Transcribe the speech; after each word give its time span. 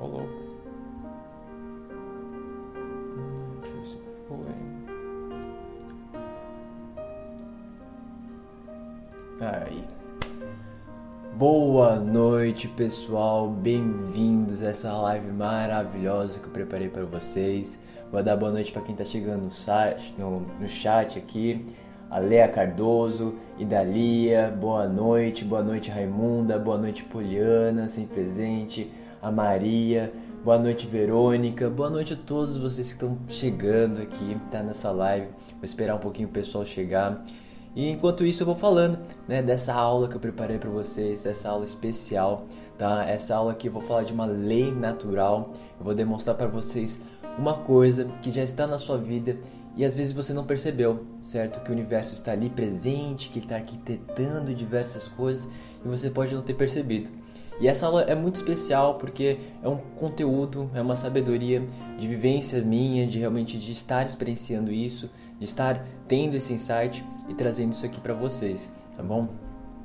Ó 0.00 0.06
louco. 0.06 0.28
Hum, 3.16 3.84
se 3.84 3.98
foi. 4.28 4.38
Aí. 9.40 9.84
Boa 11.34 11.96
noite, 11.96 12.68
pessoal. 12.68 13.48
Bem-vindos 13.48 14.62
a 14.62 14.70
essa 14.70 14.92
live 14.92 15.32
maravilhosa 15.32 16.38
que 16.38 16.46
eu 16.46 16.52
preparei 16.52 16.88
para 16.88 17.04
vocês. 17.04 17.80
Vou 18.12 18.22
dar 18.22 18.36
boa 18.36 18.52
noite 18.52 18.70
para 18.72 18.82
quem 18.82 18.92
está 18.92 19.04
chegando 19.04 19.46
no, 19.46 19.52
site, 19.52 20.14
no, 20.16 20.40
no 20.40 20.68
chat 20.68 21.18
aqui. 21.18 21.66
A 22.10 22.20
Lea 22.20 22.48
Cardoso, 22.48 23.34
Idalia, 23.58 24.56
boa 24.58 24.88
noite, 24.88 25.44
boa 25.44 25.62
noite 25.62 25.90
Raimunda, 25.90 26.58
boa 26.58 26.78
noite 26.78 27.04
Poliana, 27.04 27.88
sem 27.90 28.06
presente, 28.06 28.90
a 29.20 29.32
Maria, 29.32 30.12
boa 30.44 30.58
noite 30.58 30.86
Verônica, 30.86 31.68
boa 31.68 31.90
noite 31.90 32.12
a 32.12 32.16
todos 32.16 32.56
vocês 32.56 32.88
que 32.88 32.94
estão 32.94 33.18
chegando 33.28 34.00
aqui, 34.00 34.36
tá 34.50 34.62
nessa 34.62 34.90
live. 34.90 35.26
Vou 35.52 35.64
esperar 35.64 35.96
um 35.96 35.98
pouquinho 35.98 36.28
o 36.28 36.32
pessoal 36.32 36.64
chegar. 36.64 37.22
E 37.74 37.90
enquanto 37.90 38.24
isso 38.24 38.42
eu 38.42 38.46
vou 38.46 38.54
falando, 38.54 38.98
né, 39.26 39.42
dessa 39.42 39.74
aula 39.74 40.08
que 40.08 40.16
eu 40.16 40.20
preparei 40.20 40.58
para 40.58 40.70
vocês, 40.70 41.24
dessa 41.24 41.50
aula 41.50 41.64
especial, 41.64 42.46
tá? 42.76 43.04
Essa 43.04 43.36
aula 43.36 43.52
aqui 43.52 43.68
eu 43.68 43.72
vou 43.72 43.82
falar 43.82 44.04
de 44.04 44.12
uma 44.12 44.24
lei 44.24 44.72
natural. 44.72 45.52
Eu 45.78 45.84
vou 45.84 45.94
demonstrar 45.94 46.36
para 46.36 46.46
vocês 46.46 47.00
uma 47.36 47.54
coisa 47.54 48.04
que 48.22 48.30
já 48.30 48.42
está 48.42 48.66
na 48.66 48.78
sua 48.78 48.98
vida 48.98 49.36
e 49.76 49.84
às 49.84 49.94
vezes 49.94 50.12
você 50.12 50.32
não 50.32 50.44
percebeu, 50.44 51.04
certo? 51.22 51.60
Que 51.60 51.70
o 51.70 51.74
universo 51.74 52.14
está 52.14 52.32
ali 52.32 52.50
presente, 52.50 53.30
que 53.30 53.38
ele 53.38 53.46
está 53.46 53.56
arquitetando 53.56 54.52
diversas 54.54 55.08
coisas 55.08 55.48
e 55.84 55.88
você 55.88 56.10
pode 56.10 56.34
não 56.34 56.42
ter 56.42 56.54
percebido. 56.54 57.10
E 57.60 57.66
essa 57.66 57.86
aula 57.86 58.02
é 58.02 58.14
muito 58.14 58.36
especial 58.36 58.94
porque 58.94 59.38
é 59.62 59.68
um 59.68 59.76
conteúdo, 59.76 60.70
é 60.74 60.80
uma 60.80 60.94
sabedoria 60.94 61.66
de 61.98 62.06
vivência 62.06 62.62
minha, 62.62 63.06
de 63.06 63.18
realmente 63.18 63.58
de 63.58 63.72
estar 63.72 64.06
experienciando 64.06 64.70
isso, 64.70 65.10
de 65.38 65.44
estar 65.44 65.84
tendo 66.06 66.36
esse 66.36 66.52
insight 66.52 67.04
e 67.28 67.34
trazendo 67.34 67.72
isso 67.72 67.84
aqui 67.84 68.00
para 68.00 68.14
vocês, 68.14 68.72
tá 68.96 69.02
bom? 69.02 69.28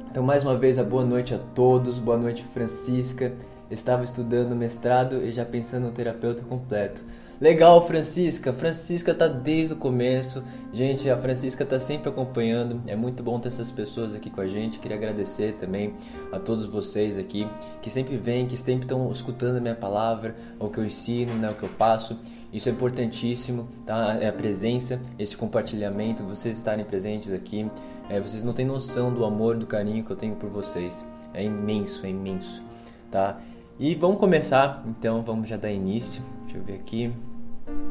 Então 0.09 0.21
mais 0.21 0.43
uma 0.43 0.55
vez 0.55 0.77
a 0.77 0.83
boa 0.83 1.03
noite 1.03 1.33
a 1.33 1.39
todos, 1.39 1.97
boa 1.97 2.17
noite 2.17 2.43
Francisca. 2.43 3.33
Estava 3.71 4.03
estudando 4.03 4.55
mestrado 4.55 5.23
e 5.23 5.31
já 5.31 5.43
pensando 5.43 5.87
no 5.87 5.91
terapeuta 5.91 6.43
completo. 6.43 7.03
Legal, 7.41 7.85
Francisca. 7.85 8.53
Francisca 8.53 9.13
tá 9.13 9.27
desde 9.27 9.73
o 9.73 9.77
começo. 9.77 10.43
Gente, 10.71 11.09
a 11.09 11.17
Francisca 11.17 11.65
tá 11.65 11.79
sempre 11.79 12.09
acompanhando. 12.09 12.81
É 12.87 12.95
muito 12.95 13.21
bom 13.23 13.39
ter 13.39 13.49
essas 13.49 13.71
pessoas 13.71 14.13
aqui 14.13 14.29
com 14.29 14.41
a 14.41 14.47
gente. 14.47 14.79
Queria 14.79 14.95
agradecer 14.95 15.53
também 15.53 15.93
a 16.31 16.39
todos 16.39 16.65
vocês 16.65 17.17
aqui 17.17 17.47
que 17.81 17.89
sempre 17.89 18.17
vêm, 18.17 18.47
que 18.47 18.55
sempre 18.55 18.85
estão 18.85 19.11
escutando 19.11 19.57
a 19.57 19.61
minha 19.61 19.75
palavra, 19.75 20.35
o 20.59 20.69
que 20.69 20.79
eu 20.79 20.85
ensino, 20.85 21.33
né, 21.33 21.49
o 21.49 21.55
que 21.55 21.63
eu 21.63 21.69
passo. 21.69 22.17
Isso 22.53 22.69
é 22.69 22.71
importantíssimo, 22.71 23.67
tá? 23.85 24.17
É 24.21 24.29
a 24.29 24.33
presença, 24.33 25.01
esse 25.17 25.35
compartilhamento, 25.35 26.23
vocês 26.23 26.55
estarem 26.55 26.85
presentes 26.85 27.33
aqui. 27.33 27.69
É, 28.09 28.21
vocês 28.21 28.43
não 28.43 28.53
têm 28.53 28.65
noção 28.65 29.11
do 29.11 29.25
amor, 29.25 29.57
do 29.57 29.65
carinho 29.65 30.03
que 30.03 30.11
eu 30.11 30.15
tenho 30.15 30.35
por 30.35 30.49
vocês. 30.49 31.05
É 31.33 31.43
imenso, 31.43 32.05
é 32.05 32.09
imenso, 32.09 32.61
tá? 33.09 33.41
E 33.79 33.95
vamos 33.95 34.17
começar, 34.17 34.83
então 34.87 35.23
vamos 35.23 35.49
já 35.49 35.57
dar 35.57 35.71
início. 35.71 36.21
Deixa 36.53 36.57
eu 36.57 36.63
ver 36.63 36.73
aqui. 36.75 37.13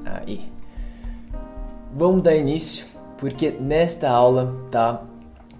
Aí. 0.05 0.53
Vamos 1.93 2.23
dar 2.23 2.37
início, 2.37 2.87
porque 3.19 3.51
nesta 3.51 4.09
aula, 4.09 4.55
tá? 4.71 5.03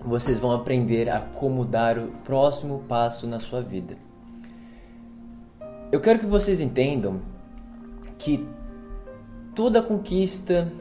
Vocês 0.05 0.39
vão 0.39 0.53
aprender 0.53 1.11
a 1.11 1.21
como 1.21 1.65
dar 1.65 1.99
o 1.99 2.09
próximo 2.25 2.85
passo 2.89 3.27
na 3.27 3.41
sua 3.41 3.61
vida. 3.61 3.97
Eu 5.91 6.01
quero 6.01 6.21
que 6.21 6.27
vocês 6.27 6.61
entendam 6.61 7.21
que 8.19 8.47
toda 9.53 9.83
conquista, 9.83 10.73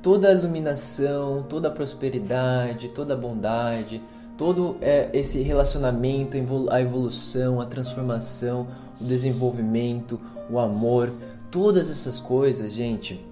toda 0.00 0.32
iluminação, 0.32 1.44
toda 1.48 1.68
prosperidade, 1.68 2.90
toda 2.90 3.16
bondade, 3.16 4.00
todo 4.38 4.76
é, 4.80 5.10
esse 5.12 5.42
relacionamento, 5.42 6.36
a 6.70 6.80
evolução, 6.80 7.60
a 7.60 7.66
transformação, 7.66 8.68
o 9.00 9.04
desenvolvimento, 9.04 10.18
o 10.48 10.58
amor, 10.58 11.12
Todas 11.50 11.90
essas 11.90 12.20
coisas, 12.20 12.72
gente, 12.72 13.24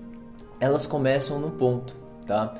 elas 0.60 0.86
começam 0.86 1.38
no 1.38 1.50
ponto, 1.50 1.94
tá? 2.26 2.54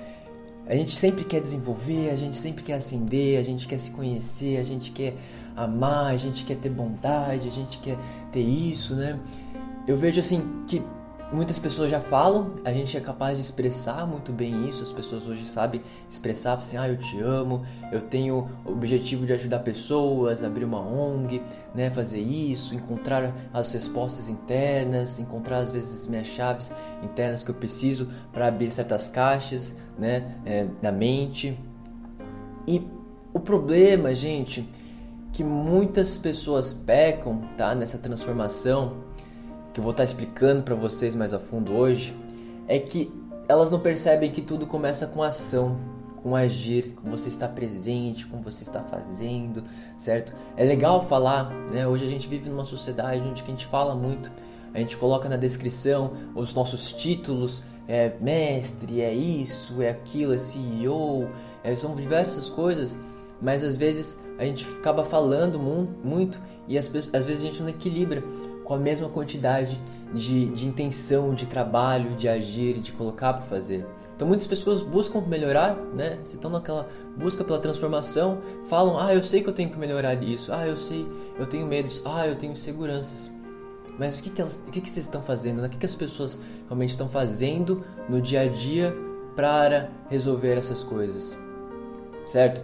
A 0.66 0.74
gente 0.74 0.94
sempre 0.94 1.24
quer 1.24 1.40
desenvolver, 1.40 2.10
a 2.10 2.16
gente 2.16 2.36
sempre 2.36 2.62
quer 2.62 2.74
ascender, 2.74 3.40
a 3.40 3.42
gente 3.42 3.66
quer 3.66 3.78
se 3.78 3.90
conhecer, 3.90 4.58
a 4.58 4.62
gente 4.62 4.92
quer 4.92 5.16
amar, 5.56 6.12
a 6.12 6.16
gente 6.16 6.44
quer 6.44 6.56
ter 6.56 6.68
bondade, 6.68 7.48
a 7.48 7.50
gente 7.50 7.78
quer 7.78 7.96
ter 8.30 8.42
isso, 8.42 8.94
né? 8.94 9.18
Eu 9.86 9.96
vejo 9.96 10.20
assim 10.20 10.62
que 10.68 10.82
muitas 11.32 11.58
pessoas 11.58 11.90
já 11.90 12.00
falam, 12.00 12.54
a 12.64 12.72
gente 12.72 12.96
é 12.96 13.00
capaz 13.00 13.38
de 13.38 13.44
expressar 13.44 14.06
muito 14.06 14.32
bem 14.32 14.68
isso, 14.68 14.82
as 14.82 14.90
pessoas 14.90 15.26
hoje 15.26 15.44
sabem 15.44 15.82
expressar 16.08 16.54
assim, 16.54 16.76
ah, 16.76 16.88
eu 16.88 16.96
te 16.96 17.20
amo, 17.20 17.64
eu 17.92 18.00
tenho 18.00 18.48
o 18.64 18.72
objetivo 18.72 19.26
de 19.26 19.32
ajudar 19.34 19.58
pessoas, 19.60 20.42
abrir 20.42 20.64
uma 20.64 20.80
ONG, 20.80 21.42
né, 21.74 21.90
fazer 21.90 22.20
isso, 22.20 22.74
encontrar 22.74 23.34
as 23.52 23.72
respostas 23.72 24.28
internas, 24.28 25.18
encontrar 25.18 25.58
às 25.58 25.70
vezes 25.70 26.06
minhas 26.06 26.28
chaves 26.28 26.72
internas 27.02 27.42
que 27.42 27.50
eu 27.50 27.54
preciso 27.54 28.08
para 28.32 28.48
abrir 28.48 28.70
certas 28.70 29.08
caixas, 29.08 29.74
né, 29.98 30.34
é, 30.46 30.66
na 30.80 30.90
mente. 30.90 31.58
E 32.66 32.86
o 33.34 33.40
problema, 33.40 34.14
gente, 34.14 34.68
que 35.32 35.44
muitas 35.44 36.16
pessoas 36.16 36.72
pecam, 36.72 37.42
tá, 37.56 37.74
nessa 37.74 37.98
transformação 37.98 39.07
que 39.78 39.80
eu 39.80 39.84
vou 39.84 39.92
estar 39.92 40.02
explicando 40.02 40.64
para 40.64 40.74
vocês 40.74 41.14
mais 41.14 41.32
a 41.32 41.38
fundo 41.38 41.72
hoje, 41.72 42.12
é 42.66 42.80
que 42.80 43.12
elas 43.46 43.70
não 43.70 43.78
percebem 43.78 44.28
que 44.28 44.42
tudo 44.42 44.66
começa 44.66 45.06
com 45.06 45.22
ação, 45.22 45.78
com 46.20 46.34
agir, 46.34 46.94
com 46.96 47.08
você 47.08 47.28
estar 47.28 47.46
presente, 47.46 48.26
com 48.26 48.42
você 48.42 48.64
está 48.64 48.82
fazendo, 48.82 49.62
certo? 49.96 50.34
É 50.56 50.64
legal 50.64 51.06
falar, 51.06 51.50
né? 51.72 51.86
Hoje 51.86 52.04
a 52.04 52.08
gente 52.08 52.28
vive 52.28 52.50
numa 52.50 52.64
sociedade 52.64 53.20
onde 53.20 53.40
a 53.40 53.46
gente 53.46 53.66
fala 53.66 53.94
muito, 53.94 54.32
a 54.74 54.80
gente 54.80 54.96
coloca 54.96 55.28
na 55.28 55.36
descrição 55.36 56.10
os 56.34 56.52
nossos 56.52 56.92
títulos, 56.92 57.62
é 57.86 58.12
mestre, 58.20 59.00
é 59.00 59.14
isso, 59.14 59.80
é 59.80 59.90
aquilo, 59.90 60.34
é 60.34 60.38
CEO, 60.38 61.28
é, 61.62 61.72
são 61.76 61.94
diversas 61.94 62.50
coisas, 62.50 62.98
mas 63.40 63.62
às 63.62 63.76
vezes 63.76 64.18
a 64.40 64.44
gente 64.44 64.66
acaba 64.80 65.04
falando 65.04 65.56
muito 65.56 66.40
e 66.66 66.76
às 66.76 66.88
vezes 66.88 67.10
a 67.12 67.20
gente 67.20 67.62
não 67.62 67.68
equilibra 67.68 68.24
com 68.68 68.74
a 68.74 68.78
mesma 68.78 69.08
quantidade 69.08 69.80
de, 70.12 70.44
de 70.50 70.68
intenção, 70.68 71.34
de 71.34 71.46
trabalho, 71.46 72.10
de 72.10 72.28
agir, 72.28 72.74
de 72.74 72.92
colocar 72.92 73.32
para 73.32 73.42
fazer. 73.42 73.86
Então 74.14 74.28
muitas 74.28 74.46
pessoas 74.46 74.82
buscam 74.82 75.22
melhorar, 75.22 75.74
né? 75.94 76.18
Se 76.22 76.34
estão 76.34 76.50
naquela 76.50 76.86
busca 77.16 77.42
pela 77.42 77.58
transformação, 77.58 78.42
falam: 78.66 79.00
"Ah, 79.00 79.14
eu 79.14 79.22
sei 79.22 79.42
que 79.42 79.48
eu 79.48 79.54
tenho 79.54 79.70
que 79.70 79.78
melhorar 79.78 80.22
isso. 80.22 80.52
Ah, 80.52 80.68
eu 80.68 80.76
sei, 80.76 81.06
eu 81.38 81.46
tenho 81.46 81.66
medos. 81.66 82.02
Ah, 82.04 82.26
eu 82.26 82.36
tenho 82.36 82.54
seguranças." 82.54 83.30
Mas 83.98 84.20
o 84.20 84.22
que 84.22 84.30
que, 84.30 84.42
elas, 84.42 84.60
o 84.66 84.70
que, 84.70 84.82
que 84.82 84.88
vocês 84.90 85.06
estão 85.06 85.22
fazendo? 85.22 85.62
Né? 85.62 85.66
O 85.66 85.70
que, 85.70 85.78
que 85.78 85.86
as 85.86 85.94
pessoas 85.94 86.38
realmente 86.66 86.90
estão 86.90 87.08
fazendo 87.08 87.82
no 88.06 88.20
dia 88.20 88.42
a 88.42 88.48
dia 88.48 88.94
para 89.34 89.88
resolver 90.10 90.58
essas 90.58 90.84
coisas? 90.84 91.38
Certo? 92.26 92.62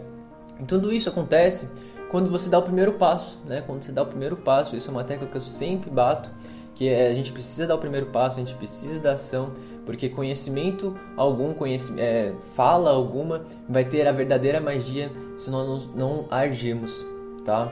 E 0.60 0.66
tudo 0.66 0.92
isso 0.92 1.08
acontece 1.08 1.68
quando 2.10 2.30
você 2.30 2.48
dá 2.48 2.58
o 2.58 2.62
primeiro 2.62 2.94
passo, 2.94 3.38
né? 3.46 3.62
Quando 3.66 3.82
você 3.82 3.92
dá 3.92 4.02
o 4.02 4.06
primeiro 4.06 4.36
passo, 4.36 4.76
isso 4.76 4.88
é 4.88 4.92
uma 4.92 5.04
tecla 5.04 5.26
que 5.26 5.36
eu 5.36 5.40
sempre 5.40 5.90
bato, 5.90 6.30
que 6.74 6.88
é, 6.88 7.08
a 7.08 7.14
gente 7.14 7.32
precisa 7.32 7.66
dar 7.66 7.74
o 7.74 7.78
primeiro 7.78 8.06
passo, 8.06 8.40
a 8.40 8.44
gente 8.44 8.54
precisa 8.54 8.98
da 8.98 9.12
ação, 9.12 9.52
porque 9.86 10.08
conhecimento 10.08 10.96
algum, 11.16 11.52
conhecimento, 11.52 12.00
é, 12.00 12.32
fala 12.54 12.90
alguma, 12.90 13.44
vai 13.68 13.84
ter 13.84 14.06
a 14.06 14.12
verdadeira 14.12 14.60
magia 14.60 15.10
se 15.36 15.50
nós 15.50 15.88
não 15.94 16.26
agirmos, 16.30 17.06
tá? 17.44 17.70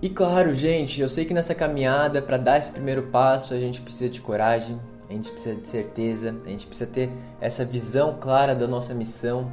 E 0.00 0.08
claro, 0.08 0.54
gente, 0.54 1.00
eu 1.00 1.08
sei 1.08 1.24
que 1.24 1.34
nessa 1.34 1.56
caminhada, 1.56 2.22
para 2.22 2.36
dar 2.36 2.58
esse 2.58 2.70
primeiro 2.70 3.04
passo, 3.04 3.52
a 3.52 3.58
gente 3.58 3.80
precisa 3.80 4.08
de 4.08 4.20
coragem, 4.20 4.78
a 5.08 5.12
gente 5.12 5.32
precisa 5.32 5.56
de 5.56 5.66
certeza, 5.66 6.36
a 6.44 6.48
gente 6.48 6.66
precisa 6.68 6.88
ter 6.88 7.10
essa 7.40 7.64
visão 7.64 8.16
clara 8.20 8.54
da 8.54 8.68
nossa 8.68 8.94
missão, 8.94 9.50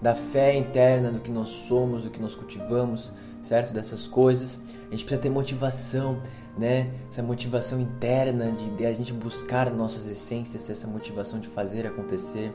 da 0.00 0.14
fé 0.14 0.56
interna, 0.56 1.10
do 1.10 1.20
que 1.20 1.30
nós 1.30 1.48
somos, 1.48 2.04
do 2.04 2.10
que 2.10 2.20
nós 2.20 2.34
cultivamos, 2.34 3.12
certo? 3.42 3.72
Dessas 3.72 4.06
coisas. 4.06 4.60
A 4.86 4.90
gente 4.90 5.04
precisa 5.04 5.20
ter 5.20 5.30
motivação, 5.30 6.22
né? 6.56 6.90
Essa 7.10 7.22
motivação 7.22 7.80
interna 7.80 8.52
de, 8.52 8.70
de 8.70 8.86
a 8.86 8.92
gente 8.92 9.12
buscar 9.12 9.70
nossas 9.70 10.08
essências, 10.08 10.68
essa 10.70 10.86
motivação 10.86 11.40
de 11.40 11.48
fazer 11.48 11.86
acontecer. 11.86 12.52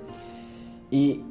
E 0.92 1.24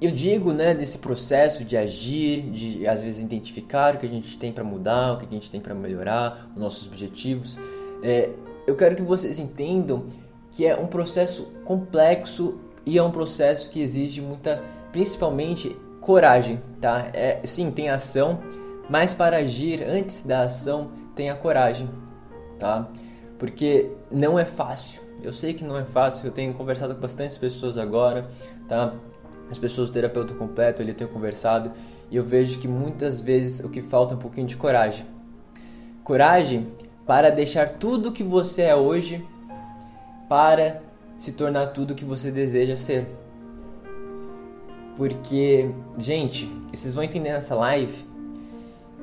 eu 0.00 0.10
digo, 0.10 0.52
né, 0.52 0.74
desse 0.74 0.98
processo 0.98 1.64
de 1.64 1.76
agir, 1.76 2.42
de 2.50 2.86
às 2.86 3.02
vezes 3.02 3.22
identificar 3.22 3.94
o 3.94 3.98
que 3.98 4.04
a 4.04 4.08
gente 4.08 4.36
tem 4.36 4.52
para 4.52 4.62
mudar, 4.62 5.14
o 5.14 5.18
que 5.18 5.24
a 5.24 5.30
gente 5.30 5.50
tem 5.50 5.60
para 5.60 5.74
melhorar, 5.74 6.50
os 6.54 6.60
nossos 6.60 6.86
objetivos. 6.86 7.58
É, 8.02 8.30
eu 8.66 8.76
quero 8.76 8.94
que 8.94 9.02
vocês 9.02 9.38
entendam 9.38 10.04
que 10.50 10.66
é 10.66 10.76
um 10.76 10.86
processo 10.86 11.44
complexo 11.64 12.58
e 12.84 12.98
é 12.98 13.02
um 13.02 13.10
processo 13.10 13.70
que 13.70 13.80
exige 13.80 14.20
muita 14.20 14.62
principalmente 14.92 15.76
coragem, 16.00 16.62
tá? 16.80 17.08
É, 17.12 17.40
sim, 17.44 17.70
tem 17.70 17.90
ação, 17.90 18.40
mas 18.88 19.12
para 19.12 19.38
agir 19.38 19.82
antes 19.82 20.22
da 20.22 20.42
ação 20.42 20.90
tenha 21.14 21.34
coragem, 21.34 21.88
tá? 22.58 22.88
Porque 23.38 23.90
não 24.10 24.38
é 24.38 24.44
fácil. 24.44 25.02
Eu 25.22 25.32
sei 25.32 25.54
que 25.54 25.64
não 25.64 25.76
é 25.76 25.84
fácil. 25.84 26.26
Eu 26.26 26.32
tenho 26.32 26.54
conversado 26.54 26.94
com 26.94 27.00
bastantes 27.00 27.36
pessoas 27.36 27.78
agora, 27.78 28.28
tá? 28.68 28.94
As 29.50 29.58
pessoas 29.58 29.90
do 29.90 29.94
terapeuta 29.94 30.34
completo, 30.34 30.82
ele 30.82 30.92
tem 30.92 31.06
conversado 31.06 31.72
e 32.10 32.16
eu 32.16 32.24
vejo 32.24 32.58
que 32.58 32.68
muitas 32.68 33.20
vezes 33.20 33.60
o 33.60 33.68
que 33.68 33.82
falta 33.82 34.14
é 34.14 34.16
um 34.16 34.20
pouquinho 34.20 34.46
de 34.46 34.56
coragem. 34.56 35.04
Coragem 36.04 36.68
para 37.06 37.30
deixar 37.30 37.68
tudo 37.70 38.12
que 38.12 38.22
você 38.22 38.62
é 38.62 38.76
hoje 38.76 39.24
para 40.28 40.82
se 41.18 41.32
tornar 41.32 41.68
tudo 41.68 41.94
que 41.94 42.04
você 42.04 42.30
deseja 42.30 42.76
ser. 42.76 43.06
Porque, 44.96 45.70
gente, 45.98 46.46
vocês 46.72 46.94
vão 46.94 47.04
entender 47.04 47.32
nessa 47.32 47.54
live 47.54 48.06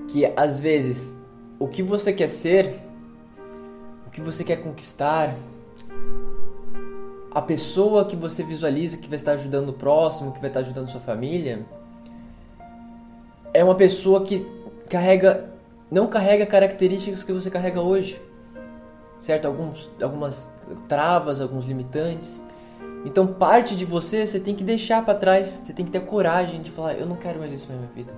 que 0.08 0.26
às 0.36 0.60
vezes 0.60 1.16
o 1.60 1.68
que 1.68 1.84
você 1.84 2.12
quer 2.12 2.30
ser, 2.30 2.80
o 4.08 4.10
que 4.10 4.20
você 4.20 4.44
quer 4.44 4.58
conquistar, 4.58 5.36
a 7.32 7.42
pessoa 7.42 8.06
que 8.06 8.16
você 8.16 8.44
visualiza 8.44 8.98
que 8.98 9.08
vai 9.08 9.16
estar 9.16 9.34
ajudando 9.34 9.70
o 9.70 9.74
próximo, 9.74 10.32
que 10.32 10.40
vai 10.40 10.50
estar 10.50 10.60
ajudando 10.62 10.88
sua 10.88 11.02
família, 11.02 11.66
é 13.54 13.64
uma 13.64 13.76
pessoa 13.76 14.24
que 14.24 14.46
carrega 14.90 15.54
não 15.94 16.08
carrega 16.08 16.44
características 16.44 17.24
que 17.24 17.32
você 17.32 17.52
carrega 17.52 17.80
hoje. 17.80 18.20
Certo? 19.20 19.46
Alguns, 19.46 19.92
algumas 20.02 20.52
travas, 20.88 21.40
alguns 21.40 21.66
limitantes. 21.66 22.42
Então, 23.06 23.28
parte 23.28 23.76
de 23.76 23.86
você 23.86 24.26
você 24.26 24.40
tem 24.40 24.56
que 24.56 24.64
deixar 24.64 25.04
para 25.04 25.16
trás, 25.16 25.48
você 25.48 25.74
tem 25.74 25.86
que 25.86 25.92
ter 25.92 26.02
coragem 26.02 26.62
de 26.62 26.72
falar: 26.72 26.94
eu 26.94 27.06
não 27.06 27.16
quero 27.16 27.40
mais 27.40 27.52
isso 27.52 27.68
na 27.70 27.76
minha 27.76 27.90
vida. 27.94 28.14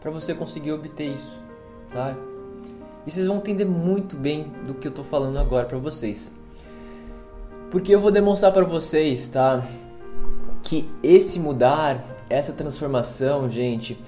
Para 0.00 0.10
você 0.10 0.34
conseguir 0.34 0.72
obter 0.72 1.14
isso, 1.14 1.40
tá? 1.90 2.16
E 3.06 3.10
vocês 3.10 3.26
vão 3.26 3.36
entender 3.36 3.66
muito 3.66 4.16
bem 4.16 4.50
do 4.66 4.74
que 4.74 4.88
eu 4.88 4.92
tô 4.92 5.02
falando 5.02 5.38
agora 5.38 5.66
para 5.66 5.78
vocês. 5.78 6.32
Porque 7.70 7.94
eu 7.94 8.00
vou 8.00 8.10
demonstrar 8.10 8.52
para 8.52 8.64
vocês, 8.64 9.26
tá? 9.26 9.62
Que 10.62 10.88
esse 11.02 11.38
mudar, 11.38 12.02
essa 12.30 12.52
transformação, 12.52 13.48
gente, 13.50 13.98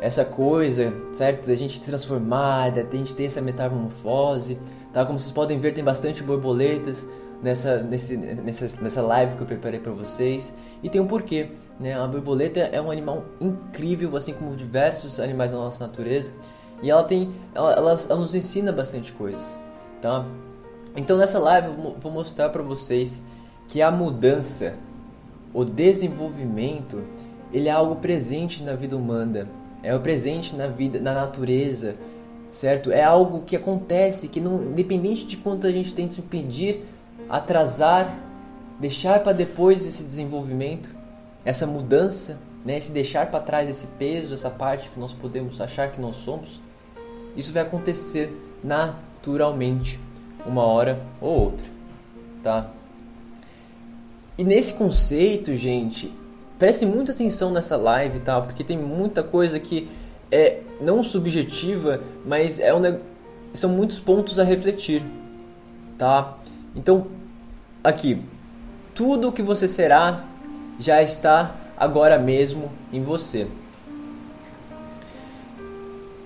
essa 0.00 0.24
coisa, 0.24 0.94
certo? 1.12 1.46
Da 1.46 1.54
gente 1.54 1.80
transformar, 1.80 2.70
da 2.70 2.82
gente 2.82 3.14
ter 3.14 3.24
essa 3.24 3.42
metamorfose, 3.42 4.58
tá? 4.92 5.04
Como 5.04 5.18
vocês 5.18 5.32
podem 5.32 5.58
ver, 5.58 5.74
tem 5.74 5.84
bastante 5.84 6.22
borboletas 6.22 7.06
nessa, 7.42 7.82
nesse, 7.82 8.16
nessa, 8.16 8.82
nessa 8.82 9.02
live 9.02 9.36
que 9.36 9.42
eu 9.42 9.46
preparei 9.46 9.80
para 9.80 9.92
vocês. 9.92 10.54
E 10.82 10.88
tem 10.88 11.00
um 11.00 11.06
porquê, 11.06 11.50
né? 11.78 11.94
A 11.94 12.06
borboleta 12.06 12.60
é 12.60 12.80
um 12.80 12.90
animal 12.90 13.24
incrível, 13.40 14.16
assim 14.16 14.32
como 14.32 14.54
diversos 14.56 15.20
animais 15.20 15.52
da 15.52 15.58
nossa 15.58 15.86
natureza. 15.86 16.32
E 16.82 16.90
ela 16.90 17.04
tem, 17.04 17.30
ela, 17.54 17.72
ela, 17.72 17.98
ela 18.08 18.20
nos 18.20 18.34
ensina 18.34 18.72
bastante 18.72 19.12
coisas, 19.12 19.58
tá? 20.00 20.24
Então 20.96 21.16
nessa 21.18 21.38
live 21.38 21.68
eu 21.68 21.96
vou 21.98 22.10
mostrar 22.10 22.48
para 22.48 22.62
vocês 22.62 23.22
que 23.68 23.82
a 23.82 23.90
mudança, 23.90 24.74
o 25.52 25.64
desenvolvimento, 25.64 27.02
ele 27.52 27.68
é 27.68 27.72
algo 27.72 27.96
presente 27.96 28.62
na 28.62 28.74
vida 28.74 28.96
humana 28.96 29.46
é 29.82 29.94
o 29.94 30.00
presente 30.00 30.54
na 30.54 30.66
vida, 30.66 31.00
na 31.00 31.14
natureza, 31.14 31.94
certo? 32.50 32.90
É 32.90 33.02
algo 33.02 33.42
que 33.42 33.56
acontece, 33.56 34.28
que 34.28 34.40
não, 34.40 34.62
independente 34.62 35.26
de 35.26 35.36
quanto 35.36 35.66
a 35.66 35.70
gente 35.70 35.94
tente 35.94 36.20
impedir, 36.20 36.84
atrasar, 37.30 38.18
deixar 38.78 39.20
para 39.20 39.32
depois 39.32 39.86
esse 39.86 40.02
desenvolvimento, 40.02 40.90
essa 41.44 41.66
mudança, 41.66 42.38
né? 42.64 42.76
Esse 42.76 42.90
deixar 42.90 43.30
para 43.30 43.40
trás 43.40 43.68
esse 43.68 43.86
peso, 43.86 44.34
essa 44.34 44.50
parte 44.50 44.90
que 44.90 44.98
nós 44.98 45.12
podemos 45.12 45.60
achar 45.60 45.90
que 45.90 46.00
nós 46.00 46.16
somos, 46.16 46.60
isso 47.36 47.52
vai 47.52 47.62
acontecer 47.62 48.32
naturalmente, 48.62 50.00
uma 50.44 50.64
hora 50.64 51.00
ou 51.20 51.44
outra, 51.44 51.66
tá? 52.42 52.70
E 54.36 54.44
nesse 54.44 54.74
conceito, 54.74 55.54
gente, 55.54 56.12
prestem 56.58 56.88
muita 56.88 57.12
atenção 57.12 57.50
nessa 57.50 57.76
live, 57.76 58.20
tá? 58.20 58.40
Porque 58.40 58.64
tem 58.64 58.76
muita 58.76 59.22
coisa 59.22 59.60
que 59.60 59.88
é 60.32 60.60
não 60.80 61.04
subjetiva, 61.04 62.02
mas 62.24 62.58
é 62.58 62.74
um, 62.74 62.80
são 63.52 63.70
muitos 63.70 64.00
pontos 64.00 64.38
a 64.38 64.44
refletir, 64.44 65.04
tá? 65.98 66.38
Então, 66.74 67.06
aqui, 67.82 68.22
tudo 68.94 69.28
o 69.28 69.32
que 69.32 69.42
você 69.42 69.66
será 69.66 70.24
já 70.78 71.02
está 71.02 71.54
agora 71.76 72.18
mesmo 72.18 72.70
em 72.92 73.02
você. 73.02 73.46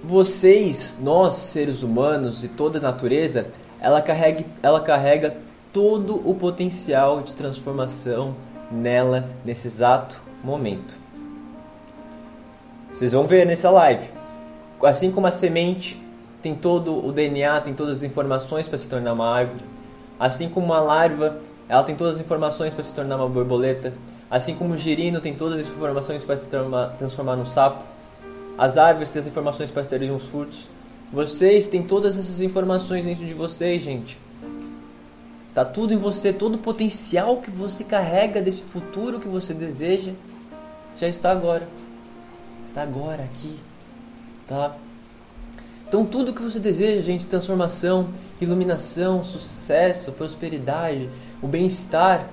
Vocês, 0.03 0.99
nós 1.01 1.35
seres 1.35 1.83
humanos 1.83 2.45
e 2.45 2.49
toda 2.49 2.79
a 2.79 2.83
natureza, 2.83 3.47
ela 3.81 4.03
carrega, 4.03 4.45
ela 4.63 4.81
carrega 4.81 5.35
todo 5.73 6.23
o 6.29 6.35
potencial 6.35 7.23
de 7.23 7.33
transformação 7.35 8.35
nela 8.71 9.29
nesse 9.45 9.67
exato 9.67 10.21
momento. 10.43 10.95
Vocês 12.93 13.13
vão 13.13 13.27
ver 13.27 13.47
nessa 13.47 13.71
live. 13.71 14.09
Assim 14.83 15.11
como 15.11 15.27
a 15.27 15.31
semente 15.31 16.01
tem 16.43 16.55
todo 16.55 17.05
o 17.05 17.11
DNA, 17.11 17.61
tem 17.63 17.75
todas 17.75 17.99
as 17.99 18.03
informações 18.03 18.69
para 18.69 18.77
se 18.77 18.87
tornar 18.87 19.15
uma 19.15 19.27
árvore, 19.27 19.65
assim 20.19 20.49
como 20.49 20.67
uma 20.67 20.81
larva, 20.81 21.39
ela 21.69 21.83
tem 21.83 21.95
todas 21.95 22.17
as 22.17 22.21
informações 22.21 22.75
para 22.75 22.85
se 22.85 22.95
tornar 22.95 23.17
uma 23.17 23.29
borboleta, 23.29 23.93
assim 24.31 24.55
como 24.55 24.75
o 24.75 24.79
girino 24.79 25.21
tem 25.21 25.35
todas 25.35 25.61
as 25.61 25.69
informações 25.69 26.25
para 26.25 26.37
se 26.37 26.51
transformar 26.99 27.37
num 27.37 27.47
sapo, 27.47 27.83
as 28.57 28.79
árvores 28.79 29.11
têm 29.11 29.21
as 29.21 29.27
informações 29.27 29.71
para 29.71 29.85
terem 29.85 30.11
uns 30.11 30.27
frutos. 30.27 30.69
Vocês 31.13 31.67
têm 31.67 31.83
todas 31.83 32.19
essas 32.19 32.41
informações 32.41 33.05
dentro 33.05 33.25
de 33.25 33.35
vocês, 33.35 33.83
gente. 33.83 34.19
Tá 35.55 35.65
tudo 35.65 35.95
em 35.95 35.97
você, 35.97 36.33
todo 36.33 36.57
o 36.57 36.59
potencial 36.59 37.37
que 37.37 37.51
você 37.51 37.85
carrega 37.85 38.43
desse 38.43 38.63
futuro 38.63 39.21
que 39.21 39.29
você 39.29 39.55
deseja 39.55 40.13
já 40.97 41.09
está 41.09 41.31
agora. 41.31 41.69
Está 42.65 42.83
agora 42.83 43.23
aqui, 43.23 43.57
tá? 44.49 44.75
Então 45.87 46.05
tudo 46.05 46.33
que 46.33 46.43
você 46.43 46.59
deseja, 46.59 47.03
gente, 47.03 47.29
transformação, 47.29 48.09
iluminação, 48.45 49.25
sucesso, 49.25 50.13
prosperidade, 50.13 51.09
o 51.43 51.47
bem-estar, 51.47 52.29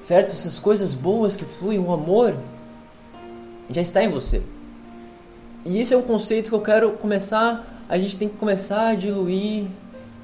certo? 0.00 0.32
Essas 0.32 0.58
coisas 0.58 0.94
boas 0.94 1.36
que 1.36 1.44
fluem, 1.44 1.78
o 1.78 1.92
amor, 1.92 2.34
já 3.70 3.82
está 3.82 4.02
em 4.02 4.08
você. 4.08 4.42
E 5.64 5.80
esse 5.80 5.94
é 5.94 5.96
um 5.96 6.02
conceito 6.02 6.50
que 6.50 6.54
eu 6.54 6.60
quero 6.60 6.92
começar, 6.92 7.84
a 7.88 7.98
gente 7.98 8.16
tem 8.16 8.28
que 8.28 8.36
começar 8.36 8.88
a 8.88 8.94
diluir 8.94 9.66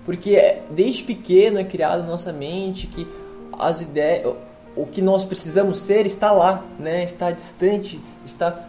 porque 0.04 0.58
desde 0.70 1.02
pequeno 1.02 1.58
é 1.58 1.64
criado 1.64 2.02
na 2.02 2.08
nossa 2.08 2.32
mente 2.32 2.86
que 2.86 3.06
as 3.52 3.80
ideias, 3.80 4.34
o 4.76 4.86
que 4.86 5.00
nós 5.00 5.24
precisamos 5.24 5.78
ser 5.78 6.04
está 6.06 6.30
lá, 6.30 6.62
né? 6.78 7.04
Está 7.04 7.30
distante, 7.30 8.00
está 8.24 8.68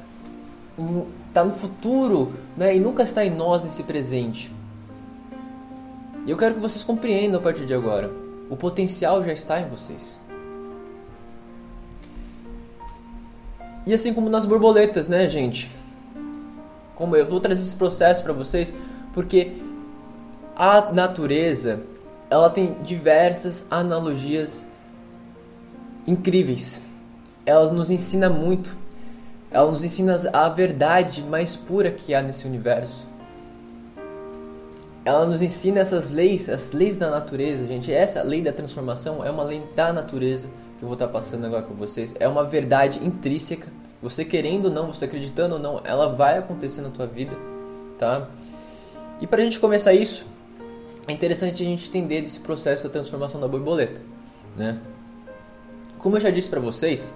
está 1.27 1.43
no 1.43 1.51
futuro, 1.51 2.33
né? 2.55 2.75
E 2.75 2.79
nunca 2.79 3.03
está 3.03 3.25
em 3.25 3.29
nós 3.29 3.63
nesse 3.63 3.83
presente. 3.83 4.51
E 6.25 6.31
eu 6.31 6.37
quero 6.37 6.55
que 6.55 6.59
vocês 6.59 6.83
compreendam 6.83 7.39
a 7.39 7.43
partir 7.43 7.65
de 7.65 7.73
agora. 7.73 8.11
O 8.49 8.55
potencial 8.55 9.23
já 9.23 9.31
está 9.31 9.59
em 9.59 9.69
vocês. 9.69 10.19
E 13.85 13.93
assim 13.93 14.13
como 14.13 14.29
nas 14.29 14.45
borboletas, 14.45 15.07
né, 15.07 15.29
gente? 15.29 15.69
Como 16.95 17.15
eu 17.15 17.25
vou 17.25 17.39
trazer 17.39 17.61
esse 17.61 17.75
processo 17.75 18.23
para 18.23 18.33
vocês, 18.33 18.73
porque 19.13 19.61
a 20.55 20.91
natureza, 20.91 21.81
ela 22.29 22.49
tem 22.49 22.73
diversas 22.81 23.63
analogias 23.69 24.65
incríveis. 26.07 26.81
Ela 27.45 27.71
nos 27.71 27.91
ensina 27.91 28.29
muito. 28.29 28.75
Ela 29.51 29.69
nos 29.69 29.83
ensina 29.83 30.17
a 30.33 30.49
verdade 30.49 31.21
mais 31.21 31.55
pura 31.55 31.91
que 31.91 32.15
há 32.15 32.21
nesse 32.23 32.47
universo. 32.47 33.07
Ela 35.05 35.23
nos 35.27 35.43
ensina 35.43 35.81
essas 35.81 36.09
leis, 36.09 36.49
as 36.49 36.71
leis 36.71 36.97
da 36.97 37.11
natureza, 37.11 37.67
gente. 37.67 37.93
Essa 37.93 38.23
lei 38.23 38.41
da 38.41 38.51
transformação 38.51 39.23
é 39.23 39.29
uma 39.29 39.43
lei 39.43 39.61
da 39.75 39.93
natureza 39.93 40.47
que 40.79 40.83
eu 40.83 40.87
vou 40.87 40.93
estar 40.93 41.07
passando 41.07 41.45
agora 41.45 41.61
com 41.61 41.75
vocês. 41.75 42.15
É 42.19 42.27
uma 42.27 42.43
verdade 42.43 42.99
intrínseca. 43.05 43.67
Você 44.01 44.25
querendo 44.25 44.65
ou 44.65 44.71
não, 44.71 44.91
você 44.91 45.05
acreditando 45.05 45.55
ou 45.55 45.61
não, 45.61 45.79
ela 45.83 46.09
vai 46.09 46.39
acontecer 46.39 46.81
na 46.81 46.89
tua 46.89 47.05
vida, 47.05 47.37
tá? 47.99 48.27
E 49.21 49.27
para 49.27 49.41
a 49.41 49.45
gente 49.45 49.59
começar 49.59 49.93
isso, 49.93 50.25
é 51.07 51.11
interessante 51.11 51.61
a 51.61 51.65
gente 51.65 51.87
entender 51.87 52.21
desse 52.21 52.39
processo 52.39 52.83
da 52.83 52.89
transformação 52.89 53.39
da 53.39 53.47
borboleta, 53.47 54.01
né? 54.57 54.79
Como 55.99 56.17
eu 56.17 56.19
já 56.19 56.31
disse 56.31 56.49
para 56.49 56.59
vocês, 56.59 57.13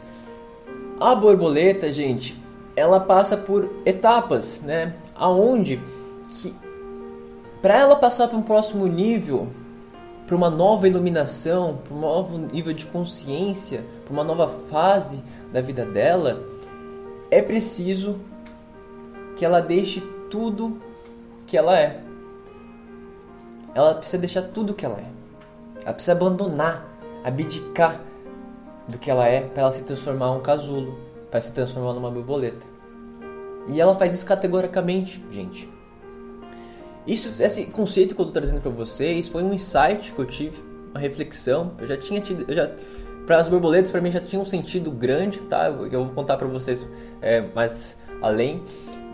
a 0.99 1.13
borboleta, 1.15 1.91
gente, 1.91 2.35
ela 2.75 2.99
passa 2.99 3.35
por 3.35 3.69
etapas, 3.85 4.61
né? 4.61 4.93
Aonde 5.15 5.81
que 6.29 6.53
para 7.61 7.77
ela 7.77 7.95
passar 7.95 8.27
para 8.27 8.37
um 8.37 8.41
próximo 8.41 8.87
nível, 8.87 9.47
para 10.25 10.35
uma 10.35 10.49
nova 10.49 10.87
iluminação, 10.87 11.79
para 11.83 11.93
um 11.93 11.99
novo 11.99 12.37
nível 12.37 12.73
de 12.73 12.85
consciência, 12.85 13.83
para 14.05 14.13
uma 14.13 14.23
nova 14.23 14.47
fase 14.47 15.23
da 15.51 15.61
vida 15.61 15.85
dela, 15.85 16.43
é 17.31 17.41
preciso 17.41 18.19
que 19.35 19.43
ela 19.43 19.59
deixe 19.59 20.01
tudo 20.29 20.79
que 21.47 21.57
ela 21.57 21.79
é 21.79 22.03
ela 23.73 23.95
precisa 23.95 24.17
deixar 24.17 24.41
tudo 24.43 24.73
que 24.73 24.85
ela 24.85 24.97
é. 24.97 25.09
Ela 25.83 25.93
precisa 25.93 26.11
abandonar, 26.11 26.85
abdicar 27.23 28.01
do 28.87 28.97
que 28.97 29.09
ela 29.09 29.27
é 29.27 29.41
para 29.41 29.63
ela 29.63 29.71
se 29.71 29.83
transformar 29.83 30.31
um 30.31 30.41
casulo, 30.41 30.97
para 31.29 31.39
se 31.39 31.53
transformar 31.53 31.93
numa 31.93 32.09
borboleta. 32.09 32.65
E 33.67 33.79
ela 33.79 33.95
faz 33.95 34.13
isso 34.13 34.25
categoricamente, 34.25 35.23
gente. 35.31 35.71
Isso, 37.07 37.41
esse 37.41 37.65
conceito 37.65 38.13
que 38.13 38.21
eu 38.21 38.25
estou 38.25 38.41
trazendo 38.41 38.61
para 38.61 38.71
vocês 38.71 39.27
foi 39.27 39.43
um 39.43 39.53
insight 39.53 40.13
que 40.13 40.19
eu 40.19 40.25
tive, 40.25 40.61
uma 40.91 40.99
reflexão. 40.99 41.73
Eu 41.79 41.87
já 41.87 41.97
tinha 41.97 42.21
tido, 42.21 42.45
eu 42.47 42.53
já 42.53 42.69
para 43.25 43.37
as 43.37 43.47
borboletas 43.47 43.91
para 43.91 44.01
mim 44.01 44.09
já 44.09 44.19
tinha 44.19 44.41
um 44.41 44.45
sentido 44.45 44.89
grande, 44.89 45.39
tá? 45.41 45.67
Eu 45.67 46.05
vou 46.05 46.13
contar 46.15 46.35
para 46.35 46.47
vocês 46.47 46.87
é, 47.21 47.41
mais 47.53 47.95
além, 48.21 48.63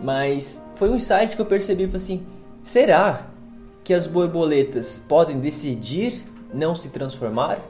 mas 0.02 0.64
foi 0.74 0.88
um 0.88 0.96
insight 0.96 1.36
que 1.36 1.42
eu 1.42 1.46
percebi, 1.46 1.84
assim, 1.94 2.26
será 2.62 3.26
que 3.84 3.92
as 3.92 4.06
borboletas 4.06 5.00
podem 5.06 5.38
decidir 5.38 6.24
não 6.52 6.74
se 6.74 6.88
transformar? 6.88 7.60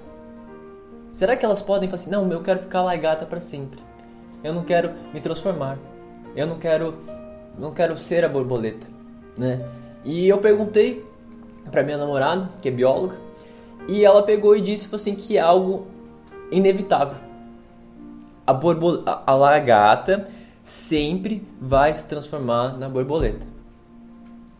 Será 1.12 1.36
que 1.36 1.44
elas 1.44 1.62
podem 1.62 1.88
falar 1.88 2.00
assim, 2.00 2.10
não, 2.10 2.30
eu 2.30 2.42
quero 2.42 2.60
ficar 2.60 2.82
lagarta 2.82 3.26
para 3.26 3.40
sempre. 3.40 3.80
Eu 4.44 4.54
não 4.54 4.62
quero 4.62 4.92
me 5.12 5.20
transformar. 5.20 5.78
Eu 6.36 6.46
não 6.46 6.58
quero 6.58 6.94
não 7.58 7.72
quero 7.72 7.96
ser 7.96 8.24
a 8.24 8.28
borboleta, 8.28 8.86
né? 9.36 9.66
E 10.06 10.28
eu 10.28 10.38
perguntei 10.38 11.04
para 11.68 11.82
minha 11.82 11.98
namorada, 11.98 12.48
que 12.62 12.68
é 12.68 12.70
bióloga, 12.70 13.18
e 13.88 14.04
ela 14.04 14.22
pegou 14.22 14.56
e 14.56 14.60
disse 14.60 14.88
assim 14.94 15.16
que 15.16 15.36
é 15.36 15.40
algo 15.40 15.88
inevitável. 16.50 17.18
A, 18.46 18.52
borbol 18.52 19.02
a, 19.04 19.24
a 19.26 19.34
lagarta 19.34 20.28
sempre 20.62 21.46
vai 21.60 21.92
se 21.92 22.06
transformar 22.06 22.78
na 22.78 22.88
borboleta. 22.88 23.44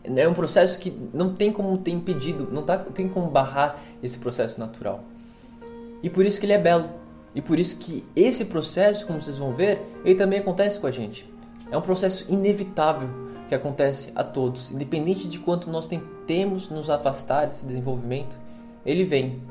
É 0.03 0.27
um 0.27 0.33
processo 0.33 0.79
que 0.79 0.93
não 1.13 1.33
tem 1.33 1.51
como 1.51 1.77
ter 1.77 1.91
impedido, 1.91 2.49
não 2.51 2.63
tá, 2.63 2.77
tem 2.77 3.07
como 3.07 3.29
barrar 3.29 3.77
esse 4.03 4.17
processo 4.17 4.59
natural. 4.59 5.03
E 6.03 6.09
por 6.09 6.25
isso 6.25 6.39
que 6.41 6.45
ele 6.45 6.53
é 6.53 6.57
belo. 6.57 6.89
E 7.33 7.41
por 7.41 7.57
isso 7.57 7.77
que 7.77 8.05
esse 8.15 8.45
processo, 8.45 9.07
como 9.07 9.21
vocês 9.21 9.37
vão 9.37 9.53
ver, 9.53 9.81
ele 10.03 10.15
também 10.15 10.39
acontece 10.39 10.79
com 10.79 10.87
a 10.87 10.91
gente. 10.91 11.29
É 11.71 11.77
um 11.77 11.81
processo 11.81 12.25
inevitável 12.29 13.09
que 13.47 13.55
acontece 13.55 14.11
a 14.15 14.23
todos, 14.23 14.71
independente 14.71 15.27
de 15.27 15.39
quanto 15.39 15.69
nós 15.69 15.87
tentemos 15.87 16.69
nos 16.69 16.89
afastar 16.89 17.47
desse 17.47 17.65
desenvolvimento, 17.65 18.37
ele 18.85 19.03
vem. 19.03 19.41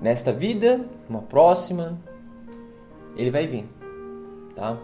Nesta 0.00 0.32
vida, 0.32 0.80
uma 1.08 1.22
próxima, 1.22 1.98
ele 3.16 3.30
vai 3.30 3.46
vir, 3.46 3.64
tá? 4.54 4.76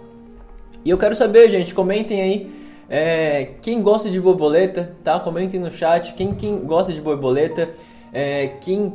E 0.85 0.91
eu 0.91 0.99
quero 0.99 1.17
saber, 1.17 1.49
gente, 1.49 1.75
comentem 1.75 2.23
aí 2.23 2.59
é, 2.89 3.55
quem 3.61 3.83
gosta 3.83 4.09
de 4.09 4.21
borboleta, 4.21 4.97
tá? 5.03 5.19
Comentem 5.21 5.61
no 5.61 5.71
chat 5.71 6.15
quem, 6.15 6.35
quem 6.35 6.59
gosta 6.61 6.93
de 6.93 7.01
borboleta, 7.01 7.71
é, 8.13 8.49
quem 8.61 8.93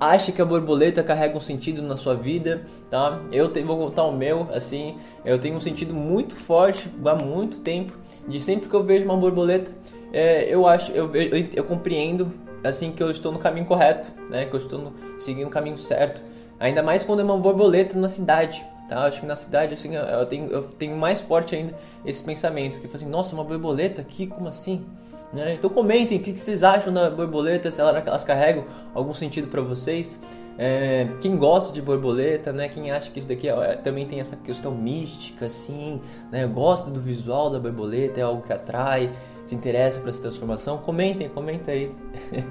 acha 0.00 0.32
que 0.32 0.40
a 0.40 0.44
borboleta 0.44 1.02
carrega 1.02 1.36
um 1.36 1.40
sentido 1.40 1.82
na 1.82 1.96
sua 1.96 2.14
vida, 2.14 2.62
tá? 2.88 3.20
Eu 3.30 3.48
te, 3.48 3.62
vou 3.62 3.76
contar 3.76 4.04
o 4.04 4.12
meu, 4.12 4.48
assim, 4.52 4.96
eu 5.24 5.38
tenho 5.38 5.54
um 5.54 5.60
sentido 5.60 5.94
muito 5.94 6.34
forte 6.34 6.88
há 7.04 7.14
muito 7.14 7.60
tempo, 7.60 7.92
de 8.30 8.40
sempre 8.40 8.68
que 8.68 8.74
eu 8.74 8.82
vejo 8.82 9.04
uma 9.04 9.16
borboleta, 9.16 9.70
é, 10.12 10.52
eu 10.52 10.66
acho, 10.66 10.92
eu, 10.92 11.14
eu, 11.14 11.48
eu, 11.54 11.64
compreendo, 11.64 12.32
assim, 12.64 12.92
que 12.92 13.02
eu 13.02 13.10
estou 13.10 13.32
no 13.32 13.38
caminho 13.38 13.66
correto, 13.66 14.10
né? 14.28 14.44
Que 14.44 14.54
eu 14.54 14.58
estou 14.58 14.78
no, 14.78 15.20
seguindo 15.20 15.46
o 15.46 15.50
caminho 15.50 15.76
certo. 15.76 16.22
Ainda 16.58 16.82
mais 16.82 17.04
quando 17.04 17.20
é 17.20 17.24
uma 17.24 17.36
borboleta 17.36 17.98
na 17.98 18.08
cidade, 18.08 18.64
tá? 18.88 19.04
Acho 19.04 19.20
que 19.20 19.26
na 19.26 19.36
cidade, 19.36 19.74
assim, 19.74 19.94
eu 19.94 20.26
tenho, 20.26 20.50
eu 20.50 20.62
tenho 20.62 20.96
mais 20.96 21.20
forte 21.20 21.54
ainda 21.54 21.74
esse 22.04 22.22
pensamento, 22.22 22.80
que 22.80 22.86
assim, 22.94 23.08
nossa, 23.08 23.34
uma 23.34 23.44
borboleta 23.44 24.00
aqui, 24.00 24.26
como 24.26 24.48
assim? 24.48 24.84
Né? 25.32 25.54
Então 25.54 25.70
comentem 25.70 26.18
o 26.18 26.22
que 26.22 26.36
vocês 26.36 26.62
acham 26.62 26.92
da 26.92 27.08
borboleta, 27.08 27.70
se 27.70 27.80
elas 27.80 28.24
carregam 28.24 28.64
algum 28.92 29.14
sentido 29.14 29.46
para 29.48 29.60
vocês. 29.60 30.18
É, 30.62 31.08
quem 31.22 31.38
gosta 31.38 31.72
de 31.72 31.80
borboleta, 31.80 32.52
né? 32.52 32.68
Quem 32.68 32.90
acha 32.92 33.10
que 33.10 33.18
isso 33.18 33.26
daqui 33.26 33.48
é, 33.48 33.76
também 33.76 34.06
tem 34.06 34.20
essa 34.20 34.36
questão 34.36 34.74
mística, 34.74 35.46
assim, 35.46 36.02
né? 36.30 36.46
Gosta 36.46 36.90
do 36.90 37.00
visual 37.00 37.48
da 37.48 37.58
borboleta, 37.58 38.20
é 38.20 38.22
algo 38.22 38.42
que 38.42 38.52
atrai, 38.52 39.10
se 39.46 39.54
interessa 39.54 40.00
por 40.00 40.10
essa 40.10 40.20
transformação. 40.20 40.76
Comentem, 40.76 41.30
comenta 41.30 41.70
aí. 41.70 41.90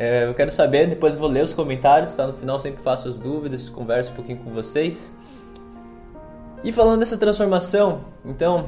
é, 0.00 0.26
eu 0.26 0.34
quero 0.34 0.50
saber, 0.50 0.88
depois 0.88 1.14
vou 1.14 1.28
ler 1.28 1.44
os 1.44 1.54
comentários, 1.54 2.16
tá? 2.16 2.26
No 2.26 2.32
final 2.32 2.58
sempre 2.58 2.82
faço 2.82 3.08
as 3.08 3.14
dúvidas, 3.14 3.68
converso 3.68 4.10
um 4.10 4.16
pouquinho 4.16 4.38
com 4.38 4.50
vocês. 4.50 5.16
E 6.64 6.72
falando 6.72 6.98
dessa 6.98 7.16
transformação, 7.16 8.00
então, 8.24 8.66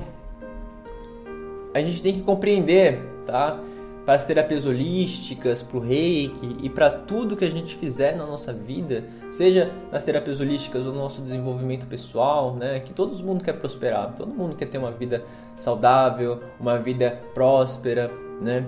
a 1.75 1.81
gente 1.81 2.01
tem 2.01 2.15
que 2.15 2.23
compreender, 2.23 3.01
tá? 3.27 3.59
Para 4.05 4.15
as 4.15 4.25
terapias 4.25 4.67
holísticas, 4.67 5.63
para 5.63 5.79
o 5.79 5.81
reiki 5.81 6.57
e 6.63 6.69
para 6.69 6.91
tudo 6.91 7.37
que 7.37 7.45
a 7.45 7.51
gente 7.51 7.75
fizer 7.75 8.15
na 8.17 8.27
nossa 8.27 8.53
vida, 8.53 9.05
seja 9.31 9.73
nas 9.91 10.05
terapias 10.05 10.41
holísticas 10.41 10.87
ou 10.87 10.93
no 10.93 10.99
nosso 11.01 11.23
desenvolvimento 11.23 11.87
pessoal, 11.87 12.55
né? 12.55 12.81
Que 12.81 12.93
todo 12.93 13.17
mundo 13.25 13.43
quer 13.43 13.55
prosperar, 13.55 14.15
todo 14.15 14.35
mundo 14.35 14.57
quer 14.57 14.67
ter 14.67 14.77
uma 14.77 14.91
vida 14.91 15.25
saudável, 15.59 16.41
uma 16.61 16.79
vida 16.79 17.19
próspera, 17.33 18.11
né? 18.43 18.67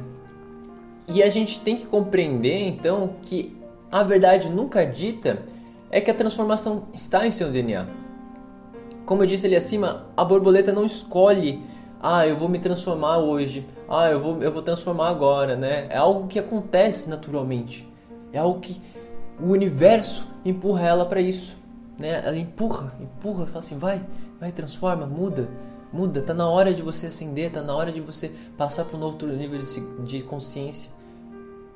E 1.09 1.23
a 1.23 1.29
gente 1.29 1.61
tem 1.61 1.77
que 1.77 1.87
compreender 1.87 2.67
então 2.67 3.15
que 3.23 3.57
a 3.93 4.03
verdade 4.03 4.49
nunca 4.49 4.85
dita 4.85 5.43
é 5.91 6.01
que 6.01 6.11
a 6.11 6.15
transformação 6.15 6.89
está 6.93 7.27
em 7.27 7.31
seu 7.31 7.51
DNA. 7.51 7.87
Como 9.05 9.23
eu 9.23 9.27
disse 9.27 9.47
ali 9.47 9.55
acima, 9.55 10.07
a 10.17 10.25
borboleta 10.25 10.73
não 10.73 10.85
escolhe 10.85 11.63
ah, 12.01 12.27
eu 12.27 12.37
vou 12.37 12.49
me 12.49 12.59
transformar 12.59 13.19
hoje, 13.19 13.67
ah, 13.89 14.11
eu 14.11 14.21
vou, 14.21 14.43
eu 14.43 14.53
vou 14.53 14.63
transformar 14.63 15.09
agora, 15.09 15.57
né? 15.57 15.87
É 15.91 15.97
algo 15.97 16.27
que 16.27 16.39
acontece 16.39 17.09
naturalmente, 17.09 17.89
é 18.33 18.39
algo 18.39 18.61
que 18.61 18.81
o 19.41 19.51
universo 19.51 20.27
empurra 20.45 20.87
ela 20.87 21.07
para 21.07 21.21
isso, 21.21 21.57
né? 21.99 22.23
Ela 22.25 22.37
empurra, 22.37 22.95
empurra, 23.01 23.47
fala 23.47 23.61
assim, 23.61 23.79
vai, 23.79 24.05
vai, 24.39 24.53
transforma, 24.53 25.07
muda, 25.07 25.49
muda, 25.93 26.23
tá 26.23 26.35
na 26.35 26.49
hora 26.49 26.73
de 26.73 26.83
você 26.83 27.07
ascender, 27.07 27.51
tá 27.51 27.63
na 27.63 27.75
hora 27.75 27.91
de 27.91 28.01
você 28.01 28.31
passar 28.57 28.85
para 28.85 28.97
um 28.97 29.03
outro 29.03 29.29
nível 29.29 29.59
de, 29.59 29.81
de 30.05 30.23
consciência. 30.23 30.91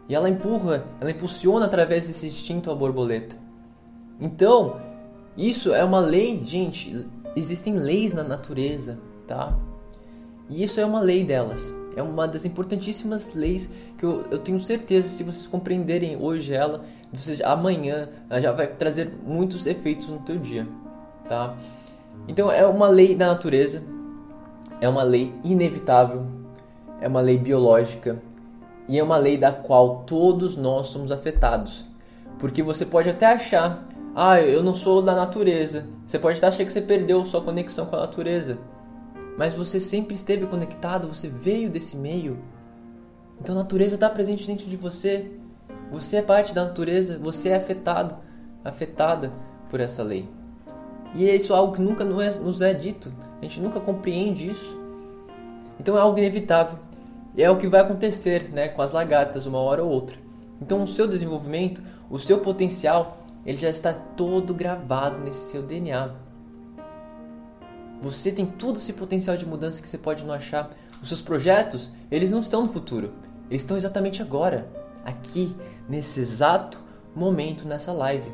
E 0.09 0.15
ela 0.15 0.29
empurra, 0.29 0.85
ela 1.01 1.11
impulsiona 1.11 1.67
através 1.67 2.09
desse 2.09 2.27
instinto 2.27 2.71
a 2.71 2.75
borboleta. 2.75 3.37
Então, 4.21 4.77
isso 5.37 5.73
é 5.73 5.85
uma 5.85 6.01
lei, 6.01 6.45
gente, 6.45 7.07
existem 7.35 7.75
leis 7.75 8.13
na 8.13 8.23
natureza, 8.23 8.99
tá? 9.27 9.57
E 10.51 10.65
isso 10.65 10.81
é 10.81 10.85
uma 10.85 11.01
lei 11.01 11.25
delas. 11.25 11.73
É 11.97 12.03
uma 12.03 12.27
das 12.27 12.45
importantíssimas 12.45 13.35
leis 13.35 13.71
que 13.97 14.05
eu, 14.05 14.25
eu 14.31 14.39
tenho 14.39 14.59
certeza, 14.61 15.09
se 15.09 15.23
vocês 15.23 15.47
compreenderem 15.47 16.17
hoje 16.21 16.53
ela, 16.53 16.85
vocês, 17.13 17.41
amanhã 17.41 18.09
ela 18.29 18.41
já 18.41 18.53
vai 18.53 18.67
trazer 18.67 19.13
muitos 19.25 19.67
efeitos 19.67 20.09
no 20.09 20.19
teu 20.19 20.37
dia, 20.39 20.67
tá? 21.29 21.57
Então 22.29 22.51
é 22.51 22.65
uma 22.67 22.89
lei 22.89 23.15
da 23.15 23.27
natureza, 23.27 23.83
é 24.81 24.89
uma 24.89 25.03
lei 25.03 25.33
inevitável, 25.45 26.27
é 27.01 27.09
uma 27.09 27.21
lei 27.21 27.39
biológica 27.39 28.21
e 28.89 28.99
é 28.99 29.03
uma 29.03 29.17
lei 29.17 29.37
da 29.37 29.53
qual 29.53 30.05
todos 30.05 30.57
nós 30.57 30.89
somos 30.89 31.11
afetados. 31.11 31.87
Porque 32.39 32.63
você 32.63 32.87
pode 32.87 33.11
até 33.11 33.27
achar, 33.27 33.87
ah, 34.15 34.41
eu 34.41 34.63
não 34.63 34.75
sou 34.75 35.03
da 35.03 35.15
natureza. 35.15 35.87
Você 36.07 36.19
pode 36.19 36.39
até 36.39 36.47
achar 36.47 36.65
que 36.65 36.73
você 36.73 36.81
perdeu 36.81 37.25
sua 37.25 37.41
conexão 37.41 37.87
com 37.87 37.97
a 37.97 38.01
natureza 38.01 38.59
mas 39.41 39.55
você 39.55 39.81
sempre 39.81 40.15
esteve 40.15 40.45
conectado, 40.47 41.09
você 41.09 41.27
veio 41.27 41.71
desse 41.71 41.97
meio. 41.97 42.37
Então 43.41 43.55
a 43.55 43.61
natureza 43.61 43.95
está 43.95 44.11
presente 44.11 44.47
dentro 44.47 44.69
de 44.69 44.77
você. 44.77 45.33
Você 45.91 46.17
é 46.17 46.23
parte 46.23 46.55
da 46.55 46.67
natureza, 46.67 47.19
você 47.19 47.49
é 47.49 47.57
afetado, 47.57 48.17
afetada 48.63 49.33
por 49.71 49.81
essa 49.81 50.03
lei. 50.03 50.29
E 51.15 51.27
isso 51.27 51.55
é 51.55 51.57
algo 51.57 51.73
que 51.73 51.81
nunca 51.81 52.05
nos 52.05 52.61
é 52.61 52.75
dito, 52.75 53.11
a 53.39 53.43
gente 53.43 53.63
nunca 53.63 53.81
compreende 53.81 54.51
isso. 54.51 54.79
Então 55.81 55.97
é 55.97 56.01
algo 56.03 56.19
inevitável. 56.19 56.79
E 57.35 57.43
é 57.43 57.51
o 57.51 57.57
que 57.57 57.67
vai 57.67 57.81
acontecer 57.81 58.51
né, 58.53 58.69
com 58.69 58.83
as 58.83 58.93
lagartas 58.93 59.47
uma 59.47 59.59
hora 59.59 59.83
ou 59.83 59.91
outra. 59.91 60.19
Então 60.61 60.83
o 60.83 60.87
seu 60.87 61.09
desenvolvimento, 61.09 61.83
o 62.11 62.19
seu 62.19 62.41
potencial, 62.41 63.25
ele 63.47 63.57
já 63.57 63.71
está 63.71 63.95
todo 63.95 64.53
gravado 64.53 65.17
nesse 65.19 65.51
seu 65.51 65.63
DNA. 65.63 66.11
Você 68.01 68.33
tem 68.33 68.47
todo 68.47 68.79
esse 68.79 68.93
potencial 68.95 69.37
de 69.37 69.47
mudança 69.47 69.83
que 69.83 69.89
você 69.89 69.99
pode 69.99 70.25
não 70.25 70.33
achar. 70.33 70.71
Os 71.03 71.09
seus 71.09 71.21
projetos, 71.21 71.91
eles 72.11 72.31
não 72.31 72.41
estão 72.41 72.63
no 72.63 72.69
futuro. 72.69 73.13
Eles 73.51 73.63
estão 73.63 73.77
exatamente 73.77 74.23
agora, 74.23 74.69
aqui, 75.05 75.55
nesse 75.89 76.21
exato 76.21 76.79
momento 77.15 77.67
nessa 77.67 77.93
live. 77.93 78.31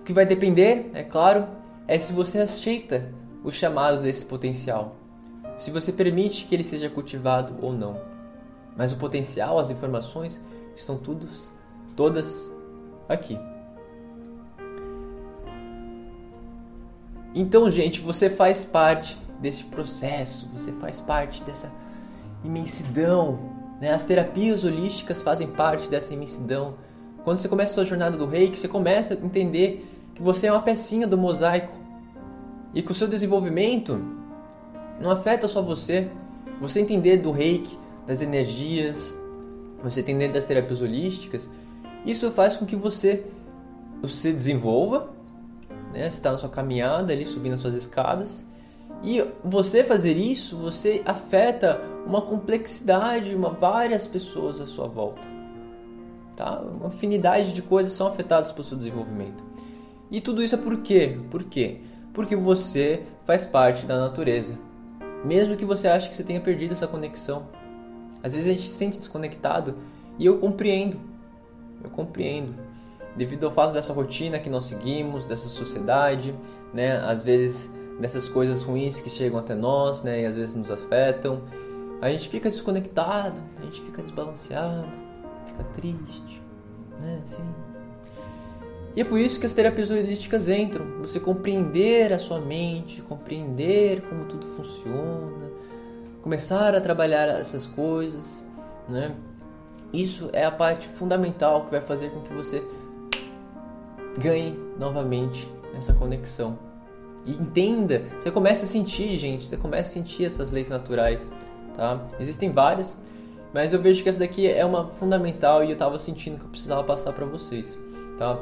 O 0.00 0.04
que 0.04 0.12
vai 0.12 0.26
depender, 0.26 0.90
é 0.94 1.02
claro, 1.02 1.46
é 1.86 1.98
se 1.98 2.12
você 2.12 2.38
aceita 2.38 3.12
o 3.42 3.52
chamado 3.52 4.00
desse 4.00 4.24
potencial. 4.24 4.96
Se 5.58 5.70
você 5.70 5.92
permite 5.92 6.46
que 6.46 6.54
ele 6.54 6.64
seja 6.64 6.90
cultivado 6.90 7.54
ou 7.60 7.72
não. 7.72 8.00
Mas 8.76 8.92
o 8.92 8.96
potencial, 8.96 9.58
as 9.58 9.70
informações 9.70 10.40
estão 10.74 10.96
todos, 10.96 11.52
todas 11.94 12.50
aqui. 13.08 13.38
Então, 17.34 17.68
gente, 17.70 18.00
você 18.00 18.30
faz 18.30 18.64
parte 18.64 19.18
desse 19.40 19.64
processo, 19.64 20.48
você 20.52 20.72
faz 20.72 21.00
parte 21.00 21.42
dessa 21.42 21.70
imensidão 22.44 23.52
Né? 23.80 23.92
As 23.92 24.04
terapias 24.04 24.64
holísticas 24.64 25.20
fazem 25.22 25.48
parte 25.48 25.88
dessa 25.90 26.14
imensidão. 26.14 26.74
Quando 27.24 27.38
você 27.38 27.48
começa 27.48 27.72
a 27.72 27.74
sua 27.74 27.84
jornada 27.84 28.16
do 28.16 28.26
reiki, 28.26 28.56
você 28.56 28.68
começa 28.68 29.14
a 29.14 29.16
entender 29.16 29.86
que 30.14 30.22
você 30.22 30.46
é 30.46 30.52
uma 30.52 30.62
pecinha 30.62 31.06
do 31.06 31.18
mosaico 31.18 31.74
e 32.72 32.82
que 32.82 32.92
o 32.92 32.94
seu 32.94 33.08
desenvolvimento 33.08 34.00
não 35.00 35.10
afeta 35.10 35.48
só 35.48 35.60
você. 35.60 36.08
Você 36.60 36.80
entender 36.80 37.18
do 37.18 37.32
reiki, 37.32 37.76
das 38.06 38.20
energias, 38.20 39.14
você 39.82 40.00
entender 40.00 40.28
das 40.28 40.44
terapias 40.44 40.80
holísticas, 40.80 41.50
isso 42.06 42.30
faz 42.30 42.56
com 42.56 42.64
que 42.64 42.76
você 42.76 43.26
se 44.06 44.32
desenvolva, 44.32 45.10
né? 45.94 46.10
Você 46.10 46.16
está 46.16 46.32
na 46.32 46.38
sua 46.38 46.48
caminhada 46.48 47.12
ali, 47.12 47.24
subindo 47.24 47.54
as 47.54 47.60
suas 47.60 47.74
escadas, 47.74 48.44
e 49.02 49.24
você 49.42 49.84
fazer 49.84 50.16
isso, 50.16 50.56
você 50.56 51.02
afeta 51.06 51.80
uma 52.06 52.20
complexidade, 52.20 53.34
uma 53.34 53.50
várias 53.50 54.06
pessoas 54.06 54.60
à 54.60 54.66
sua 54.66 54.86
volta. 54.86 55.26
Tá? 56.36 56.60
Uma 56.60 56.88
afinidade 56.88 57.52
de 57.52 57.62
coisas 57.62 57.92
são 57.92 58.06
afetadas 58.06 58.50
pelo 58.50 58.64
seu 58.64 58.76
desenvolvimento. 58.76 59.44
E 60.10 60.20
tudo 60.20 60.42
isso 60.42 60.54
é 60.54 60.58
por 60.58 60.78
quê? 60.78 61.18
Por 61.30 61.44
quê? 61.44 61.80
Porque 62.12 62.34
você 62.34 63.02
faz 63.24 63.46
parte 63.46 63.86
da 63.86 63.98
natureza. 63.98 64.58
Mesmo 65.24 65.56
que 65.56 65.64
você 65.64 65.88
ache 65.88 66.08
que 66.08 66.14
você 66.14 66.24
tenha 66.24 66.40
perdido 66.40 66.72
essa 66.72 66.86
conexão. 66.86 67.46
Às 68.22 68.34
vezes 68.34 68.50
a 68.50 68.52
gente 68.52 68.68
se 68.68 68.74
sente 68.74 68.98
desconectado 68.98 69.76
e 70.18 70.26
eu 70.26 70.38
compreendo. 70.38 70.98
Eu 71.82 71.90
compreendo. 71.90 72.54
Devido 73.16 73.46
ao 73.46 73.52
fato 73.52 73.72
dessa 73.72 73.92
rotina 73.92 74.38
que 74.38 74.50
nós 74.50 74.64
seguimos, 74.64 75.26
dessa 75.26 75.48
sociedade, 75.48 76.34
né? 76.72 76.98
Às 76.98 77.22
vezes 77.22 77.70
dessas 78.00 78.28
coisas 78.28 78.62
ruins 78.62 79.00
que 79.00 79.08
chegam 79.08 79.38
até 79.38 79.54
nós, 79.54 80.02
né? 80.02 80.22
E 80.22 80.26
às 80.26 80.36
vezes 80.36 80.54
nos 80.54 80.70
afetam. 80.70 81.42
A 82.00 82.10
gente 82.10 82.28
fica 82.28 82.50
desconectado, 82.50 83.40
a 83.60 83.64
gente 83.64 83.80
fica 83.82 84.02
desbalanceado, 84.02 84.88
fica 85.46 85.64
triste, 85.72 86.42
né? 87.00 87.20
Assim. 87.22 87.44
E 88.96 89.00
é 89.00 89.04
por 89.04 89.18
isso 89.18 89.40
que 89.40 89.46
as 89.46 89.52
terapias 89.52 89.90
holísticas 89.90 90.48
entram. 90.48 90.86
Você 91.00 91.18
compreender 91.18 92.12
a 92.12 92.18
sua 92.18 92.40
mente, 92.40 93.02
compreender 93.02 94.02
como 94.02 94.24
tudo 94.24 94.46
funciona, 94.46 95.50
começar 96.22 96.74
a 96.74 96.80
trabalhar 96.80 97.28
essas 97.28 97.66
coisas, 97.66 98.44
né? 98.88 99.14
Isso 99.92 100.30
é 100.32 100.44
a 100.44 100.50
parte 100.50 100.88
fundamental 100.88 101.64
que 101.64 101.70
vai 101.70 101.80
fazer 101.80 102.10
com 102.10 102.20
que 102.20 102.32
você 102.32 102.62
ganhe 104.18 104.58
novamente 104.78 105.50
essa 105.76 105.92
conexão. 105.92 106.58
E 107.26 107.32
entenda, 107.32 108.02
você 108.18 108.30
começa 108.30 108.64
a 108.64 108.68
sentir, 108.68 109.16
gente, 109.16 109.46
você 109.46 109.56
começa 109.56 109.90
a 109.90 109.92
sentir 109.92 110.24
essas 110.24 110.50
leis 110.50 110.68
naturais, 110.68 111.32
tá? 111.74 112.06
Existem 112.20 112.52
várias, 112.52 112.98
mas 113.52 113.72
eu 113.72 113.80
vejo 113.80 114.02
que 114.02 114.08
essa 114.08 114.18
daqui 114.18 114.46
é 114.46 114.64
uma 114.64 114.88
fundamental 114.88 115.64
e 115.64 115.68
eu 115.68 115.72
estava 115.72 115.98
sentindo 115.98 116.38
que 116.38 116.44
eu 116.44 116.50
precisava 116.50 116.84
passar 116.84 117.12
para 117.12 117.24
vocês, 117.24 117.78
tá? 118.18 118.38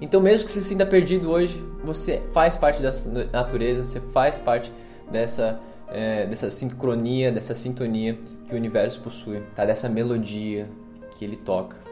Então, 0.00 0.20
mesmo 0.20 0.44
que 0.44 0.52
você 0.52 0.60
se 0.60 0.68
sinta 0.68 0.84
perdido 0.84 1.30
hoje, 1.30 1.64
você 1.82 2.22
faz 2.32 2.56
parte 2.56 2.82
dessa 2.82 3.08
natureza, 3.32 3.84
você 3.84 4.00
faz 4.00 4.38
parte 4.38 4.72
dessa, 5.10 5.60
é, 5.88 6.26
dessa 6.26 6.50
sincronia, 6.50 7.32
dessa 7.32 7.54
sintonia 7.54 8.18
que 8.46 8.54
o 8.54 8.56
universo 8.56 9.00
possui, 9.00 9.40
tá? 9.54 9.64
Dessa 9.64 9.88
melodia 9.88 10.68
que 11.12 11.24
ele 11.24 11.36
toca. 11.36 11.83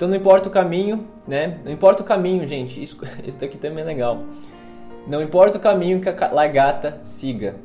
Então, 0.00 0.08
não 0.08 0.16
importa 0.16 0.48
o 0.48 0.50
caminho, 0.50 1.06
né? 1.28 1.60
Não 1.62 1.70
importa 1.70 2.02
o 2.02 2.06
caminho, 2.06 2.46
gente. 2.46 2.82
Isso, 2.82 2.98
isso 3.22 3.38
daqui 3.38 3.58
também 3.58 3.84
é 3.84 3.86
legal. 3.86 4.22
Não 5.06 5.20
importa 5.20 5.58
o 5.58 5.60
caminho 5.60 6.00
que 6.00 6.08
a 6.08 6.32
lagarta 6.32 7.00
siga. 7.02 7.56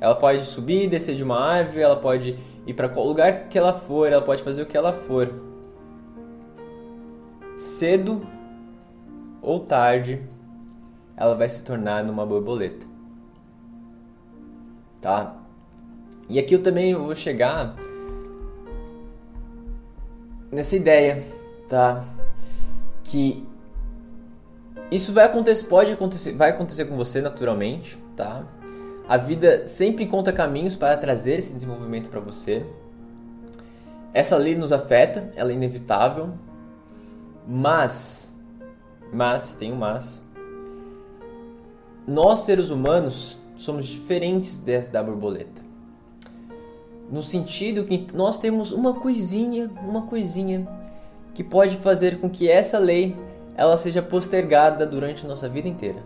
Ela 0.00 0.16
pode 0.16 0.44
subir, 0.44 0.88
descer 0.88 1.14
de 1.14 1.22
uma 1.22 1.38
árvore, 1.38 1.80
ela 1.80 1.94
pode 1.94 2.36
ir 2.66 2.74
para 2.74 2.88
qual 2.88 3.06
lugar 3.06 3.44
que 3.44 3.56
ela 3.56 3.72
for, 3.72 4.10
ela 4.10 4.22
pode 4.22 4.42
fazer 4.42 4.62
o 4.62 4.66
que 4.66 4.76
ela 4.76 4.92
for. 4.92 5.32
Cedo 7.56 8.26
ou 9.40 9.60
tarde, 9.60 10.20
ela 11.16 11.36
vai 11.36 11.48
se 11.48 11.64
tornar 11.64 12.02
numa 12.02 12.26
borboleta. 12.26 12.84
Tá? 15.00 15.36
E 16.28 16.40
aqui 16.40 16.56
eu 16.56 16.60
também 16.60 16.92
vou 16.92 17.14
chegar 17.14 17.76
nessa 20.50 20.74
ideia, 20.74 21.22
tá? 21.72 22.04
Que 23.02 23.48
isso 24.90 25.10
vai 25.10 25.24
acontecer, 25.24 25.64
pode 25.64 25.90
acontecer, 25.90 26.32
vai 26.32 26.50
acontecer 26.50 26.84
com 26.84 26.98
você 26.98 27.22
naturalmente, 27.22 27.96
tá? 28.14 28.44
A 29.08 29.16
vida 29.16 29.66
sempre 29.66 30.04
encontra 30.04 30.34
caminhos 30.34 30.76
para 30.76 30.94
trazer 30.98 31.38
esse 31.38 31.50
desenvolvimento 31.50 32.10
para 32.10 32.20
você. 32.20 32.66
Essa 34.12 34.36
lei 34.36 34.54
nos 34.54 34.70
afeta, 34.70 35.30
ela 35.34 35.50
é 35.50 35.54
inevitável, 35.54 36.34
mas 37.48 38.30
mas, 39.10 39.54
tem 39.54 39.72
um 39.72 39.76
mas. 39.76 40.22
Nós, 42.06 42.40
seres 42.40 42.68
humanos, 42.70 43.38
somos 43.54 43.86
diferentes 43.86 44.58
dessa 44.58 44.90
da 44.90 45.02
borboleta. 45.02 45.62
No 47.10 47.22
sentido 47.22 47.84
que 47.84 48.06
nós 48.14 48.38
temos 48.38 48.72
uma 48.72 48.94
coisinha, 48.94 49.70
uma 49.82 50.02
coisinha 50.02 50.66
que 51.34 51.42
pode 51.42 51.76
fazer 51.76 52.18
com 52.18 52.28
que 52.28 52.48
essa 52.48 52.78
lei 52.78 53.16
ela 53.54 53.76
seja 53.76 54.02
postergada 54.02 54.86
durante 54.86 55.26
nossa 55.26 55.48
vida 55.48 55.68
inteira. 55.68 56.02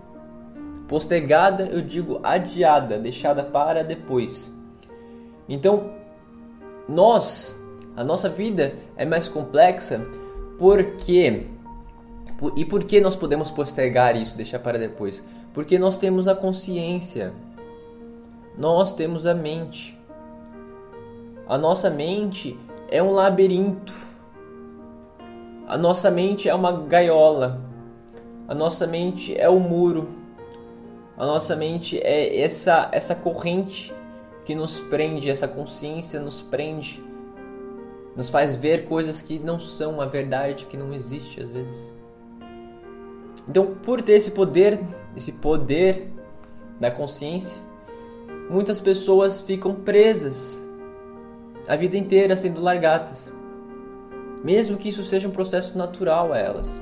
Postergada, 0.89 1.65
eu 1.65 1.81
digo 1.81 2.21
adiada, 2.23 2.99
deixada 2.99 3.43
para 3.43 3.83
depois. 3.83 4.55
Então, 5.49 5.91
nós, 6.89 7.59
a 7.97 8.05
nossa 8.05 8.29
vida 8.29 8.75
é 8.97 9.05
mais 9.05 9.29
complexa 9.29 10.01
porque 10.59 11.47
e 12.55 12.65
por 12.65 12.85
que 12.85 13.01
nós 13.01 13.17
podemos 13.17 13.51
postergar 13.51 14.15
isso, 14.17 14.37
deixar 14.37 14.59
para 14.59 14.79
depois? 14.79 15.25
Porque 15.55 15.79
nós 15.79 15.97
temos 15.97 16.29
a 16.29 16.35
consciência. 16.35 17.33
Nós 18.59 18.93
temos 18.93 19.27
a 19.27 19.35
mente. 19.35 19.99
A 21.49 21.57
nossa 21.57 21.89
mente 21.89 22.59
é 22.91 23.03
um 23.03 23.13
labirinto. 23.13 23.95
A 25.67 25.77
nossa 25.77 26.11
mente 26.11 26.49
é 26.49 26.55
uma 26.55 26.71
gaiola. 26.71 27.61
A 28.47 28.55
nossa 28.55 28.87
mente 28.87 29.37
é 29.37 29.49
o 29.49 29.59
muro. 29.59 30.09
A 31.17 31.27
nossa 31.27 31.57
mente 31.57 31.99
é 31.99 32.41
essa 32.41 32.89
essa 32.93 33.15
corrente 33.15 33.93
que 34.45 34.55
nos 34.55 34.79
prende, 34.79 35.29
essa 35.29 35.49
consciência 35.49 36.21
nos 36.21 36.41
prende. 36.41 37.03
Nos 38.15 38.31
faz 38.31 38.57
ver 38.57 38.87
coisas 38.87 39.21
que 39.21 39.41
não 39.41 39.59
são 39.59 40.01
a 40.01 40.07
verdade, 40.07 40.67
que 40.67 40.77
não 40.77 40.95
existe 40.95 41.43
às 41.43 41.51
vezes. 41.51 41.93
Então, 43.49 43.75
por 43.83 44.01
ter 44.01 44.13
esse 44.13 44.31
poder, 44.31 44.79
esse 45.17 45.33
poder 45.33 46.13
da 46.79 46.91
consciência, 46.93 47.63
muitas 48.49 48.81
pessoas 48.81 49.43
ficam 49.43 49.75
presas 49.75 50.63
a 51.67 51.75
vida 51.75 51.97
inteira 51.97 52.37
sendo 52.37 52.61
largatas, 52.61 53.35
mesmo 54.45 54.77
que 54.77 54.89
isso 54.89 55.05
seja 55.05 55.29
um 55.29 55.31
processo 55.31 55.77
natural 55.77 56.33
a 56.33 56.39
elas. 56.39 56.81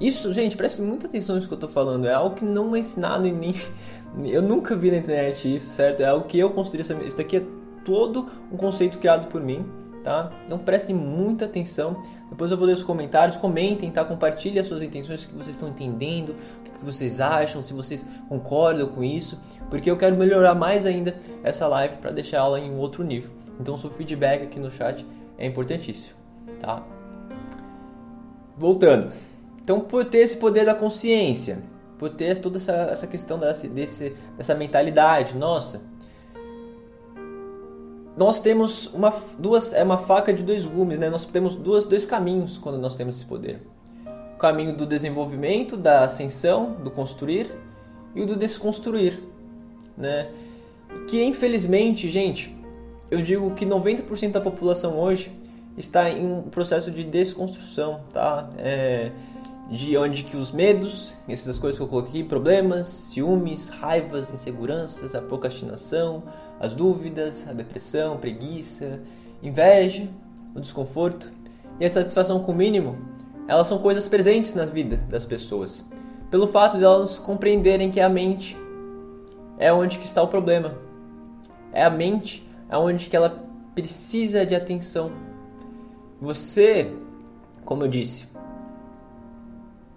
Isso, 0.00 0.32
gente, 0.32 0.56
preste 0.56 0.80
muita 0.80 1.06
atenção 1.06 1.34
nisso 1.34 1.48
que 1.48 1.54
eu 1.54 1.56
estou 1.56 1.70
falando. 1.70 2.06
É 2.06 2.14
algo 2.14 2.36
que 2.36 2.44
não 2.44 2.74
é 2.76 2.78
ensinado 2.78 3.26
e 3.26 3.32
nem. 3.32 3.54
Eu 4.24 4.40
nunca 4.40 4.74
vi 4.74 4.90
na 4.90 4.96
internet 4.96 5.52
isso, 5.54 5.68
certo? 5.68 6.02
É 6.02 6.06
algo 6.06 6.26
que 6.26 6.38
eu 6.38 6.48
construí. 6.50 6.80
Isso 6.80 7.16
daqui 7.16 7.36
é 7.36 7.42
todo 7.84 8.26
um 8.50 8.56
conceito 8.56 8.98
criado 8.98 9.28
por 9.28 9.40
mim 9.40 9.66
tá? 10.08 10.30
Então 10.46 10.58
prestem 10.58 10.94
muita 10.94 11.44
atenção. 11.44 12.02
Depois 12.30 12.50
eu 12.50 12.56
vou 12.56 12.66
ler 12.66 12.72
os 12.72 12.82
comentários, 12.82 13.36
comentem, 13.36 13.90
tá? 13.90 14.02
Compartilhem 14.04 14.58
as 14.58 14.66
suas 14.66 14.80
intenções, 14.80 15.24
o 15.24 15.28
que 15.28 15.34
vocês 15.34 15.54
estão 15.54 15.68
entendendo, 15.68 16.34
o 16.60 16.62
que 16.62 16.84
vocês 16.84 17.20
acham, 17.20 17.60
se 17.60 17.74
vocês 17.74 18.06
concordam 18.28 18.86
com 18.88 19.04
isso, 19.04 19.38
porque 19.68 19.90
eu 19.90 19.96
quero 19.98 20.16
melhorar 20.16 20.54
mais 20.54 20.86
ainda 20.86 21.14
essa 21.42 21.66
live 21.66 21.96
para 21.96 22.10
deixar 22.10 22.38
ela 22.38 22.58
em 22.58 22.74
outro 22.76 23.02
nível. 23.04 23.30
Então 23.60 23.76
seu 23.76 23.90
feedback 23.90 24.44
aqui 24.44 24.58
no 24.58 24.70
chat 24.70 25.04
é 25.38 25.46
importantíssimo, 25.46 26.16
tá? 26.60 26.84
Voltando. 28.56 29.12
Então 29.62 29.80
por 29.80 30.04
ter 30.04 30.18
esse 30.18 30.36
poder 30.36 30.66
da 30.66 30.74
consciência, 30.74 31.62
por 31.98 32.10
ter 32.10 32.38
toda 32.38 32.56
essa, 32.56 32.72
essa 32.72 33.06
questão 33.06 33.38
dessa, 33.38 33.68
desse, 33.68 34.14
dessa 34.36 34.54
mentalidade, 34.54 35.36
nossa, 35.36 35.82
nós 38.18 38.40
temos 38.40 38.92
uma, 38.92 39.14
duas, 39.38 39.72
é 39.72 39.84
uma 39.84 39.96
faca 39.96 40.32
de 40.32 40.42
dois 40.42 40.66
gumes, 40.66 40.98
né? 40.98 41.08
Nós 41.08 41.24
temos 41.24 41.54
duas, 41.54 41.86
dois 41.86 42.04
caminhos 42.04 42.58
quando 42.58 42.76
nós 42.76 42.96
temos 42.96 43.16
esse 43.16 43.24
poder. 43.24 43.62
O 44.34 44.38
caminho 44.38 44.76
do 44.76 44.84
desenvolvimento, 44.84 45.76
da 45.76 46.04
ascensão, 46.04 46.72
do 46.82 46.90
construir 46.90 47.48
e 48.16 48.22
o 48.22 48.26
do 48.26 48.34
desconstruir, 48.34 49.20
né? 49.96 50.30
Que 51.06 51.22
infelizmente, 51.22 52.08
gente, 52.08 52.57
eu 53.10 53.22
digo 53.22 53.50
que 53.52 53.64
90% 53.64 54.32
da 54.32 54.40
população 54.40 54.98
hoje 54.98 55.32
está 55.76 56.10
em 56.10 56.26
um 56.26 56.42
processo 56.42 56.90
de 56.90 57.04
desconstrução, 57.04 58.00
tá? 58.12 58.50
É, 58.58 59.12
de 59.70 59.96
onde 59.96 60.24
que 60.24 60.36
os 60.36 60.50
medos, 60.50 61.16
essas 61.28 61.58
coisas 61.58 61.78
que 61.78 61.84
eu 61.84 61.88
coloquei, 61.88 62.24
problemas, 62.24 62.86
ciúmes, 62.86 63.68
raivas, 63.68 64.32
inseguranças, 64.32 65.14
a 65.14 65.20
procrastinação, 65.20 66.22
as 66.58 66.74
dúvidas, 66.74 67.46
a 67.48 67.52
depressão, 67.52 68.16
preguiça, 68.16 69.00
inveja, 69.42 70.08
o 70.54 70.60
desconforto 70.60 71.30
e 71.78 71.84
a 71.84 71.90
satisfação 71.90 72.40
com 72.40 72.52
o 72.52 72.54
mínimo, 72.54 72.96
elas 73.46 73.68
são 73.68 73.78
coisas 73.78 74.08
presentes 74.08 74.54
na 74.54 74.64
vida 74.64 74.96
das 75.08 75.24
pessoas, 75.24 75.84
pelo 76.30 76.46
fato 76.46 76.78
de 76.78 76.84
elas 76.84 77.18
compreenderem 77.18 77.90
que 77.90 78.00
a 78.00 78.08
mente 78.08 78.56
é 79.58 79.72
onde 79.72 79.98
que 79.98 80.04
está 80.04 80.22
o 80.22 80.28
problema. 80.28 80.74
É 81.72 81.84
a 81.84 81.90
mente 81.90 82.47
aonde 82.68 83.08
que 83.08 83.16
ela 83.16 83.44
precisa 83.74 84.44
de 84.44 84.54
atenção. 84.54 85.12
Você, 86.20 86.92
como 87.64 87.84
eu 87.84 87.88
disse, 87.88 88.26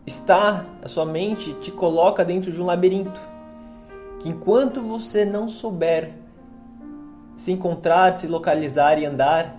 está 0.06 0.66
a 0.84 0.88
sua 0.88 1.06
mente 1.06 1.54
te 1.56 1.72
coloca 1.72 2.24
dentro 2.24 2.52
de 2.52 2.62
um 2.62 2.66
labirinto. 2.66 3.20
Que 4.20 4.30
enquanto 4.30 4.82
você 4.82 5.26
não 5.26 5.48
souber 5.48 6.14
se 7.36 7.52
encontrar, 7.52 8.14
se 8.14 8.28
localizar 8.28 9.00
e 9.00 9.06
andar 9.06 9.58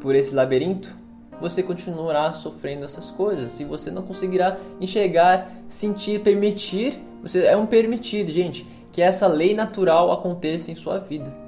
por 0.00 0.14
esse 0.14 0.34
labirinto, 0.34 0.92
você 1.40 1.62
continuará 1.62 2.32
sofrendo 2.32 2.84
essas 2.84 3.10
coisas. 3.10 3.60
E 3.60 3.64
você 3.64 3.90
não 3.90 4.02
conseguirá 4.02 4.58
enxergar, 4.80 5.50
sentir, 5.68 6.20
permitir. 6.20 7.00
Você 7.22 7.44
é 7.44 7.56
um 7.56 7.66
permitir, 7.66 8.26
gente, 8.28 8.66
que 8.90 9.00
essa 9.00 9.26
lei 9.26 9.54
natural 9.54 10.10
aconteça 10.10 10.70
em 10.70 10.74
sua 10.74 10.98
vida. 10.98 11.45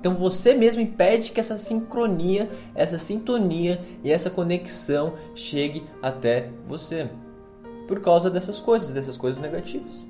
Então 0.00 0.14
você 0.14 0.54
mesmo 0.54 0.80
impede 0.80 1.30
que 1.30 1.38
essa 1.38 1.58
sincronia, 1.58 2.50
essa 2.74 2.98
sintonia 2.98 3.80
e 4.02 4.10
essa 4.10 4.30
conexão 4.30 5.12
chegue 5.34 5.84
até 6.02 6.48
você. 6.66 7.10
Por 7.86 8.00
causa 8.00 8.30
dessas 8.30 8.58
coisas, 8.58 8.90
dessas 8.90 9.18
coisas 9.18 9.40
negativas. 9.40 10.08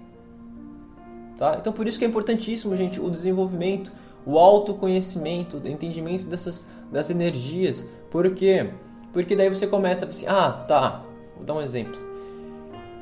Tá? 1.37 1.57
Então 1.61 1.72
por 1.72 1.88
isso 1.88 1.98
que 1.98 2.05
é 2.05 2.09
importantíssimo, 2.09 2.76
gente, 2.76 3.00
o 3.00 3.11
desenvolvimento, 3.11 3.92
o 4.24 4.38
autoconhecimento, 4.38 5.57
o 5.57 5.68
entendimento 5.68 6.24
dessas 6.24 6.64
das 6.90 7.11
energias. 7.11 7.85
Por 8.11 8.33
quê? 8.33 8.70
Porque 9.12 9.35
daí 9.35 9.48
você 9.48 9.66
começa 9.66 10.05
a 10.05 10.09
assim, 10.09 10.26
ah, 10.29 10.53
tá, 10.68 11.03
vou 11.35 11.44
dar 11.44 11.55
um 11.55 11.61
exemplo. 11.61 12.00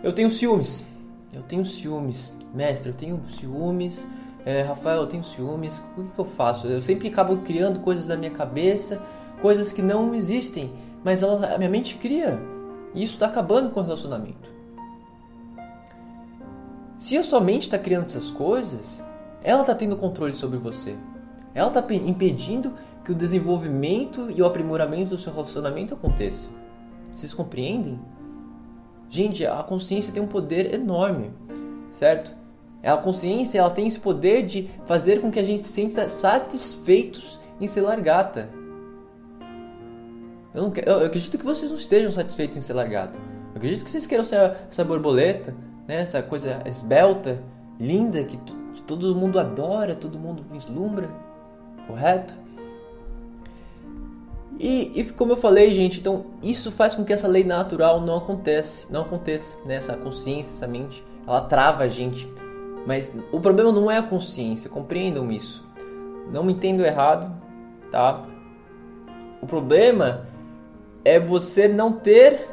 Eu 0.03 0.13
tenho 0.13 0.31
ciúmes. 0.31 0.87
Eu 1.33 1.43
tenho 1.43 1.65
ciúmes. 1.65 2.33
Mestre, 2.55 2.91
eu 2.91 2.95
tenho 2.95 3.21
ciúmes 3.29 4.07
é, 4.49 4.63
Rafael, 4.63 5.03
eu 5.03 5.07
tenho 5.07 5.23
ciúmes, 5.23 5.79
o 5.95 6.03
que, 6.03 6.09
que 6.09 6.19
eu 6.19 6.25
faço? 6.25 6.69
Eu 6.69 6.81
sempre 6.81 7.09
acabo 7.09 7.37
criando 7.43 7.81
coisas 7.81 8.07
na 8.07 8.17
minha 8.17 8.31
cabeça, 8.31 8.99
coisas 9.43 9.75
que 9.75 9.83
não 9.83 10.15
existem, 10.15 10.73
mas 11.05 11.23
ela, 11.23 11.55
a 11.55 11.59
minha 11.59 11.69
mente 11.69 11.99
cria. 11.99 12.41
E 12.95 13.03
isso 13.03 13.13
está 13.13 13.27
acabando 13.27 13.69
com 13.69 13.81
o 13.81 13.83
relacionamento. 13.83 14.51
Se 16.97 17.19
a 17.19 17.23
sua 17.23 17.43
mente 17.43 17.65
está 17.65 17.79
criando 17.79 18.07
essas 18.07 18.31
coisas, 18.31 19.05
ela 19.45 19.61
está 19.61 19.75
tendo 19.75 19.99
controle 19.99 20.33
sobre 20.33 20.57
você. 20.57 20.97
Ela 21.55 21.69
está 21.69 21.85
impedindo 21.95 22.73
que 23.05 23.13
o 23.13 23.15
desenvolvimento 23.15 24.31
e 24.31 24.41
o 24.41 24.47
aprimoramento 24.47 25.11
do 25.11 25.19
seu 25.19 25.31
relacionamento 25.31 25.93
aconteça. 25.93 26.49
Vocês 27.15 27.35
compreendem? 27.35 28.01
Gente, 29.11 29.45
a 29.45 29.63
consciência 29.63 30.11
tem 30.11 30.23
um 30.23 30.27
poder 30.27 30.73
enorme, 30.73 31.33
certo? 31.91 32.48
A 32.83 32.97
consciência 32.97 33.59
ela 33.59 33.71
tem 33.71 33.87
esse 33.87 33.99
poder 33.99 34.45
de 34.45 34.71
fazer 34.87 35.21
com 35.21 35.31
que 35.31 35.39
a 35.39 35.45
gente 35.45 35.67
se 35.67 35.73
sinta 35.73 36.09
satisfeitos 36.09 37.39
em 37.61 37.67
ser 37.67 37.81
largata. 37.81 38.49
Eu, 40.55 40.63
não, 40.63 40.73
eu 40.87 41.07
acredito 41.07 41.37
que 41.37 41.45
vocês 41.45 41.71
não 41.71 41.79
estejam 41.79 42.11
satisfeitos 42.13 42.57
em 42.57 42.61
ser 42.61 42.73
largata. 42.73 43.19
Eu 43.53 43.57
acredito 43.57 43.85
que 43.85 43.91
vocês 43.91 44.07
queiram 44.07 44.25
ser 44.25 44.57
essa 44.71 44.85
borboleta, 44.85 45.55
né? 45.87 46.03
essa 46.03 46.23
coisa 46.23 46.63
esbelta, 46.65 47.43
linda, 47.79 48.23
que, 48.23 48.37
que 48.37 48.83
todo 48.83 49.15
mundo 49.15 49.39
adora, 49.39 49.95
todo 49.95 50.19
mundo 50.19 50.45
vislumbra. 50.51 51.11
Correto? 51.87 52.35
E, 54.59 55.01
e, 55.01 55.05
como 55.13 55.33
eu 55.33 55.37
falei, 55.37 55.73
gente, 55.73 56.01
então 56.01 56.27
isso 56.43 56.71
faz 56.71 56.95
com 56.95 57.05
que 57.05 57.13
essa 57.13 57.29
lei 57.29 57.45
natural 57.45 58.01
não 58.01 58.17
aconteça, 58.17 58.87
não 58.91 59.03
aconteça, 59.03 59.57
né? 59.65 59.77
Essa 59.77 59.97
consciência, 59.97 60.53
essa 60.53 60.67
mente, 60.67 61.05
ela 61.27 61.43
trava 61.43 61.85
a 61.85 61.89
gente 61.89 62.29
mas 62.89 63.15
o 63.31 63.39
problema 63.39 63.71
não 63.71 63.91
é 63.91 63.99
a 63.99 64.03
consciência, 64.03 64.71
compreendam 64.71 65.31
isso. 65.31 65.63
Não 66.33 66.43
me 66.43 66.55
entendo 66.55 66.87
errado, 66.87 67.31
tá? 67.91 68.25
O 69.43 69.47
problema 69.47 70.27
é 71.05 71.21
você 71.21 71.69
não 71.69 71.93
ter 71.93 72.49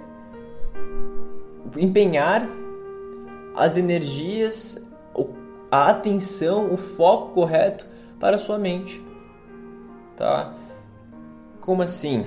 empenhar 1.78 2.46
as 3.56 3.78
energias, 3.78 4.86
a 5.72 5.88
atenção, 5.88 6.74
o 6.74 6.76
foco 6.76 7.34
correto 7.34 7.88
para 8.20 8.36
a 8.36 8.40
sua 8.40 8.58
mente. 8.58 9.02
Tá? 10.18 10.54
Como 11.62 11.82
assim? 11.82 12.26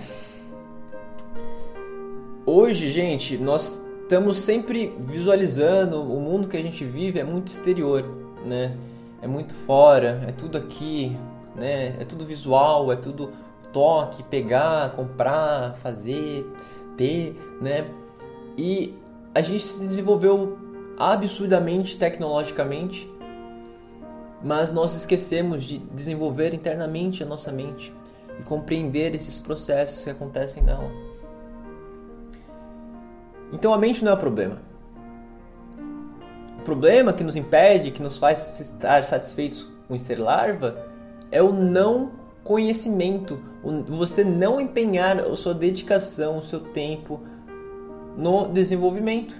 Hoje, 2.46 2.88
gente, 2.90 3.36
nós 3.36 3.86
estamos 4.08 4.38
sempre 4.38 4.96
visualizando 4.98 6.00
o 6.00 6.18
mundo 6.18 6.48
que 6.48 6.56
a 6.56 6.62
gente 6.62 6.82
vive 6.82 7.20
é 7.20 7.24
muito 7.24 7.48
exterior, 7.48 8.02
né? 8.42 8.74
É 9.20 9.26
muito 9.26 9.52
fora, 9.52 10.24
é 10.26 10.32
tudo 10.32 10.56
aqui, 10.56 11.14
né? 11.54 11.88
É 12.00 12.06
tudo 12.06 12.24
visual, 12.24 12.90
é 12.90 12.96
tudo 12.96 13.34
toque, 13.70 14.22
pegar, 14.22 14.92
comprar, 14.92 15.74
fazer, 15.74 16.50
ter, 16.96 17.38
né? 17.60 17.86
E 18.56 18.94
a 19.34 19.42
gente 19.42 19.62
se 19.62 19.86
desenvolveu 19.86 20.56
absurdamente 20.96 21.98
tecnologicamente, 21.98 23.12
mas 24.42 24.72
nós 24.72 24.96
esquecemos 24.96 25.62
de 25.62 25.76
desenvolver 25.76 26.54
internamente 26.54 27.22
a 27.22 27.26
nossa 27.26 27.52
mente 27.52 27.92
e 28.40 28.42
compreender 28.42 29.14
esses 29.14 29.38
processos 29.38 30.02
que 30.02 30.08
acontecem 30.08 30.62
nela. 30.62 31.07
Então 33.52 33.72
a 33.72 33.78
mente 33.78 34.04
não 34.04 34.12
é 34.12 34.14
o 34.14 34.18
problema. 34.18 34.58
O 36.58 36.62
problema 36.62 37.12
que 37.12 37.24
nos 37.24 37.36
impede, 37.36 37.90
que 37.90 38.02
nos 38.02 38.18
faz 38.18 38.60
estar 38.60 39.04
satisfeitos 39.04 39.66
com 39.86 39.98
ser 39.98 40.20
larva, 40.20 40.86
é 41.30 41.42
o 41.42 41.52
não 41.52 42.12
conhecimento, 42.44 43.38
você 43.86 44.24
não 44.24 44.60
empenhar 44.60 45.18
a 45.18 45.36
sua 45.36 45.54
dedicação, 45.54 46.38
o 46.38 46.42
seu 46.42 46.60
tempo 46.60 47.20
no 48.16 48.48
desenvolvimento, 48.48 49.34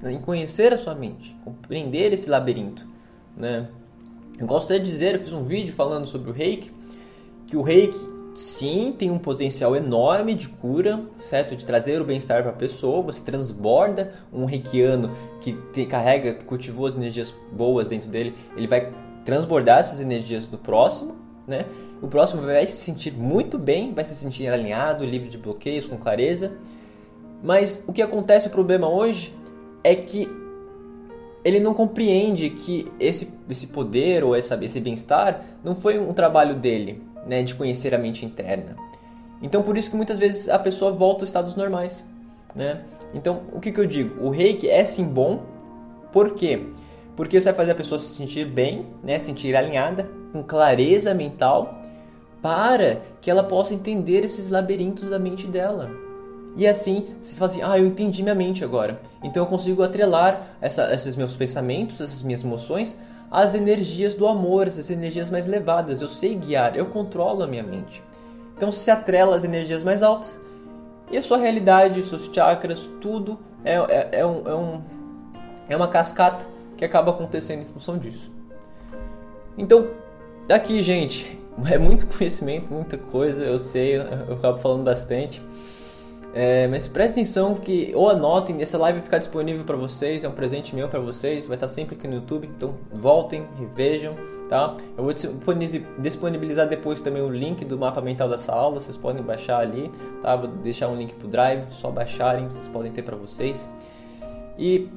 né, 0.00 0.12
em 0.12 0.20
conhecer 0.20 0.72
a 0.72 0.78
sua 0.78 0.94
mente, 0.94 1.36
compreender 1.44 2.12
esse 2.12 2.30
labirinto, 2.30 2.86
né? 3.36 3.68
Eu 4.38 4.46
gosto 4.46 4.72
de 4.72 4.78
dizer, 4.80 5.16
eu 5.16 5.20
fiz 5.20 5.32
um 5.32 5.42
vídeo 5.42 5.74
falando 5.74 6.06
sobre 6.06 6.30
o 6.30 6.32
Reiki, 6.32 6.72
que 7.46 7.56
o 7.56 7.62
Reiki 7.62 7.98
sim 8.34 8.94
tem 8.96 9.10
um 9.10 9.18
potencial 9.18 9.74
enorme 9.74 10.34
de 10.34 10.48
cura, 10.48 11.02
certo? 11.18 11.56
De 11.56 11.64
trazer 11.66 12.00
o 12.00 12.04
bem-estar 12.04 12.42
para 12.42 12.52
a 12.52 12.54
pessoa. 12.54 13.02
Você 13.02 13.20
transborda 13.22 14.12
um 14.32 14.44
reikiano 14.44 15.10
que 15.40 15.52
te 15.72 15.84
carrega, 15.86 16.34
que 16.34 16.44
cultivou 16.44 16.86
as 16.86 16.96
energias 16.96 17.34
boas 17.52 17.88
dentro 17.88 18.08
dele, 18.08 18.34
ele 18.56 18.66
vai 18.66 18.92
transbordar 19.24 19.80
essas 19.80 20.00
energias 20.00 20.46
do 20.46 20.58
próximo, 20.58 21.16
né? 21.46 21.66
O 22.02 22.08
próximo 22.08 22.42
vai 22.42 22.66
se 22.66 22.76
sentir 22.76 23.12
muito 23.12 23.58
bem, 23.58 23.92
vai 23.92 24.04
se 24.04 24.14
sentir 24.14 24.48
alinhado, 24.48 25.04
livre 25.04 25.28
de 25.28 25.36
bloqueios, 25.36 25.86
com 25.86 25.98
clareza. 25.98 26.52
Mas 27.42 27.84
o 27.86 27.92
que 27.92 28.00
acontece, 28.00 28.48
o 28.48 28.50
problema 28.50 28.88
hoje, 28.88 29.34
é 29.84 29.94
que 29.94 30.28
ele 31.44 31.60
não 31.60 31.74
compreende 31.74 32.50
que 32.50 32.86
esse, 32.98 33.32
esse 33.48 33.66
poder 33.66 34.24
ou 34.24 34.34
essa, 34.34 34.62
esse 34.62 34.80
bem-estar 34.80 35.42
não 35.64 35.74
foi 35.74 35.98
um 35.98 36.12
trabalho 36.12 36.54
dele, 36.54 37.02
né, 37.30 37.44
de 37.44 37.54
conhecer 37.54 37.94
a 37.94 37.98
mente 37.98 38.26
interna. 38.26 38.74
Então 39.40 39.62
por 39.62 39.78
isso 39.78 39.88
que 39.88 39.96
muitas 39.96 40.18
vezes 40.18 40.48
a 40.48 40.58
pessoa 40.58 40.90
volta 40.90 41.22
aos 41.22 41.28
estados 41.28 41.54
normais, 41.54 42.04
né? 42.54 42.82
Então 43.14 43.42
o 43.52 43.60
que, 43.60 43.70
que 43.70 43.78
eu 43.78 43.86
digo? 43.86 44.20
O 44.26 44.30
reiki 44.30 44.68
é 44.68 44.84
sim 44.84 45.04
bom, 45.04 45.44
por 46.12 46.34
quê? 46.34 46.66
Porque 47.14 47.40
você 47.40 47.46
vai 47.50 47.54
fazer 47.54 47.70
a 47.70 47.74
pessoa 47.76 48.00
se 48.00 48.08
sentir 48.08 48.44
bem, 48.44 48.84
né, 49.00 49.20
sentir 49.20 49.54
alinhada, 49.54 50.10
com 50.32 50.42
clareza 50.42 51.14
mental, 51.14 51.80
para 52.42 53.00
que 53.20 53.30
ela 53.30 53.44
possa 53.44 53.74
entender 53.74 54.24
esses 54.24 54.50
labirintos 54.50 55.08
da 55.08 55.18
mente 55.18 55.46
dela. 55.46 55.88
E 56.56 56.66
assim, 56.66 57.06
se 57.20 57.36
fala 57.36 57.50
assim, 57.50 57.62
ah, 57.62 57.78
eu 57.78 57.86
entendi 57.86 58.24
minha 58.24 58.34
mente 58.34 58.64
agora. 58.64 59.00
Então 59.22 59.44
eu 59.44 59.46
consigo 59.46 59.84
atrelar 59.84 60.56
essa, 60.60 60.92
esses 60.92 61.14
meus 61.14 61.36
pensamentos, 61.36 62.00
essas 62.00 62.22
minhas 62.22 62.42
emoções 62.42 62.98
as 63.30 63.54
energias 63.54 64.14
do 64.14 64.26
amor, 64.26 64.66
essas 64.66 64.90
energias 64.90 65.30
mais 65.30 65.46
elevadas. 65.46 66.02
Eu 66.02 66.08
sei 66.08 66.34
guiar, 66.34 66.76
eu 66.76 66.86
controlo 66.86 67.42
a 67.42 67.46
minha 67.46 67.62
mente. 67.62 68.02
Então 68.56 68.72
se 68.72 68.90
atrela 68.90 69.36
às 69.36 69.44
energias 69.44 69.84
mais 69.84 70.02
altas 70.02 70.38
e 71.10 71.16
a 71.16 71.22
sua 71.22 71.38
realidade, 71.38 72.02
seus 72.02 72.30
chakras, 72.32 72.88
tudo 73.00 73.38
é, 73.64 73.74
é, 73.74 74.08
é, 74.20 74.26
um, 74.26 74.48
é, 74.48 74.54
um, 74.54 74.82
é 75.68 75.76
uma 75.76 75.88
cascata 75.88 76.44
que 76.76 76.84
acaba 76.84 77.10
acontecendo 77.10 77.62
em 77.62 77.64
função 77.64 77.98
disso. 77.98 78.32
Então, 79.58 79.88
aqui, 80.50 80.80
gente, 80.80 81.38
é 81.70 81.78
muito 81.78 82.06
conhecimento, 82.06 82.72
muita 82.72 82.96
coisa, 82.96 83.44
eu 83.44 83.58
sei, 83.58 83.96
eu 83.96 84.34
acabo 84.34 84.58
falando 84.58 84.84
bastante. 84.84 85.42
É, 86.32 86.68
mas 86.68 86.86
preste 86.86 87.12
atenção 87.12 87.56
que 87.56 87.90
ou 87.94 88.08
anotem, 88.08 88.62
essa 88.62 88.78
live 88.78 88.98
vai 88.98 89.04
ficar 89.04 89.18
disponível 89.18 89.64
para 89.64 89.76
vocês, 89.76 90.22
é 90.22 90.28
um 90.28 90.32
presente 90.32 90.76
meu 90.76 90.88
para 90.88 91.00
vocês, 91.00 91.46
vai 91.46 91.56
estar 91.56 91.66
sempre 91.66 91.96
aqui 91.96 92.06
no 92.06 92.14
YouTube, 92.14 92.48
então 92.56 92.74
voltem, 92.92 93.44
revejam, 93.58 94.14
tá? 94.48 94.76
Eu 94.96 95.02
vou 95.02 95.12
disponibilizar 95.98 96.68
depois 96.68 97.00
também 97.00 97.20
o 97.20 97.28
link 97.28 97.64
do 97.64 97.76
mapa 97.76 98.00
mental 98.00 98.28
dessa 98.28 98.52
aula, 98.52 98.80
vocês 98.80 98.96
podem 98.96 99.22
baixar 99.22 99.58
ali, 99.58 99.90
tá? 100.22 100.36
Vou 100.36 100.46
deixar 100.46 100.88
um 100.88 100.96
link 100.96 101.14
pro 101.14 101.26
Drive, 101.26 101.64
só 101.70 101.90
baixarem, 101.90 102.44
vocês 102.44 102.68
podem 102.68 102.92
ter 102.92 103.02
para 103.02 103.16
vocês. 103.16 103.68
E 104.56 104.88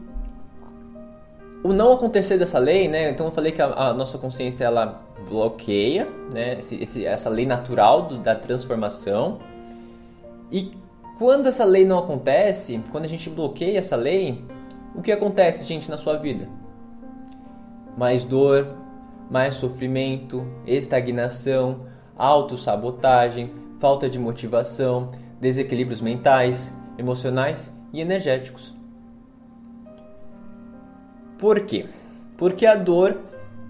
o 1.63 1.73
não 1.73 1.93
acontecer 1.93 2.37
dessa 2.37 2.59
lei, 2.59 2.87
né? 2.87 3.09
Então 3.09 3.25
eu 3.25 3.31
falei 3.31 3.51
que 3.51 3.61
a, 3.61 3.67
a 3.67 3.93
nossa 3.93 4.19
consciência 4.19 4.65
ela 4.65 5.01
bloqueia, 5.27 6.07
né? 6.31 6.59
Esse, 6.59 6.83
esse, 6.83 7.05
essa 7.05 7.29
lei 7.29 7.47
natural 7.47 8.03
do, 8.03 8.17
da 8.17 8.35
transformação. 8.35 9.39
E 10.51 10.82
quando 11.17 11.47
essa 11.47 11.63
lei 11.63 11.85
não 11.85 11.99
acontece, 11.99 12.81
quando 12.91 13.05
a 13.05 13.09
gente 13.09 13.29
bloqueia 13.29 13.79
essa 13.79 13.95
lei, 13.95 14.43
o 14.95 15.01
que 15.01 15.11
acontece, 15.11 15.65
gente, 15.65 15.89
na 15.89 15.97
sua 15.97 16.17
vida? 16.17 16.47
Mais 17.97 18.23
dor, 18.23 18.67
mais 19.29 19.55
sofrimento, 19.55 20.45
estagnação, 20.65 21.81
autossabotagem, 22.17 23.51
falta 23.79 24.09
de 24.09 24.19
motivação, 24.19 25.11
desequilíbrios 25.39 26.01
mentais, 26.01 26.71
emocionais 26.97 27.71
e 27.91 28.01
energéticos. 28.01 28.73
Por 31.37 31.61
quê? 31.61 31.85
Porque 32.37 32.65
a 32.65 32.75
dor 32.75 33.17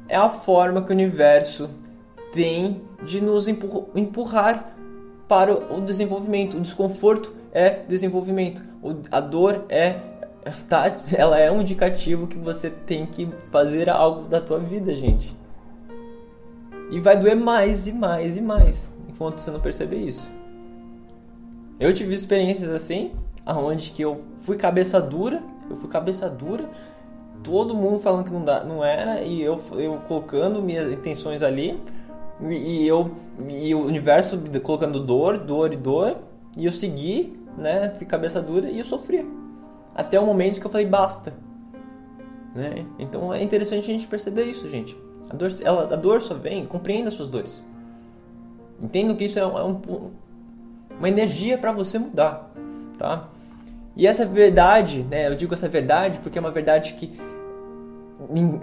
é 0.08 0.16
a 0.16 0.30
forma 0.30 0.82
que 0.82 0.92
o 0.92 0.94
universo 0.94 1.70
tem 2.32 2.82
de 3.04 3.22
nos 3.22 3.48
empurrar 3.48 4.73
para 5.28 5.54
o 5.54 5.82
desenvolvimento. 5.82 6.58
O 6.58 6.62
desconforto 6.62 7.34
é 7.52 7.82
desenvolvimento. 7.88 8.64
a 9.12 9.20
dor 9.20 9.66
é 9.70 9.96
tá, 10.68 10.96
ela 11.16 11.40
é 11.40 11.52
um 11.52 11.62
indicativo 11.62 12.28
que 12.28 12.38
você 12.38 12.70
tem 12.70 13.06
que 13.06 13.30
fazer 13.52 13.90
algo 13.90 14.28
da 14.28 14.42
tua 14.42 14.60
vida, 14.60 14.96
gente. 14.96 15.36
E 16.92 17.00
vai 17.00 17.18
doer 17.18 17.36
mais 17.36 17.88
e 17.88 17.94
mais 17.94 18.38
e 18.38 18.42
mais 18.42 18.94
enquanto 19.10 19.40
você 19.40 19.52
não 19.52 19.60
perceber 19.60 19.98
isso. 19.98 20.32
Eu 21.80 21.94
tive 21.94 22.14
experiências 22.14 22.70
assim, 22.70 23.12
aonde 23.46 23.92
que 23.92 24.02
eu 24.02 24.22
fui 24.40 24.58
cabeça 24.58 25.02
dura, 25.02 25.42
eu 25.70 25.76
fui 25.76 25.90
cabeça 25.90 26.30
dura, 26.30 26.70
todo 27.44 27.76
mundo 27.76 28.00
falando 28.00 28.26
que 28.26 28.32
não, 28.32 28.44
dá, 28.44 28.64
não 28.64 28.84
era 28.84 29.22
e 29.22 29.42
eu, 29.42 29.60
eu 29.74 30.00
colocando 30.08 30.62
minhas 30.62 30.92
intenções 30.92 31.44
ali 31.44 31.80
e 32.52 32.88
eu 32.88 33.12
e 33.48 33.74
o 33.74 33.86
universo 33.86 34.38
colocando 34.62 35.00
dor, 35.00 35.38
dor 35.38 35.74
e 35.74 35.78
dor 35.78 36.18
e 36.58 36.66
eu 36.66 36.72
segui, 36.72 37.40
né? 37.58 37.94
Fui 37.96 38.06
cabeça 38.06 38.42
dura 38.42 38.70
e 38.70 38.80
eu 38.80 38.86
sofri 38.86 39.26
até 39.96 40.20
o 40.20 40.26
momento 40.26 40.60
que 40.60 40.66
eu 40.66 40.72
falei 40.72 40.86
basta, 40.86 41.34
né? 42.56 42.86
Então 42.98 43.34
é 43.34 43.42
interessante 43.42 43.90
a 43.90 43.94
gente 43.94 44.08
perceber 44.08 44.44
isso, 44.46 44.68
gente. 44.70 44.98
A 45.30 45.36
dor, 45.36 45.52
ela, 45.64 45.94
a 45.94 45.96
dor 45.96 46.22
só 46.22 46.34
vem, 46.34 46.66
compreenda 46.66 47.10
as 47.10 47.14
suas 47.14 47.30
dores. 47.30 47.64
Entendo 48.82 49.16
que 49.16 49.26
isso 49.26 49.40
é, 49.40 49.46
um, 49.46 49.58
é 49.58 49.64
um, 49.64 50.12
uma 50.98 51.08
energia 51.08 51.58
para 51.58 51.72
você 51.72 51.98
mudar, 51.98 52.52
tá? 52.98 53.30
E 53.96 54.08
essa 54.08 54.26
verdade, 54.26 55.04
né? 55.04 55.28
Eu 55.28 55.36
digo 55.36 55.54
essa 55.54 55.70
verdade 55.70 56.20
porque 56.20 56.38
é 56.38 56.42
uma 56.42 56.52
verdade 56.52 56.94
que 56.96 57.20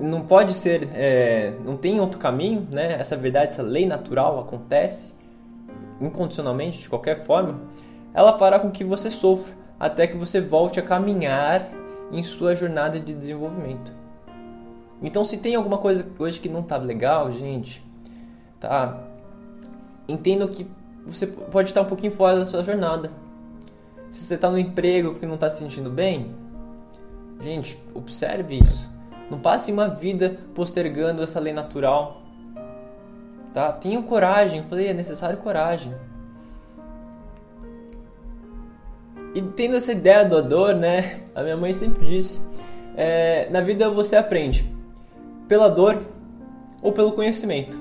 não 0.00 0.22
pode 0.22 0.54
ser, 0.54 0.88
é, 0.94 1.54
não 1.64 1.76
tem 1.76 2.00
outro 2.00 2.18
caminho, 2.18 2.66
né? 2.70 2.94
Essa 3.00 3.16
verdade, 3.16 3.52
essa 3.52 3.62
lei 3.62 3.86
natural 3.86 4.38
acontece 4.38 5.12
incondicionalmente, 6.00 6.78
de 6.78 6.88
qualquer 6.88 7.24
forma, 7.24 7.60
ela 8.14 8.32
fará 8.32 8.58
com 8.58 8.70
que 8.70 8.84
você 8.84 9.10
sofra 9.10 9.54
até 9.78 10.06
que 10.06 10.16
você 10.16 10.40
volte 10.40 10.78
a 10.80 10.82
caminhar 10.82 11.68
em 12.10 12.22
sua 12.22 12.54
jornada 12.54 12.98
de 12.98 13.14
desenvolvimento. 13.14 13.92
Então, 15.02 15.24
se 15.24 15.36
tem 15.36 15.54
alguma 15.54 15.78
coisa 15.78 16.06
hoje 16.18 16.40
que 16.40 16.48
não 16.48 16.62
tá 16.62 16.76
legal, 16.76 17.30
gente, 17.30 17.84
tá? 18.58 19.02
Entendo 20.08 20.48
que 20.48 20.66
você 21.06 21.26
pode 21.26 21.68
estar 21.68 21.82
um 21.82 21.86
pouquinho 21.86 22.12
fora 22.12 22.38
da 22.38 22.46
sua 22.46 22.62
jornada. 22.62 23.10
Se 24.10 24.24
você 24.24 24.34
está 24.34 24.50
no 24.50 24.58
emprego 24.58 25.12
porque 25.12 25.26
não 25.26 25.34
está 25.34 25.48
se 25.48 25.58
sentindo 25.58 25.88
bem, 25.88 26.34
gente, 27.40 27.78
observe 27.94 28.58
isso 28.58 28.89
não 29.30 29.38
passe 29.38 29.70
uma 29.70 29.88
vida 29.88 30.38
postergando 30.54 31.22
essa 31.22 31.38
lei 31.38 31.52
natural. 31.52 32.20
Tá? 33.54 33.72
Tenham 33.72 34.02
coragem. 34.02 34.58
Eu 34.58 34.64
falei, 34.64 34.88
é 34.88 34.92
necessário 34.92 35.38
coragem. 35.38 35.94
E 39.34 39.40
tendo 39.40 39.76
essa 39.76 39.92
ideia 39.92 40.24
do 40.24 40.42
dor, 40.42 40.74
né? 40.74 41.20
A 41.34 41.42
minha 41.42 41.56
mãe 41.56 41.72
sempre 41.72 42.04
disse: 42.04 42.40
é, 42.96 43.48
na 43.50 43.60
vida 43.60 43.88
você 43.88 44.16
aprende 44.16 44.68
pela 45.46 45.68
dor 45.68 46.02
ou 46.82 46.92
pelo 46.92 47.12
conhecimento. 47.12 47.78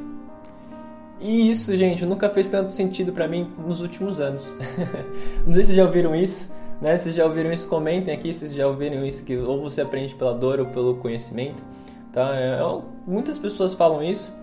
E 1.20 1.50
isso, 1.50 1.76
gente, 1.76 2.06
nunca 2.06 2.30
fez 2.30 2.48
tanto 2.48 2.72
sentido 2.72 3.12
para 3.12 3.28
mim 3.28 3.52
nos 3.58 3.82
últimos 3.82 4.20
anos. 4.20 4.56
Não 5.46 5.54
sei 5.54 5.64
se 5.64 5.74
já 5.74 5.84
ouviram 5.84 6.16
isso, 6.16 6.54
né? 6.82 6.98
Se 6.98 7.12
já 7.12 7.26
ouviram 7.26 7.52
isso, 7.52 7.68
comentem 7.68 8.14
aqui 8.14 8.34
se 8.34 8.56
já 8.56 8.68
ouviram 8.68 9.06
isso, 9.06 9.24
que 9.24 9.36
ou 9.38 9.62
você 9.62 9.82
aprende 9.82 10.16
pela 10.16 10.34
dor 10.34 10.60
ou 10.60 10.68
pelo 10.68 10.96
conhecimento. 10.96 11.64
Tá? 12.12 12.36
É, 12.36 12.60
é 12.60 12.82
muitas 13.06 13.38
pessoas 13.38 13.74
falam 13.74 14.02
isso, 14.02 14.34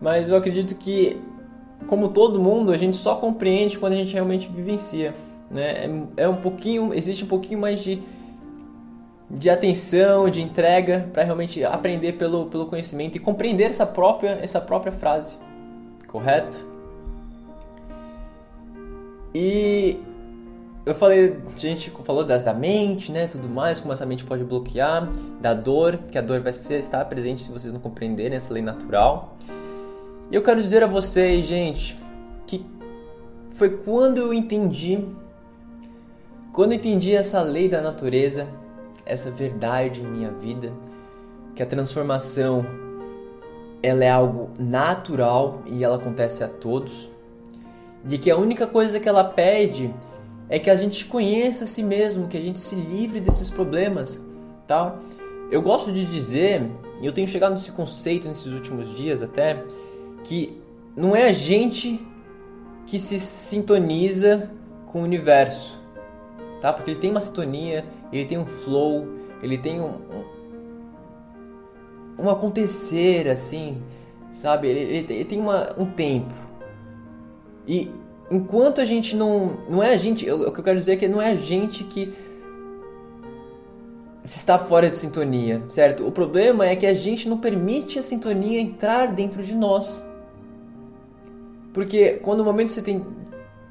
mas 0.00 0.28
eu 0.28 0.36
acredito 0.36 0.74
que, 0.76 1.20
como 1.86 2.08
todo 2.08 2.38
mundo, 2.38 2.72
a 2.72 2.76
gente 2.76 2.96
só 2.96 3.16
compreende 3.16 3.78
quando 3.78 3.94
a 3.94 3.96
gente 3.96 4.12
realmente 4.12 4.48
vivencia. 4.48 5.14
Né? 5.50 5.86
É, 6.16 6.24
é 6.24 6.28
um 6.28 6.36
pouquinho, 6.36 6.92
existe 6.92 7.24
um 7.24 7.28
pouquinho 7.28 7.60
mais 7.60 7.80
de, 7.80 8.02
de 9.30 9.48
atenção, 9.48 10.28
de 10.28 10.42
entrega 10.42 11.08
para 11.12 11.22
realmente 11.22 11.64
aprender 11.64 12.12
pelo, 12.12 12.46
pelo 12.46 12.66
conhecimento 12.66 13.16
e 13.16 13.18
compreender 13.18 13.70
essa 13.70 13.86
própria, 13.86 14.38
essa 14.42 14.60
própria 14.60 14.92
frase, 14.92 15.38
correto? 16.06 16.76
E 19.34 19.98
eu 20.86 20.94
falei, 20.94 21.36
a 21.52 21.58
gente 21.58 21.90
falou 22.04 22.22
das 22.22 22.44
da 22.44 22.54
mente, 22.54 23.10
né, 23.10 23.26
tudo 23.26 23.48
mais, 23.48 23.80
como 23.80 23.92
essa 23.92 24.06
mente 24.06 24.24
pode 24.24 24.44
bloquear, 24.44 25.10
da 25.40 25.52
dor, 25.52 25.98
que 26.12 26.16
a 26.16 26.22
dor 26.22 26.40
vai 26.40 26.52
ser, 26.52 26.78
estar 26.78 27.04
presente 27.06 27.42
se 27.42 27.50
vocês 27.50 27.72
não 27.72 27.80
compreenderem 27.80 28.36
essa 28.36 28.54
lei 28.54 28.62
natural. 28.62 29.36
E 30.30 30.34
eu 30.36 30.42
quero 30.42 30.62
dizer 30.62 30.84
a 30.84 30.86
vocês, 30.86 31.44
gente, 31.44 31.98
que 32.46 32.64
foi 33.50 33.70
quando 33.70 34.18
eu 34.18 34.32
entendi, 34.32 35.04
quando 36.52 36.70
eu 36.70 36.76
entendi 36.76 37.16
essa 37.16 37.42
lei 37.42 37.68
da 37.68 37.82
natureza, 37.82 38.46
essa 39.04 39.28
verdade 39.28 40.02
em 40.02 40.06
minha 40.06 40.30
vida, 40.30 40.72
que 41.56 41.64
a 41.64 41.66
transformação 41.66 42.64
ela 43.82 44.04
é 44.04 44.10
algo 44.10 44.50
natural 44.56 45.62
e 45.66 45.82
ela 45.82 45.96
acontece 45.96 46.44
a 46.44 46.48
todos, 46.48 47.10
e 48.08 48.16
que 48.18 48.30
a 48.30 48.36
única 48.36 48.68
coisa 48.68 49.00
que 49.00 49.08
ela 49.08 49.24
pede 49.24 49.92
é 50.48 50.58
que 50.58 50.70
a 50.70 50.76
gente 50.76 51.06
conheça 51.06 51.64
a 51.64 51.66
si 51.66 51.82
mesmo, 51.82 52.28
que 52.28 52.36
a 52.36 52.40
gente 52.40 52.58
se 52.58 52.74
livre 52.74 53.20
desses 53.20 53.50
problemas, 53.50 54.20
tá? 54.66 54.96
Eu 55.50 55.62
gosto 55.62 55.92
de 55.92 56.04
dizer, 56.04 56.68
e 57.00 57.06
eu 57.06 57.12
tenho 57.12 57.26
chegado 57.26 57.52
nesse 57.52 57.72
conceito 57.72 58.28
nesses 58.28 58.52
últimos 58.52 58.96
dias 58.96 59.22
até, 59.22 59.64
que 60.24 60.60
não 60.96 61.14
é 61.14 61.28
a 61.28 61.32
gente 61.32 62.00
que 62.86 62.98
se 62.98 63.18
sintoniza 63.18 64.50
com 64.86 65.00
o 65.00 65.02
universo, 65.02 65.80
tá? 66.60 66.72
Porque 66.72 66.92
ele 66.92 67.00
tem 67.00 67.10
uma 67.10 67.20
sintonia, 67.20 67.84
ele 68.12 68.24
tem 68.24 68.38
um 68.38 68.46
flow, 68.46 69.06
ele 69.42 69.58
tem 69.58 69.80
um, 69.80 69.94
um, 72.18 72.24
um 72.24 72.30
acontecer 72.30 73.28
assim, 73.28 73.82
sabe? 74.30 74.68
Ele, 74.68 75.12
ele, 75.12 75.24
tem 75.24 75.40
uma, 75.40 75.74
um 75.76 75.86
tempo. 75.86 76.32
E 77.66 77.90
enquanto 78.30 78.80
a 78.80 78.84
gente 78.84 79.16
não. 79.16 79.58
Não 79.68 79.82
é 79.82 79.92
a 79.92 79.96
gente. 79.96 80.30
O 80.30 80.52
que 80.52 80.60
eu 80.60 80.64
quero 80.64 80.78
dizer 80.78 80.92
é 80.92 80.96
que 80.96 81.08
não 81.08 81.20
é 81.20 81.30
a 81.30 81.34
gente 81.34 81.84
que 81.84 82.12
está 84.24 84.58
fora 84.58 84.90
de 84.90 84.96
sintonia, 84.96 85.62
certo? 85.68 86.06
O 86.06 86.10
problema 86.10 86.66
é 86.66 86.74
que 86.74 86.86
a 86.86 86.94
gente 86.94 87.28
não 87.28 87.38
permite 87.38 87.98
a 87.98 88.02
sintonia 88.02 88.60
entrar 88.60 89.12
dentro 89.12 89.42
de 89.42 89.54
nós. 89.54 90.04
Porque 91.72 92.14
quando 92.22 92.38
no 92.38 92.44
momento 92.44 92.70
você 92.70 92.82
tem 92.82 93.04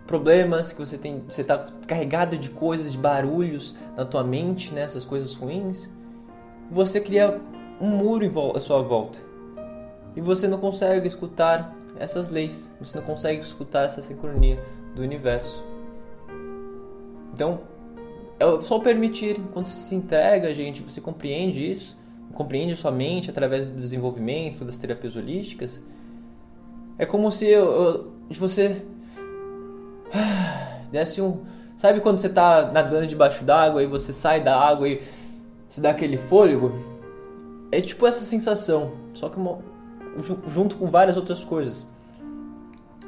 problemas, 0.08 0.72
que 0.72 0.80
você 0.80 0.98
tem, 0.98 1.24
você 1.28 1.42
está 1.42 1.66
carregado 1.88 2.38
de 2.38 2.50
coisas, 2.50 2.92
de 2.92 2.98
barulhos 2.98 3.76
na 3.98 4.06
tua 4.06 4.24
mente, 4.24 4.74
né, 4.74 4.82
essas 4.82 5.04
coisas 5.04 5.34
ruins, 5.34 5.90
você 6.72 7.02
cria 7.02 7.42
um 7.82 7.90
muro 7.90 8.24
em 8.24 8.62
sua 8.62 8.82
volta 8.82 9.20
e 10.16 10.22
você 10.22 10.48
não 10.48 10.58
consegue 10.58 11.08
escutar 11.08 11.76
essas 12.00 12.30
leis. 12.30 12.74
Você 12.80 12.98
não 12.98 13.06
consegue 13.06 13.42
escutar 13.42 13.86
essa 13.86 14.02
sincronia 14.02 14.60
do 14.96 15.02
universo. 15.02 15.64
Então, 17.34 17.62
é 18.40 18.62
só 18.62 18.80
permitir. 18.80 19.40
Quando 19.54 19.68
você 19.68 19.90
se 19.90 19.96
entrega, 19.96 20.54
gente, 20.54 20.82
você 20.82 21.02
compreende 21.02 21.72
isso, 21.72 21.98
compreende 22.34 22.76
sua 22.76 22.92
mente 22.92 23.30
através 23.30 23.66
do 23.66 23.80
desenvolvimento 23.80 24.64
das 24.64 24.78
terapias 24.78 25.16
holísticas. 25.16 25.82
É 26.98 27.06
como 27.06 27.32
se 27.32 27.46
eu, 27.46 27.66
eu, 27.72 28.14
você 28.40 28.82
desse 30.92 31.22
um, 31.22 31.44
Sabe 31.78 32.00
quando 32.00 32.20
você 32.20 32.28
está 32.28 32.72
nadando 32.72 33.06
debaixo 33.06 33.44
d'água 33.44 33.84
e 33.84 33.86
você 33.86 34.14
sai 34.14 34.42
da 34.42 34.58
água 34.58 34.88
e 34.88 35.02
se 35.68 35.82
dá 35.82 35.90
aquele 35.90 36.18
fôlego? 36.18 36.74
É 37.72 37.82
tipo 37.82 38.08
essa 38.08 38.24
sensação, 38.24 38.94
só 39.14 39.28
que 39.28 39.38
uma, 39.38 39.60
junto 40.48 40.76
com 40.76 40.88
várias 40.88 41.18
outras 41.18 41.44
coisas. 41.44 41.86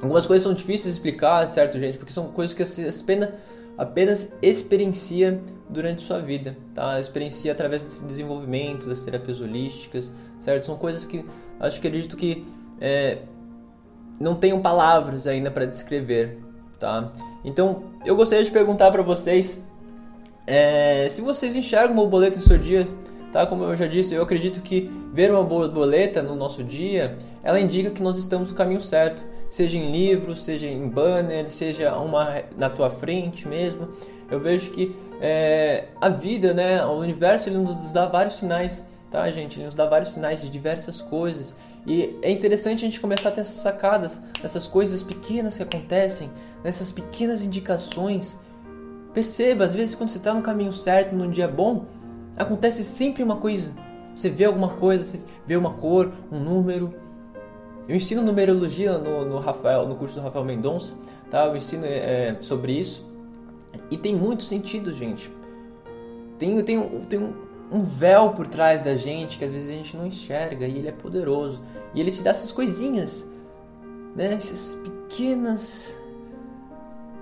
Algumas 0.01 0.25
coisas 0.25 0.43
são 0.43 0.53
difíceis 0.53 0.93
de 0.93 0.99
explicar, 0.99 1.47
certo, 1.47 1.79
gente? 1.79 1.97
Porque 1.97 2.13
são 2.13 2.27
coisas 2.27 2.53
que 2.53 2.63
você 2.63 2.87
apenas, 2.87 3.29
apenas 3.77 4.33
experiencia 4.41 5.41
durante 5.67 6.01
sua 6.01 6.19
vida, 6.19 6.55
tá? 6.73 6.99
Experiencia 6.99 7.51
através 7.51 7.83
desse 7.83 8.05
desenvolvimento, 8.05 8.87
das 8.87 9.01
terapias 9.01 9.41
holísticas, 9.41 10.11
certo? 10.39 10.65
São 10.65 10.77
coisas 10.77 11.05
que 11.05 11.25
acho 11.59 11.81
que 11.81 11.87
acredito 11.87 12.15
que 12.15 12.45
é, 12.79 13.19
não 14.19 14.35
tenham 14.35 14.61
palavras 14.61 15.25
ainda 15.25 15.49
para 15.49 15.65
descrever, 15.65 16.37
tá? 16.79 17.11
Então, 17.43 17.83
eu 18.05 18.15
gostaria 18.15 18.43
de 18.43 18.51
perguntar 18.51 18.91
para 18.91 19.01
vocês 19.01 19.67
é, 20.47 21.09
se 21.09 21.21
vocês 21.21 21.55
enxergam 21.57 21.91
uma 21.91 22.03
borboleta 22.03 22.37
no 22.37 22.41
seu 22.43 22.57
dia, 22.57 22.87
tá? 23.31 23.45
Como 23.45 23.63
eu 23.63 23.75
já 23.75 23.87
disse, 23.87 24.13
eu 24.13 24.23
acredito 24.23 24.61
que 24.61 24.89
ver 25.11 25.31
uma 25.31 25.43
borboleta 25.43 26.21
no 26.21 26.35
nosso 26.35 26.63
dia, 26.63 27.15
ela 27.43 27.59
indica 27.59 27.89
que 27.89 28.01
nós 28.01 28.17
estamos 28.17 28.51
no 28.51 28.55
caminho 28.55 28.81
certo, 28.81 29.23
seja 29.49 29.77
em 29.77 29.91
livros, 29.91 30.43
seja 30.43 30.67
em 30.67 30.87
banner, 30.87 31.49
seja 31.49 31.95
uma 31.97 32.43
na 32.57 32.69
tua 32.69 32.89
frente 32.89 33.47
mesmo. 33.47 33.89
Eu 34.29 34.39
vejo 34.39 34.71
que 34.71 34.95
é, 35.21 35.85
a 35.99 36.09
vida, 36.09 36.53
né, 36.53 36.85
o 36.85 36.99
universo, 36.99 37.49
ele 37.49 37.57
nos 37.57 37.93
dá 37.93 38.05
vários 38.05 38.35
sinais, 38.35 38.83
tá, 39.09 39.29
gente? 39.31 39.57
Ele 39.57 39.65
nos 39.65 39.75
dá 39.75 39.85
vários 39.85 40.13
sinais 40.13 40.41
de 40.41 40.49
diversas 40.49 41.01
coisas. 41.01 41.55
E 41.85 42.17
é 42.21 42.29
interessante 42.29 42.83
a 42.83 42.89
gente 42.89 42.99
começar 42.99 43.29
a 43.29 43.31
ter 43.31 43.41
essas 43.41 43.61
sacadas, 43.61 44.19
essas 44.43 44.67
coisas 44.67 45.01
pequenas 45.01 45.55
que 45.55 45.63
acontecem, 45.63 46.29
nessas 46.63 46.91
pequenas 46.91 47.45
indicações. 47.45 48.37
Perceba, 49.13 49.63
às 49.63 49.73
vezes 49.73 49.95
quando 49.95 50.09
você 50.09 50.17
está 50.17 50.33
no 50.33 50.41
caminho 50.41 50.73
certo, 50.73 51.15
num 51.15 51.31
dia 51.31 51.47
bom, 51.47 51.85
acontece 52.37 52.83
sempre 52.83 53.23
uma 53.23 53.37
coisa. 53.37 53.71
Você 54.15 54.29
vê 54.29 54.45
alguma 54.45 54.69
coisa, 54.69 55.03
você 55.03 55.19
vê 55.45 55.55
uma 55.55 55.73
cor, 55.73 56.11
um 56.31 56.39
número. 56.39 56.93
Eu 57.87 57.95
ensino 57.95 58.21
numerologia 58.21 58.97
no, 58.97 59.25
no 59.25 59.39
Rafael, 59.39 59.87
no 59.87 59.95
curso 59.95 60.15
do 60.15 60.21
Rafael 60.21 60.43
Mendonça, 60.43 60.95
tá? 61.29 61.45
Eu 61.45 61.55
ensino 61.55 61.85
é, 61.85 62.35
sobre 62.41 62.73
isso. 62.73 63.05
E 63.89 63.97
tem 63.97 64.15
muito 64.15 64.43
sentido, 64.43 64.93
gente. 64.93 65.31
Tem, 66.37 66.61
tem, 66.63 66.81
tem 67.07 67.19
um, 67.19 67.33
um 67.71 67.83
véu 67.83 68.31
por 68.31 68.47
trás 68.47 68.81
da 68.81 68.95
gente 68.95 69.37
que 69.37 69.45
às 69.45 69.51
vezes 69.51 69.69
a 69.69 69.73
gente 69.73 69.95
não 69.95 70.05
enxerga 70.05 70.67
e 70.67 70.77
ele 70.77 70.87
é 70.87 70.91
poderoso. 70.91 71.61
E 71.93 72.01
ele 72.01 72.11
te 72.11 72.21
dá 72.21 72.31
essas 72.31 72.51
coisinhas, 72.51 73.29
né? 74.15 74.33
Esses 74.35 74.75
pequenos 74.75 75.95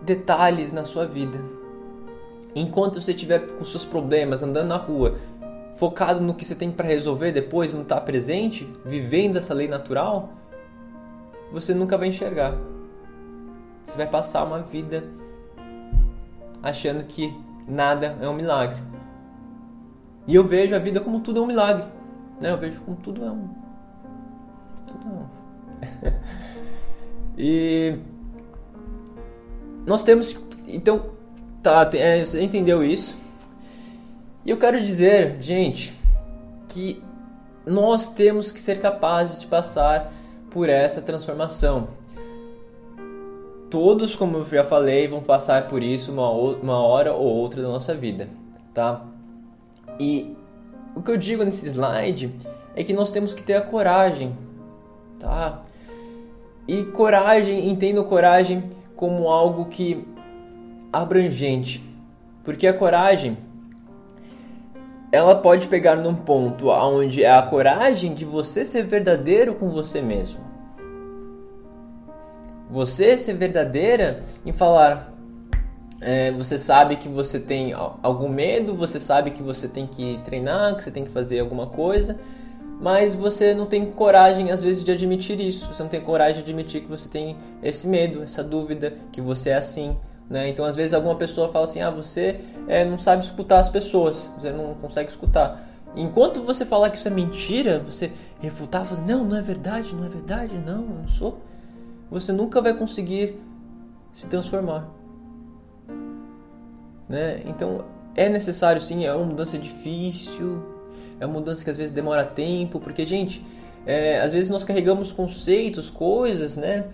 detalhes 0.02 0.72
na 0.72 0.84
sua 0.84 1.06
vida. 1.06 1.40
Enquanto 2.56 3.02
você 3.02 3.12
estiver 3.12 3.40
com 3.40 3.66
seus 3.66 3.84
problemas, 3.84 4.42
andando 4.42 4.70
na 4.70 4.78
rua, 4.78 5.16
focado 5.76 6.22
no 6.22 6.34
que 6.34 6.46
você 6.46 6.56
tem 6.56 6.72
para 6.72 6.88
resolver 6.88 7.32
depois, 7.32 7.74
não 7.74 7.82
está 7.82 8.00
presente, 8.00 8.68
vivendo 8.86 9.38
essa 9.38 9.54
lei 9.54 9.68
natural, 9.68 10.30
você 11.52 11.74
nunca 11.74 11.98
vai 11.98 12.08
enxergar. 12.08 12.56
Você 13.86 13.98
vai 13.98 14.08
passar 14.08 14.44
uma 14.46 14.62
vida 14.62 15.04
achando 16.64 17.04
que 17.04 17.34
nada 17.68 18.18
é 18.22 18.28
um 18.28 18.34
milagre. 18.34 18.82
E 20.28 20.34
eu 20.34 20.44
vejo 20.44 20.76
a 20.76 20.80
vida 20.80 21.00
como 21.00 21.20
tudo 21.20 21.40
é 21.40 21.44
um 21.44 21.46
milagre. 21.46 21.86
Né? 22.42 22.52
Eu 22.52 22.58
vejo 22.58 22.82
como 22.82 22.98
tudo 22.98 23.24
é 23.24 23.32
um. 23.32 23.50
Tudo 24.88 25.08
é 25.08 25.10
um. 25.10 26.14
e. 27.38 27.98
Nós 29.86 30.04
temos. 30.04 30.38
Então. 30.68 31.15
Tá, 31.66 31.90
é, 31.96 32.24
você 32.24 32.44
entendeu 32.44 32.84
isso? 32.84 33.18
E 34.46 34.52
eu 34.52 34.58
quero 34.58 34.80
dizer, 34.80 35.38
gente, 35.40 36.00
que 36.68 37.02
nós 37.66 38.08
temos 38.08 38.52
que 38.52 38.60
ser 38.60 38.80
capazes 38.80 39.40
de 39.40 39.48
passar 39.48 40.14
por 40.52 40.70
essa 40.70 41.02
transformação. 41.02 41.88
Todos, 43.68 44.16
como 44.16 44.38
eu 44.38 44.44
já 44.44 44.64
falei, 44.64 45.08
vão 45.08 45.24
passar 45.24 45.68
por 45.68 45.82
isso 45.82 46.12
uma, 46.12 46.30
uma 46.30 46.78
hora 46.86 47.14
ou 47.14 47.26
outra 47.26 47.64
da 47.64 47.68
nossa 47.68 47.96
vida, 47.96 48.30
tá? 48.72 49.04
E 50.00 50.38
o 50.94 51.02
que 51.02 51.10
eu 51.10 51.18
digo 51.18 51.44
nesse 51.44 51.66
slide 51.68 52.32
é 52.76 52.84
que 52.84 52.94
nós 52.94 53.10
temos 53.10 53.34
que 53.34 53.42
ter 53.42 53.56
a 53.56 53.62
coragem, 53.62 54.38
tá? 55.20 55.64
E 56.68 56.84
coragem, 56.84 57.68
entendo 57.68 58.04
coragem 58.04 58.70
como 58.96 59.30
algo 59.30 59.66
que 59.66 60.14
abrangente, 61.02 61.84
porque 62.44 62.68
a 62.68 62.74
coragem 62.74 63.38
ela 65.12 65.36
pode 65.36 65.68
pegar 65.68 65.96
num 65.96 66.14
ponto 66.14 66.70
onde 66.70 67.24
é 67.24 67.32
a 67.32 67.42
coragem 67.42 68.14
de 68.14 68.26
você 68.26 68.66
ser 68.66 68.84
verdadeiro 68.84 69.56
com 69.56 69.70
você 69.70 70.02
mesmo. 70.02 70.40
Você 72.70 73.18
ser 73.18 73.34
verdadeira 73.34 74.24
em 74.46 74.52
falar, 74.52 75.14
é, 76.02 76.32
você 76.32 76.58
sabe 76.58 76.98
que 76.98 77.08
você 77.08 77.40
tem 77.40 77.74
algum 77.74 78.28
medo, 78.28 78.76
você 78.76 79.00
sabe 79.00 79.32
que 79.32 79.42
você 79.42 79.68
tem 79.68 79.88
que 79.88 80.20
treinar, 80.26 80.76
que 80.76 80.84
você 80.84 80.92
tem 80.92 81.06
que 81.06 81.12
fazer 81.12 81.40
alguma 81.40 81.68
coisa, 81.68 82.20
mas 82.82 83.16
você 83.16 83.54
não 83.54 83.66
tem 83.66 83.86
coragem 83.86 84.52
às 84.52 84.62
vezes 84.62 84.84
de 84.84 84.92
admitir 84.92 85.40
isso. 85.40 85.74
Você 85.74 85.82
não 85.82 85.90
tem 85.90 86.02
coragem 86.02 86.44
de 86.44 86.52
admitir 86.52 86.82
que 86.82 86.90
você 86.90 87.08
tem 87.08 87.38
esse 87.64 87.88
medo, 87.88 88.22
essa 88.22 88.44
dúvida, 88.44 88.94
que 89.12 89.22
você 89.22 89.52
é 89.52 89.56
assim. 89.56 89.96
Né? 90.30 90.50
Então, 90.50 90.66
às 90.66 90.76
vezes, 90.76 90.94
alguma 90.94 91.16
pessoa 91.16 91.50
fala 91.50 91.66
assim: 91.66 91.82
ah, 91.82 91.92
você 91.92 92.40
é, 92.68 92.84
não 92.84 92.98
sabe 92.98 93.24
escutar 93.24 93.60
as 93.60 93.70
pessoas, 93.70 94.30
você 94.38 94.52
não 94.52 94.74
consegue 94.76 95.10
escutar. 95.10 95.68
Enquanto 95.96 96.42
você 96.42 96.66
falar 96.66 96.90
que 96.90 96.98
isso 96.98 97.08
é 97.08 97.12
mentira, 97.12 97.80
você 97.80 98.12
refutar, 98.42 98.86
falar, 98.86 99.02
não, 99.02 99.24
não 99.24 99.38
é 99.38 99.42
verdade, 99.42 99.96
não 99.96 100.06
é 100.06 100.10
verdade, 100.10 100.54
não, 100.58 100.82
eu 100.82 100.96
não 101.02 101.08
sou, 101.08 101.40
você 102.12 102.34
nunca 102.34 102.62
vai 102.62 102.74
conseguir 102.74 103.40
se 104.12 104.28
transformar. 104.28 104.90
Né? 107.08 107.42
Então 107.46 107.86
é 108.16 108.28
necessário 108.28 108.82
sim, 108.82 109.06
é 109.06 109.14
uma 109.14 109.26
mudança 109.26 109.58
difícil, 109.58 110.64
é 111.20 111.26
uma 111.26 111.34
mudança 111.36 111.64
que 111.64 111.70
às 111.70 111.78
vezes 111.78 111.94
demora 111.94 112.24
tempo, 112.24 112.80
porque, 112.80 113.06
gente, 113.06 113.46
é, 113.86 114.20
às 114.22 114.34
vezes 114.34 114.50
nós 114.50 114.64
carregamos 114.64 115.12
conceitos, 115.12 115.90
coisas, 115.90 116.58
né, 116.58 116.86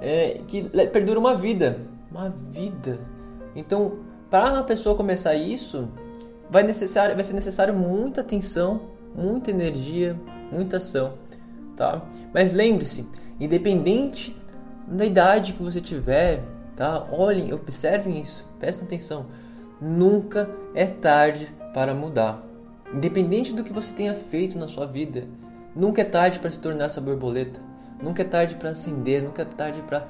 é, 0.00 0.40
que 0.46 0.62
perduram 0.92 1.20
uma 1.20 1.34
vida, 1.34 1.80
uma 2.16 2.30
vida. 2.30 2.98
Então, 3.54 3.98
para 4.30 4.58
a 4.58 4.62
pessoa 4.62 4.96
começar 4.96 5.34
isso, 5.34 5.88
vai, 6.50 6.62
necessário, 6.62 7.14
vai 7.14 7.24
ser 7.24 7.32
necessário 7.32 7.74
muita 7.74 8.20
atenção, 8.20 8.82
muita 9.14 9.50
energia, 9.50 10.18
muita 10.50 10.78
ação, 10.78 11.14
tá? 11.76 12.02
Mas 12.34 12.52
lembre-se, 12.52 13.08
independente 13.40 14.36
da 14.86 15.04
idade 15.04 15.52
que 15.52 15.62
você 15.62 15.80
tiver, 15.80 16.42
tá? 16.74 17.06
Olhem, 17.10 17.52
observem 17.52 18.20
isso, 18.20 18.44
prestem 18.58 18.86
atenção 18.86 19.26
Nunca 19.80 20.48
é 20.74 20.86
tarde 20.86 21.54
para 21.74 21.92
mudar. 21.92 22.42
Independente 22.94 23.52
do 23.52 23.62
que 23.62 23.74
você 23.74 23.92
tenha 23.92 24.14
feito 24.14 24.58
na 24.58 24.68
sua 24.68 24.86
vida, 24.86 25.24
nunca 25.74 26.00
é 26.00 26.04
tarde 26.04 26.38
para 26.38 26.50
se 26.50 26.58
tornar 26.58 26.86
essa 26.86 27.00
borboleta. 27.00 27.60
Nunca 28.02 28.22
é 28.22 28.24
tarde 28.24 28.54
para 28.54 28.70
acender, 28.70 29.22
nunca 29.22 29.42
é 29.42 29.44
tarde 29.44 29.82
para 29.82 30.08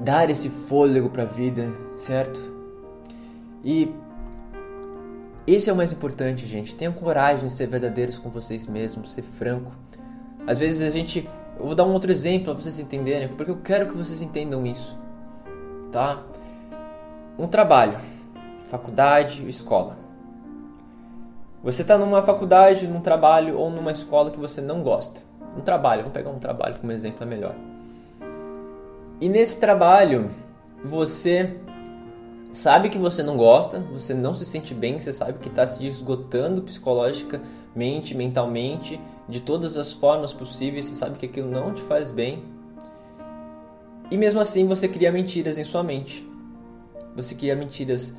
dar 0.00 0.30
esse 0.30 0.48
fôlego 0.48 1.08
para 1.10 1.22
a 1.22 1.26
vida, 1.26 1.68
certo? 1.96 2.40
E 3.62 3.92
esse 5.46 5.70
é 5.70 5.72
o 5.72 5.76
mais 5.76 5.92
importante, 5.92 6.46
gente. 6.46 6.74
Tenham 6.74 6.92
coragem 6.92 7.46
de 7.46 7.52
ser 7.52 7.66
verdadeiros 7.66 8.18
com 8.18 8.30
vocês 8.30 8.66
mesmos, 8.66 9.12
ser 9.12 9.22
franco. 9.22 9.72
Às 10.46 10.58
vezes 10.58 10.80
a 10.80 10.90
gente, 10.90 11.28
eu 11.58 11.66
vou 11.66 11.74
dar 11.74 11.84
um 11.84 11.92
outro 11.92 12.10
exemplo 12.10 12.54
para 12.54 12.62
vocês 12.62 12.80
entenderem, 12.80 13.28
porque 13.28 13.50
eu 13.50 13.58
quero 13.58 13.86
que 13.86 13.96
vocês 13.96 14.22
entendam 14.22 14.66
isso, 14.66 14.98
tá? 15.92 16.22
um 17.40 17.46
trabalho, 17.46 17.98
faculdade, 18.66 19.48
escola. 19.48 19.96
Você 21.62 21.82
está 21.82 21.96
numa 21.96 22.22
faculdade, 22.22 22.86
num 22.86 23.00
trabalho 23.00 23.56
ou 23.56 23.70
numa 23.70 23.90
escola 23.90 24.30
que 24.30 24.38
você 24.38 24.60
não 24.60 24.82
gosta. 24.82 25.20
Um 25.56 25.60
trabalho, 25.60 26.02
vamos 26.02 26.14
pegar 26.14 26.30
um 26.30 26.38
trabalho 26.38 26.78
como 26.78 26.92
exemplo 26.92 27.22
é 27.22 27.26
melhor. 27.26 27.54
E 29.20 29.28
nesse 29.28 29.60
trabalho, 29.60 30.30
você 30.84 31.56
sabe 32.50 32.88
que 32.88 32.98
você 32.98 33.22
não 33.22 33.36
gosta, 33.36 33.80
você 33.92 34.14
não 34.14 34.32
se 34.32 34.46
sente 34.46 34.74
bem, 34.74 34.98
você 34.98 35.12
sabe 35.12 35.38
que 35.38 35.48
está 35.48 35.66
se 35.66 35.86
esgotando 35.86 36.62
psicologicamente, 36.62 38.16
mentalmente, 38.16 39.00
de 39.28 39.40
todas 39.40 39.76
as 39.76 39.92
formas 39.92 40.32
possíveis, 40.32 40.86
você 40.86 40.96
sabe 40.96 41.18
que 41.18 41.26
aquilo 41.26 41.50
não 41.50 41.72
te 41.74 41.82
faz 41.82 42.10
bem. 42.10 42.42
E 44.10 44.16
mesmo 44.16 44.40
assim 44.40 44.66
você 44.66 44.88
cria 44.88 45.12
mentiras 45.12 45.58
em 45.58 45.64
sua 45.64 45.82
mente 45.82 46.30
você 47.14 47.34
cria 47.34 47.56
mentiras 47.56 48.14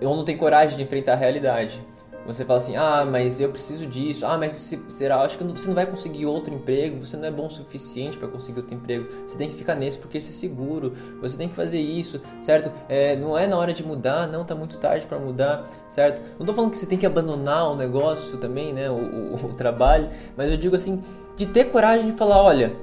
ou 0.00 0.16
não 0.16 0.24
tem 0.24 0.36
coragem 0.36 0.76
de 0.76 0.82
enfrentar 0.82 1.12
a 1.12 1.16
realidade. 1.16 1.84
Você 2.26 2.44
fala 2.44 2.58
assim, 2.58 2.76
ah, 2.76 3.04
mas 3.04 3.40
eu 3.40 3.48
preciso 3.48 3.86
disso, 3.86 4.26
ah, 4.26 4.36
mas 4.36 4.52
se, 4.52 4.80
será? 4.88 5.20
Acho 5.22 5.38
que 5.38 5.44
você 5.44 5.66
não 5.66 5.74
vai 5.74 5.86
conseguir 5.86 6.26
outro 6.26 6.52
emprego, 6.52 7.04
você 7.04 7.16
não 7.16 7.26
é 7.26 7.30
bom 7.30 7.46
o 7.46 7.50
suficiente 7.50 8.18
para 8.18 8.28
conseguir 8.28 8.60
outro 8.60 8.74
emprego, 8.74 9.08
você 9.26 9.36
tem 9.36 9.48
que 9.48 9.56
ficar 9.56 9.74
nesse 9.74 9.98
porque 9.98 10.18
esse 10.18 10.30
é 10.30 10.32
seguro, 10.32 10.94
você 11.20 11.36
tem 11.36 11.48
que 11.48 11.54
fazer 11.54 11.80
isso, 11.80 12.20
certo? 12.40 12.70
É, 12.88 13.16
não 13.16 13.36
é 13.36 13.46
na 13.46 13.56
hora 13.56 13.72
de 13.72 13.84
mudar, 13.84 14.28
não, 14.28 14.44
tá 14.44 14.54
muito 14.54 14.78
tarde 14.78 15.06
para 15.06 15.18
mudar, 15.18 15.68
certo? 15.88 16.22
Não 16.38 16.46
tô 16.46 16.52
falando 16.52 16.70
que 16.70 16.76
você 16.76 16.86
tem 16.86 16.98
que 16.98 17.06
abandonar 17.06 17.72
o 17.72 17.76
negócio 17.76 18.38
também, 18.38 18.72
né, 18.72 18.90
o, 18.90 18.94
o, 18.94 19.34
o 19.50 19.54
trabalho, 19.54 20.10
mas 20.36 20.50
eu 20.50 20.56
digo 20.56 20.76
assim, 20.76 21.02
de 21.36 21.46
ter 21.46 21.64
coragem 21.64 22.10
de 22.10 22.16
falar, 22.16 22.42
olha, 22.42 22.76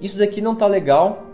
isso 0.00 0.16
daqui 0.16 0.40
não 0.40 0.54
tá 0.54 0.66
legal, 0.66 1.24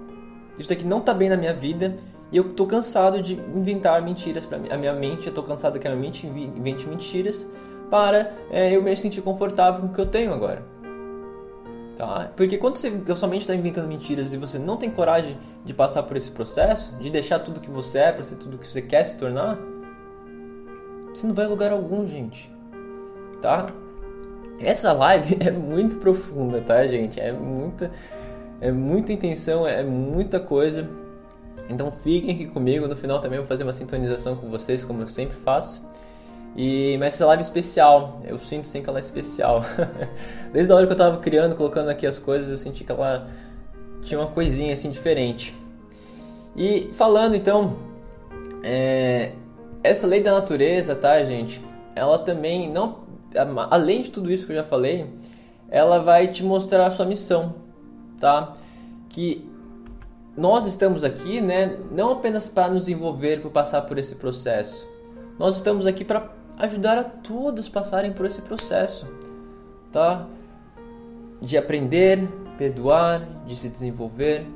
isso 0.58 0.68
daqui 0.68 0.84
não 0.84 1.00
tá 1.00 1.12
bem 1.12 1.28
na 1.28 1.36
minha 1.36 1.52
vida, 1.52 1.96
e 2.32 2.36
eu 2.38 2.44
tô 2.54 2.66
cansado 2.66 3.20
de 3.20 3.34
inventar 3.34 4.00
mentiras 4.00 4.46
para 4.46 4.56
a 4.56 4.78
minha 4.78 4.92
mente, 4.94 5.26
eu 5.26 5.34
tô 5.34 5.42
cansado 5.42 5.78
que 5.78 5.86
a 5.86 5.90
minha 5.90 6.00
mente 6.00 6.26
invente 6.26 6.88
mentiras 6.88 7.46
para 7.90 8.32
é, 8.50 8.74
eu 8.74 8.82
me 8.82 8.96
sentir 8.96 9.20
confortável 9.20 9.82
com 9.82 9.88
o 9.88 9.92
que 9.92 10.00
eu 10.00 10.06
tenho 10.06 10.32
agora. 10.32 10.64
Tá? 11.94 12.32
Porque 12.34 12.56
quando 12.56 12.78
você, 12.78 12.88
mente 12.88 13.42
está 13.42 13.54
inventando 13.54 13.86
mentiras 13.86 14.32
e 14.32 14.38
você 14.38 14.58
não 14.58 14.78
tem 14.78 14.90
coragem 14.90 15.36
de 15.62 15.74
passar 15.74 16.04
por 16.04 16.16
esse 16.16 16.30
processo, 16.30 16.96
de 16.96 17.10
deixar 17.10 17.38
tudo 17.40 17.60
que 17.60 17.70
você 17.70 17.98
é 17.98 18.12
para 18.12 18.24
ser 18.24 18.36
tudo 18.36 18.56
que 18.56 18.66
você 18.66 18.80
quer 18.80 19.04
se 19.04 19.18
tornar, 19.18 19.58
você 21.12 21.26
não 21.26 21.34
vai 21.34 21.44
a 21.44 21.48
lugar 21.48 21.70
algum, 21.70 22.06
gente. 22.06 22.50
Tá? 23.42 23.66
Essa 24.58 24.92
live 24.94 25.36
é 25.46 25.50
muito 25.50 25.96
profunda, 25.96 26.62
tá, 26.62 26.86
gente? 26.86 27.20
É 27.20 27.30
muita, 27.30 27.90
é 28.58 28.72
muita 28.72 29.12
intenção, 29.12 29.68
é 29.68 29.82
muita 29.82 30.40
coisa. 30.40 30.88
Então 31.72 31.90
fiquem 31.90 32.34
aqui 32.34 32.46
comigo, 32.46 32.86
no 32.86 32.96
final 32.96 33.20
também 33.20 33.38
vou 33.38 33.46
fazer 33.46 33.62
uma 33.62 33.72
sintonização 33.72 34.36
com 34.36 34.48
vocês, 34.48 34.84
como 34.84 35.02
eu 35.02 35.08
sempre 35.08 35.36
faço. 35.36 35.82
E, 36.56 36.96
mas 36.98 37.14
essa 37.14 37.24
live 37.26 37.42
especial, 37.42 38.20
eu 38.24 38.36
sinto 38.36 38.68
sim 38.68 38.82
que 38.82 38.88
ela 38.88 38.98
é 38.98 39.00
especial. 39.00 39.64
Desde 40.52 40.70
a 40.70 40.76
hora 40.76 40.86
que 40.86 40.92
eu 40.92 40.96
estava 40.96 41.16
criando, 41.18 41.54
colocando 41.54 41.88
aqui 41.88 42.06
as 42.06 42.18
coisas, 42.18 42.50
eu 42.50 42.58
senti 42.58 42.84
que 42.84 42.92
ela 42.92 43.28
tinha 44.02 44.20
uma 44.20 44.28
coisinha 44.28 44.74
assim 44.74 44.90
diferente. 44.90 45.54
E 46.54 46.90
falando 46.92 47.34
então, 47.34 47.76
é, 48.62 49.32
essa 49.82 50.06
lei 50.06 50.22
da 50.22 50.32
natureza, 50.32 50.94
tá, 50.94 51.24
gente? 51.24 51.62
Ela 51.94 52.18
também 52.18 52.70
não, 52.70 52.98
além 53.70 54.02
de 54.02 54.10
tudo 54.10 54.30
isso 54.30 54.46
que 54.46 54.52
eu 54.52 54.56
já 54.56 54.64
falei, 54.64 55.06
ela 55.70 55.98
vai 55.98 56.28
te 56.28 56.44
mostrar 56.44 56.86
a 56.86 56.90
sua 56.90 57.06
missão, 57.06 57.54
tá? 58.20 58.52
Que 59.08 59.50
nós 60.36 60.64
estamos 60.66 61.04
aqui, 61.04 61.40
né, 61.40 61.76
não 61.90 62.12
apenas 62.12 62.48
para 62.48 62.72
nos 62.72 62.88
envolver, 62.88 63.40
para 63.40 63.50
passar 63.50 63.82
por 63.82 63.98
esse 63.98 64.14
processo. 64.14 64.88
Nós 65.38 65.56
estamos 65.56 65.86
aqui 65.86 66.04
para 66.04 66.30
ajudar 66.58 66.98
a 66.98 67.04
todos 67.04 67.68
passarem 67.68 68.12
por 68.12 68.24
esse 68.26 68.40
processo, 68.42 69.06
tá? 69.90 70.26
De 71.40 71.58
aprender, 71.58 72.28
perdoar, 72.56 73.26
de 73.46 73.56
se 73.56 73.68
desenvolver. 73.68 74.46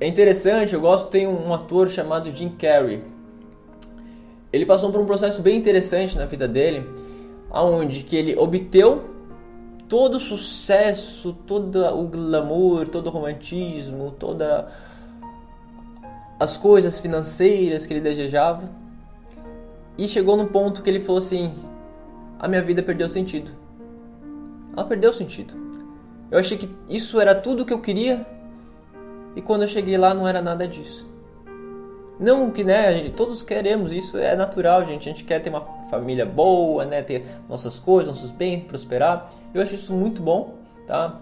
É 0.00 0.06
interessante, 0.06 0.74
eu 0.74 0.80
gosto, 0.80 1.08
tem 1.08 1.26
um 1.26 1.54
ator 1.54 1.88
chamado 1.88 2.30
Jim 2.30 2.50
Carrey. 2.50 3.02
Ele 4.52 4.66
passou 4.66 4.90
por 4.90 5.00
um 5.00 5.06
processo 5.06 5.40
bem 5.40 5.56
interessante 5.56 6.16
na 6.18 6.26
vida 6.26 6.46
dele, 6.46 6.86
aonde 7.50 8.02
que 8.02 8.16
ele 8.16 8.36
obteu 8.36 9.13
todo 9.94 10.16
o 10.16 10.18
sucesso, 10.18 11.32
todo 11.46 11.80
o 11.96 12.08
glamour, 12.08 12.88
todo 12.88 13.06
o 13.06 13.10
romantismo, 13.10 14.10
toda 14.10 14.66
as 16.36 16.56
coisas 16.56 16.98
financeiras 16.98 17.86
que 17.86 17.94
ele 17.94 18.00
desejava. 18.00 18.68
E 19.96 20.08
chegou 20.08 20.36
num 20.36 20.48
ponto 20.48 20.82
que 20.82 20.90
ele 20.90 20.98
falou 20.98 21.18
assim: 21.20 21.54
a 22.40 22.48
minha 22.48 22.60
vida 22.60 22.82
perdeu 22.82 23.08
sentido. 23.08 23.52
Ela 24.72 24.84
perdeu 24.84 25.12
sentido. 25.12 25.54
Eu 26.28 26.40
achei 26.40 26.58
que 26.58 26.68
isso 26.88 27.20
era 27.20 27.32
tudo 27.32 27.64
que 27.64 27.72
eu 27.72 27.80
queria 27.80 28.26
e 29.36 29.40
quando 29.40 29.62
eu 29.62 29.68
cheguei 29.68 29.96
lá 29.96 30.12
não 30.12 30.26
era 30.26 30.42
nada 30.42 30.66
disso. 30.66 31.06
Não 32.18 32.50
que, 32.50 32.64
né, 32.64 32.94
gente, 32.94 33.10
todos 33.10 33.44
queremos 33.44 33.92
isso, 33.92 34.18
é 34.18 34.34
natural, 34.34 34.84
gente. 34.84 35.08
A 35.08 35.12
gente 35.12 35.22
quer 35.22 35.38
ter 35.38 35.50
uma 35.50 35.60
família 35.90 36.26
boa, 36.26 36.84
né, 36.84 37.02
ter 37.02 37.24
nossas 37.48 37.78
coisas, 37.78 38.14
nossos 38.14 38.30
bens, 38.30 38.64
prosperar. 38.64 39.30
Eu 39.52 39.62
acho 39.62 39.74
isso 39.74 39.92
muito 39.92 40.22
bom, 40.22 40.54
tá? 40.86 41.20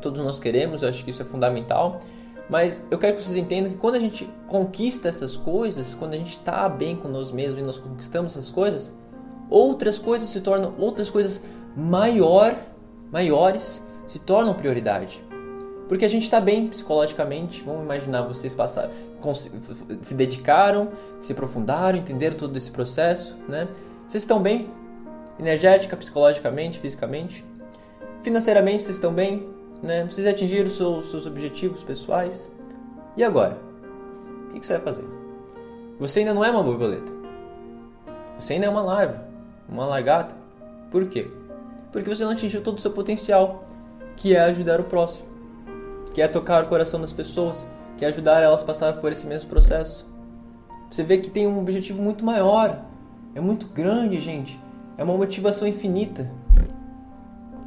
Todos 0.00 0.22
nós 0.24 0.38
queremos, 0.38 0.82
eu 0.82 0.88
acho 0.88 1.04
que 1.04 1.10
isso 1.10 1.22
é 1.22 1.24
fundamental. 1.24 2.00
Mas 2.48 2.86
eu 2.90 2.98
quero 2.98 3.16
que 3.16 3.22
vocês 3.22 3.36
entendam 3.36 3.70
que 3.70 3.76
quando 3.76 3.96
a 3.96 4.00
gente 4.00 4.28
conquista 4.46 5.08
essas 5.08 5.36
coisas, 5.36 5.94
quando 5.94 6.14
a 6.14 6.16
gente 6.16 6.30
está 6.30 6.68
bem 6.68 6.96
com 6.96 7.08
nós 7.08 7.30
mesmos 7.30 7.60
e 7.60 7.62
nós 7.62 7.78
conquistamos 7.78 8.32
essas 8.32 8.50
coisas, 8.50 8.92
outras 9.50 9.98
coisas 9.98 10.30
se 10.30 10.40
tornam 10.40 10.74
outras 10.78 11.10
coisas 11.10 11.44
maior, 11.76 12.56
maiores 13.12 13.82
se 14.06 14.18
tornam 14.18 14.54
prioridade. 14.54 15.22
Porque 15.88 16.04
a 16.04 16.08
gente 16.08 16.24
está 16.24 16.40
bem 16.40 16.68
psicologicamente. 16.68 17.62
Vamos 17.64 17.82
imaginar 17.82 18.22
vocês 18.22 18.54
passaram, 18.54 18.90
se 20.02 20.14
dedicaram, 20.14 20.88
se 21.20 21.32
aprofundaram, 21.32 21.98
entenderam 21.98 22.36
todo 22.36 22.56
esse 22.56 22.70
processo, 22.70 23.38
né? 23.48 23.68
Vocês 24.08 24.22
estão 24.22 24.40
bem? 24.40 24.70
Energética, 25.38 25.96
psicologicamente, 25.96 26.80
fisicamente? 26.80 27.44
Financeiramente 28.22 28.82
vocês 28.82 28.96
estão 28.96 29.12
bem? 29.12 29.48
Né? 29.82 30.04
Vocês 30.04 30.26
atingiram 30.26 30.68
seus, 30.70 31.10
seus 31.10 31.26
objetivos 31.26 31.84
pessoais? 31.84 32.50
E 33.16 33.22
agora? 33.22 33.58
O 34.50 34.58
que 34.58 34.66
você 34.66 34.72
vai 34.72 34.82
fazer? 34.82 35.04
Você 36.00 36.20
ainda 36.20 36.34
não 36.34 36.44
é 36.44 36.50
uma 36.50 36.62
borboleta. 36.62 37.12
Você 38.38 38.54
ainda 38.54 38.66
é 38.66 38.70
uma 38.70 38.82
larva, 38.82 39.22
uma 39.68 39.84
largata. 39.84 40.34
Por 40.90 41.06
quê? 41.06 41.28
Porque 41.92 42.08
você 42.08 42.24
não 42.24 42.32
atingiu 42.32 42.62
todo 42.62 42.78
o 42.78 42.80
seu 42.80 42.90
potencial, 42.90 43.64
que 44.16 44.34
é 44.34 44.40
ajudar 44.40 44.80
o 44.80 44.84
próximo 44.84 45.28
que 46.18 46.22
é 46.22 46.26
tocar 46.26 46.64
o 46.64 46.66
coração 46.66 47.00
das 47.00 47.12
pessoas, 47.12 47.64
que 47.96 48.04
é 48.04 48.08
ajudar 48.08 48.42
elas 48.42 48.62
a 48.62 48.66
passar 48.66 48.94
por 48.94 49.12
esse 49.12 49.24
mesmo 49.24 49.48
processo. 49.48 50.04
Você 50.90 51.04
vê 51.04 51.18
que 51.18 51.30
tem 51.30 51.46
um 51.46 51.60
objetivo 51.60 52.02
muito 52.02 52.24
maior, 52.24 52.82
é 53.38 53.40
muito 53.40 53.68
grande, 53.68 54.20
gente. 54.20 54.60
É 54.96 55.04
uma 55.04 55.16
motivação 55.16 55.66
infinita. 55.68 56.28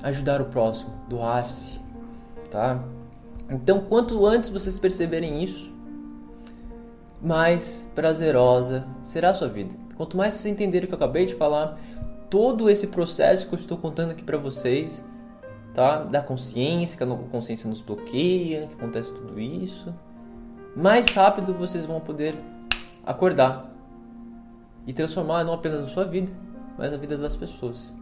Ajudar 0.04 0.42
o 0.42 0.46
próximo, 0.46 0.92
doar-se, 1.08 1.80
tá? 2.50 2.84
Então, 3.50 3.80
quanto 3.82 4.26
antes 4.26 4.50
vocês 4.50 4.78
perceberem 4.78 5.42
isso, 5.42 5.74
mais 7.22 7.88
prazerosa 7.96 8.86
será 9.02 9.30
a 9.30 9.34
sua 9.34 9.48
vida. 9.48 9.74
Quanto 9.96 10.18
mais 10.18 10.34
vocês 10.34 10.52
entenderem 10.52 10.86
o 10.86 10.88
que 10.88 10.94
eu 10.94 10.98
acabei 10.98 11.26
de 11.26 11.36
falar, 11.36 11.78
todo 12.30 12.70
esse 12.70 12.88
processo 12.88 13.48
que 13.48 13.54
eu 13.54 13.60
estou 13.60 13.78
contando 13.78 14.12
aqui 14.12 14.24
para 14.24 14.38
vocês, 14.38 15.02
tá? 15.74 16.00
Da 16.00 16.22
consciência, 16.22 16.98
que 16.98 17.04
a 17.04 17.08
consciência 17.08 17.70
nos 17.70 17.80
bloqueia, 17.80 18.68
que 18.68 18.74
acontece 18.74 19.14
tudo 19.14 19.40
isso, 19.40 19.94
mais 20.76 21.08
rápido 21.08 21.54
vocês 21.54 21.86
vão 21.86 22.02
poder 22.02 22.36
acordar 23.06 23.71
e 24.86 24.94
transformar 24.94 25.44
não 25.44 25.54
apenas 25.54 25.84
a 25.84 25.88
sua 25.88 26.06
vida, 26.06 26.32
mas 26.78 26.94
a 26.94 26.98
vida 26.98 27.18
das 27.18 27.36
pessoas. 27.36 27.94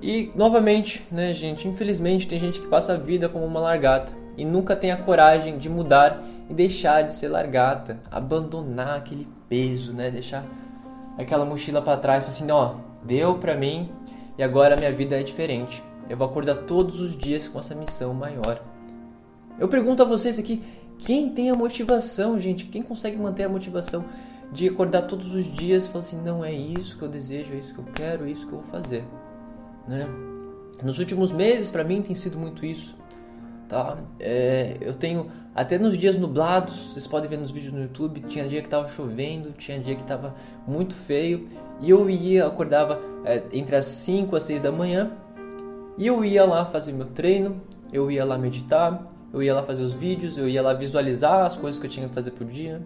E 0.00 0.30
novamente, 0.34 1.04
né, 1.10 1.32
gente, 1.34 1.66
infelizmente 1.66 2.28
tem 2.28 2.38
gente 2.38 2.60
que 2.60 2.66
passa 2.68 2.92
a 2.92 2.96
vida 2.96 3.28
como 3.28 3.44
uma 3.44 3.60
largata 3.60 4.12
e 4.36 4.44
nunca 4.44 4.76
tem 4.76 4.92
a 4.92 4.96
coragem 4.96 5.58
de 5.58 5.68
mudar 5.68 6.22
e 6.48 6.54
deixar 6.54 7.02
de 7.02 7.14
ser 7.14 7.28
largata, 7.28 7.98
abandonar 8.10 8.98
aquele 8.98 9.26
peso, 9.48 9.92
né, 9.92 10.10
deixar 10.10 10.44
aquela 11.18 11.44
mochila 11.44 11.82
para 11.82 11.98
trás, 11.98 12.28
assim, 12.28 12.48
ó, 12.50 12.74
deu 13.02 13.38
pra 13.38 13.56
mim, 13.56 13.90
e 14.38 14.42
agora 14.42 14.76
a 14.76 14.78
minha 14.78 14.92
vida 14.92 15.18
é 15.18 15.22
diferente. 15.24 15.82
Eu 16.08 16.16
vou 16.16 16.28
acordar 16.28 16.58
todos 16.58 17.00
os 17.00 17.16
dias 17.16 17.48
com 17.48 17.58
essa 17.58 17.74
missão 17.74 18.14
maior. 18.14 18.62
Eu 19.58 19.66
pergunto 19.66 20.00
a 20.02 20.06
vocês 20.06 20.38
aqui, 20.38 20.62
quem 20.98 21.28
tem 21.30 21.50
a 21.50 21.54
motivação, 21.54 22.38
gente? 22.38 22.66
Quem 22.66 22.82
consegue 22.82 23.16
manter 23.16 23.44
a 23.44 23.48
motivação 23.48 24.04
de 24.52 24.68
acordar 24.68 25.02
todos 25.02 25.34
os 25.34 25.44
dias 25.44 25.86
e 25.86 25.88
falar 25.88 26.00
assim, 26.00 26.20
não 26.22 26.44
é 26.44 26.52
isso 26.52 26.96
que 26.96 27.02
eu 27.02 27.08
desejo, 27.08 27.52
é 27.52 27.56
isso 27.56 27.74
que 27.74 27.80
eu 27.80 27.84
quero, 27.94 28.26
é 28.26 28.30
isso 28.30 28.46
que 28.46 28.52
eu 28.52 28.60
vou 28.60 28.70
fazer, 28.70 29.04
né? 29.86 30.08
Nos 30.82 30.98
últimos 30.98 31.32
meses, 31.32 31.70
para 31.70 31.82
mim, 31.82 32.00
tem 32.00 32.14
sido 32.14 32.38
muito 32.38 32.64
isso, 32.64 32.96
tá? 33.68 33.98
É, 34.18 34.76
eu 34.80 34.94
tenho 34.94 35.30
até 35.54 35.76
nos 35.76 35.98
dias 35.98 36.16
nublados, 36.16 36.92
vocês 36.92 37.06
podem 37.06 37.28
ver 37.28 37.36
nos 37.36 37.50
vídeos 37.50 37.72
no 37.72 37.82
YouTube, 37.82 38.20
tinha 38.20 38.46
dia 38.46 38.62
que 38.62 38.68
tava 38.68 38.86
chovendo, 38.86 39.52
tinha 39.52 39.78
dia 39.78 39.96
que 39.96 40.04
tava 40.04 40.34
muito 40.66 40.94
feio 40.94 41.46
e 41.80 41.90
eu 41.90 42.08
ia, 42.08 42.46
acordava 42.46 43.00
é, 43.24 43.42
entre 43.52 43.74
as 43.74 43.86
5 43.86 44.36
às 44.36 44.44
6 44.44 44.60
da 44.60 44.70
manhã 44.70 45.10
e 45.98 46.06
eu 46.06 46.24
ia 46.24 46.44
lá 46.44 46.64
fazer 46.64 46.92
meu 46.92 47.06
treino, 47.06 47.60
eu 47.92 48.08
ia 48.08 48.24
lá 48.24 48.38
meditar, 48.38 49.04
eu 49.32 49.42
ia 49.42 49.52
lá 49.52 49.62
fazer 49.62 49.82
os 49.82 49.92
vídeos, 49.92 50.38
eu 50.38 50.48
ia 50.48 50.62
lá 50.62 50.72
visualizar 50.72 51.44
as 51.44 51.56
coisas 51.56 51.80
que 51.80 51.86
eu 51.86 51.90
tinha 51.90 52.08
que 52.08 52.14
fazer 52.14 52.30
por 52.30 52.46
dia. 52.46 52.80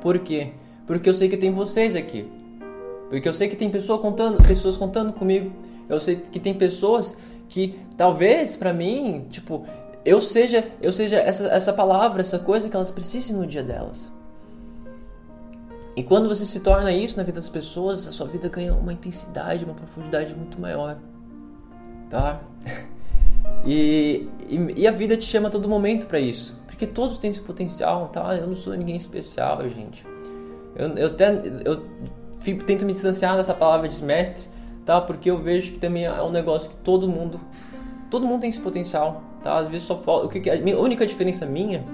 Por 0.00 0.18
quê? 0.18 0.52
Porque 0.86 1.08
eu 1.08 1.14
sei 1.14 1.28
que 1.28 1.36
tem 1.36 1.50
vocês 1.50 1.96
aqui. 1.96 2.28
Porque 3.08 3.28
eu 3.28 3.32
sei 3.32 3.48
que 3.48 3.56
tem 3.56 3.70
pessoa 3.70 3.98
contando, 3.98 4.42
pessoas 4.46 4.76
contando 4.76 5.12
comigo. 5.12 5.52
Eu 5.88 6.00
sei 6.00 6.16
que 6.16 6.40
tem 6.40 6.54
pessoas 6.54 7.16
que 7.48 7.78
talvez 7.96 8.56
para 8.56 8.72
mim, 8.72 9.26
tipo, 9.30 9.66
eu 10.04 10.20
seja, 10.20 10.66
eu 10.80 10.92
seja 10.92 11.18
essa, 11.18 11.46
essa 11.48 11.72
palavra, 11.72 12.20
essa 12.20 12.38
coisa 12.38 12.68
que 12.68 12.76
elas 12.76 12.90
precisem 12.90 13.36
no 13.36 13.46
dia 13.46 13.62
delas. 13.62 14.12
E 15.96 16.02
quando 16.02 16.28
você 16.28 16.44
se 16.44 16.60
torna 16.60 16.92
isso 16.92 17.16
na 17.16 17.22
vida 17.22 17.40
das 17.40 17.48
pessoas, 17.48 18.06
a 18.08 18.12
sua 18.12 18.26
vida 18.26 18.48
ganha 18.48 18.74
uma 18.74 18.92
intensidade, 18.92 19.64
uma 19.64 19.74
profundidade 19.74 20.34
muito 20.34 20.60
maior. 20.60 20.98
Tá? 22.08 22.40
E, 23.66 24.28
e, 24.46 24.82
e 24.82 24.86
a 24.86 24.90
vida 24.90 25.16
te 25.16 25.24
chama 25.24 25.48
a 25.48 25.50
todo 25.50 25.66
momento 25.66 26.06
para 26.06 26.18
isso. 26.18 26.60
Porque 26.66 26.86
todos 26.86 27.16
têm 27.16 27.30
esse 27.30 27.40
potencial, 27.40 28.08
tá? 28.08 28.34
Eu 28.36 28.46
não 28.46 28.54
sou 28.54 28.74
ninguém 28.74 28.96
especial, 28.96 29.66
gente. 29.70 30.04
Eu, 30.76 30.88
eu, 30.96 31.10
eu 31.64 31.84
fico, 32.40 32.64
tento 32.64 32.84
me 32.84 32.92
distanciar 32.92 33.36
dessa 33.36 33.54
palavra 33.54 33.88
de 33.88 34.02
mestre, 34.02 34.48
tá? 34.84 35.00
Porque 35.00 35.30
eu 35.30 35.38
vejo 35.38 35.72
que 35.72 35.78
também 35.78 36.04
é 36.04 36.22
um 36.22 36.30
negócio 36.30 36.70
que 36.70 36.76
todo 36.76 37.08
mundo, 37.08 37.40
todo 38.10 38.26
mundo 38.26 38.40
tem 38.40 38.50
esse 38.50 38.60
potencial, 38.60 39.22
tá? 39.42 39.58
Às 39.58 39.68
vezes 39.68 39.86
só 39.86 39.96
falta, 39.96 40.26
o 40.26 40.28
que, 40.28 40.50
a, 40.50 40.60
minha, 40.60 40.76
a 40.76 40.80
única 40.80 41.06
diferença 41.06 41.46
minha 41.46 41.84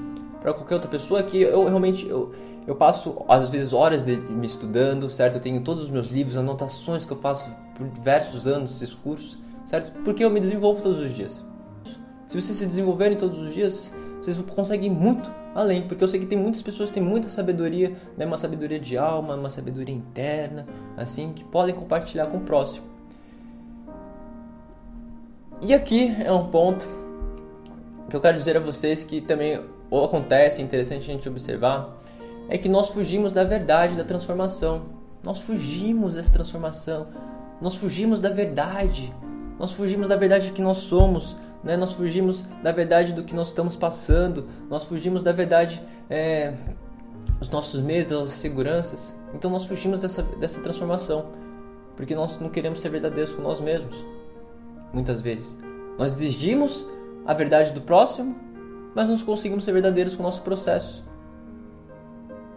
para 0.41 0.53
qualquer 0.55 0.74
outra 0.74 0.91
pessoa 0.91 1.20
é 1.20 1.22
que 1.22 1.41
eu 1.43 1.64
realmente 1.64 2.09
eu, 2.09 2.33
eu 2.66 2.74
passo 2.74 3.22
às 3.28 3.51
vezes 3.51 3.72
horas 3.72 4.03
de, 4.03 4.16
me 4.16 4.47
estudando, 4.47 5.09
certo? 5.11 5.37
Eu 5.37 5.41
tenho 5.41 5.61
todos 5.61 5.85
os 5.85 5.91
meus 5.91 6.09
livros, 6.09 6.37
anotações 6.37 7.05
que 7.05 7.12
eu 7.12 7.16
faço 7.16 7.51
por 7.76 7.87
diversos 7.89 8.47
anos, 8.47 8.74
esses 8.76 8.95
cursos, 8.95 9.39
certo? 9.66 9.93
Porque 10.03 10.24
eu 10.24 10.31
me 10.31 10.41
desenvolvo 10.41 10.83
todos 10.83 10.99
os 10.99 11.14
dias. 11.14 11.45
Se 12.26 12.41
vocês 12.41 12.59
se 12.59 12.66
desenvolverem 12.66 13.18
todos 13.18 13.39
os 13.39 13.53
dias, 13.53 13.95
vocês 14.21 14.39
conseguem 14.39 14.91
ir 14.91 14.95
muito 14.95 15.31
além, 15.55 15.83
porque 15.83 16.03
eu 16.05 16.09
sei 16.09 16.21
que 16.21 16.27
tem 16.27 16.39
muitas 16.39 16.62
pessoas 16.62 16.91
que 16.91 17.01
têm 17.01 17.03
muita 17.03 17.29
sabedoria, 17.29 17.97
né, 18.16 18.27
uma 18.27 18.39
sabedoria 18.39 18.79
de 18.79 18.97
alma, 18.97 19.35
uma 19.35 19.51
sabedoria 19.51 19.95
interna, 19.95 20.66
assim, 20.97 21.33
que 21.33 21.43
podem 21.43 21.75
compartilhar 21.75 22.27
com 22.27 22.37
o 22.37 22.41
próximo. 22.41 22.87
E 25.62 25.75
aqui 25.75 26.14
é 26.25 26.33
um 26.33 26.49
ponto 26.49 26.87
que 28.09 28.16
eu 28.16 28.21
quero 28.21 28.37
dizer 28.37 28.57
a 28.57 28.61
vocês 28.61 29.05
que 29.05 29.21
também 29.21 29.61
acontece, 30.05 30.61
é 30.61 30.64
interessante 30.64 31.11
a 31.11 31.14
gente 31.14 31.29
observar, 31.29 32.01
é 32.49 32.59
que 32.59 32.68
nós 32.68 32.89
fugimos 32.89 33.33
da 33.33 33.45
verdade 33.45 33.95
da 33.95 34.05
transformação. 34.05 34.83
Nós 35.23 35.39
fugimos 35.39 36.14
dessa 36.14 36.33
transformação. 36.33 37.07
Nós 37.61 37.77
fugimos 37.77 38.21
da 38.21 38.31
verdade. 38.31 39.12
Nós 39.59 39.73
fugimos 39.73 40.09
da 40.09 40.16
verdade 40.16 40.51
que 40.51 40.62
nós 40.62 40.79
somos. 40.79 41.37
Né? 41.62 41.76
Nós 41.76 41.92
fugimos 41.92 42.44
da 42.62 42.72
verdade 42.72 43.12
do 43.12 43.24
que 43.24 43.34
nós 43.34 43.48
estamos 43.48 43.76
passando. 43.76 44.46
Nós 44.68 44.84
fugimos 44.84 45.22
da 45.22 45.32
verdade 45.32 45.82
é, 46.08 46.54
dos 47.38 47.50
nossos 47.50 47.80
medos, 47.80 48.11
das 48.11 48.20
nossas 48.20 48.34
seguranças. 48.34 49.14
Então 49.34 49.50
nós 49.50 49.66
fugimos 49.66 50.00
dessa, 50.00 50.22
dessa 50.22 50.61
transformação. 50.61 51.26
Porque 51.96 52.14
nós 52.14 52.38
não 52.40 52.48
queremos 52.48 52.80
ser 52.80 52.88
verdadeiros 52.88 53.34
com 53.34 53.42
nós 53.42 53.61
mesmos. 53.61 54.06
Muitas 54.92 55.20
vezes. 55.20 55.58
Nós 55.98 56.12
exigimos 56.12 56.86
a 57.26 57.34
verdade 57.34 57.72
do 57.72 57.80
próximo 57.80 58.50
mas 58.94 59.08
não 59.08 59.18
conseguimos 59.18 59.64
ser 59.64 59.72
verdadeiros 59.72 60.16
com 60.16 60.22
o 60.22 60.26
nosso 60.26 60.42
processo 60.42 61.04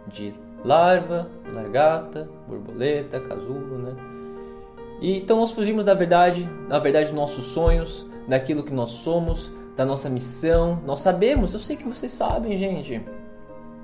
de 0.08 0.34
larva, 0.64 1.28
largata, 1.52 2.28
borboleta, 2.46 3.20
casulo, 3.20 3.78
né? 3.78 3.94
E 5.00 5.18
então 5.18 5.38
nós 5.38 5.52
fugimos 5.52 5.84
da 5.84 5.94
verdade, 5.94 6.48
da 6.68 6.78
verdade 6.78 7.06
dos 7.06 7.14
nossos 7.14 7.46
sonhos, 7.46 8.06
daquilo 8.28 8.62
que 8.62 8.72
nós 8.72 8.90
somos, 8.90 9.50
da 9.76 9.84
nossa 9.84 10.08
missão. 10.08 10.80
Nós 10.84 11.00
sabemos, 11.00 11.52
eu 11.54 11.60
sei 11.60 11.76
que 11.76 11.84
vocês 11.84 12.12
sabem, 12.12 12.56
gente. 12.56 13.02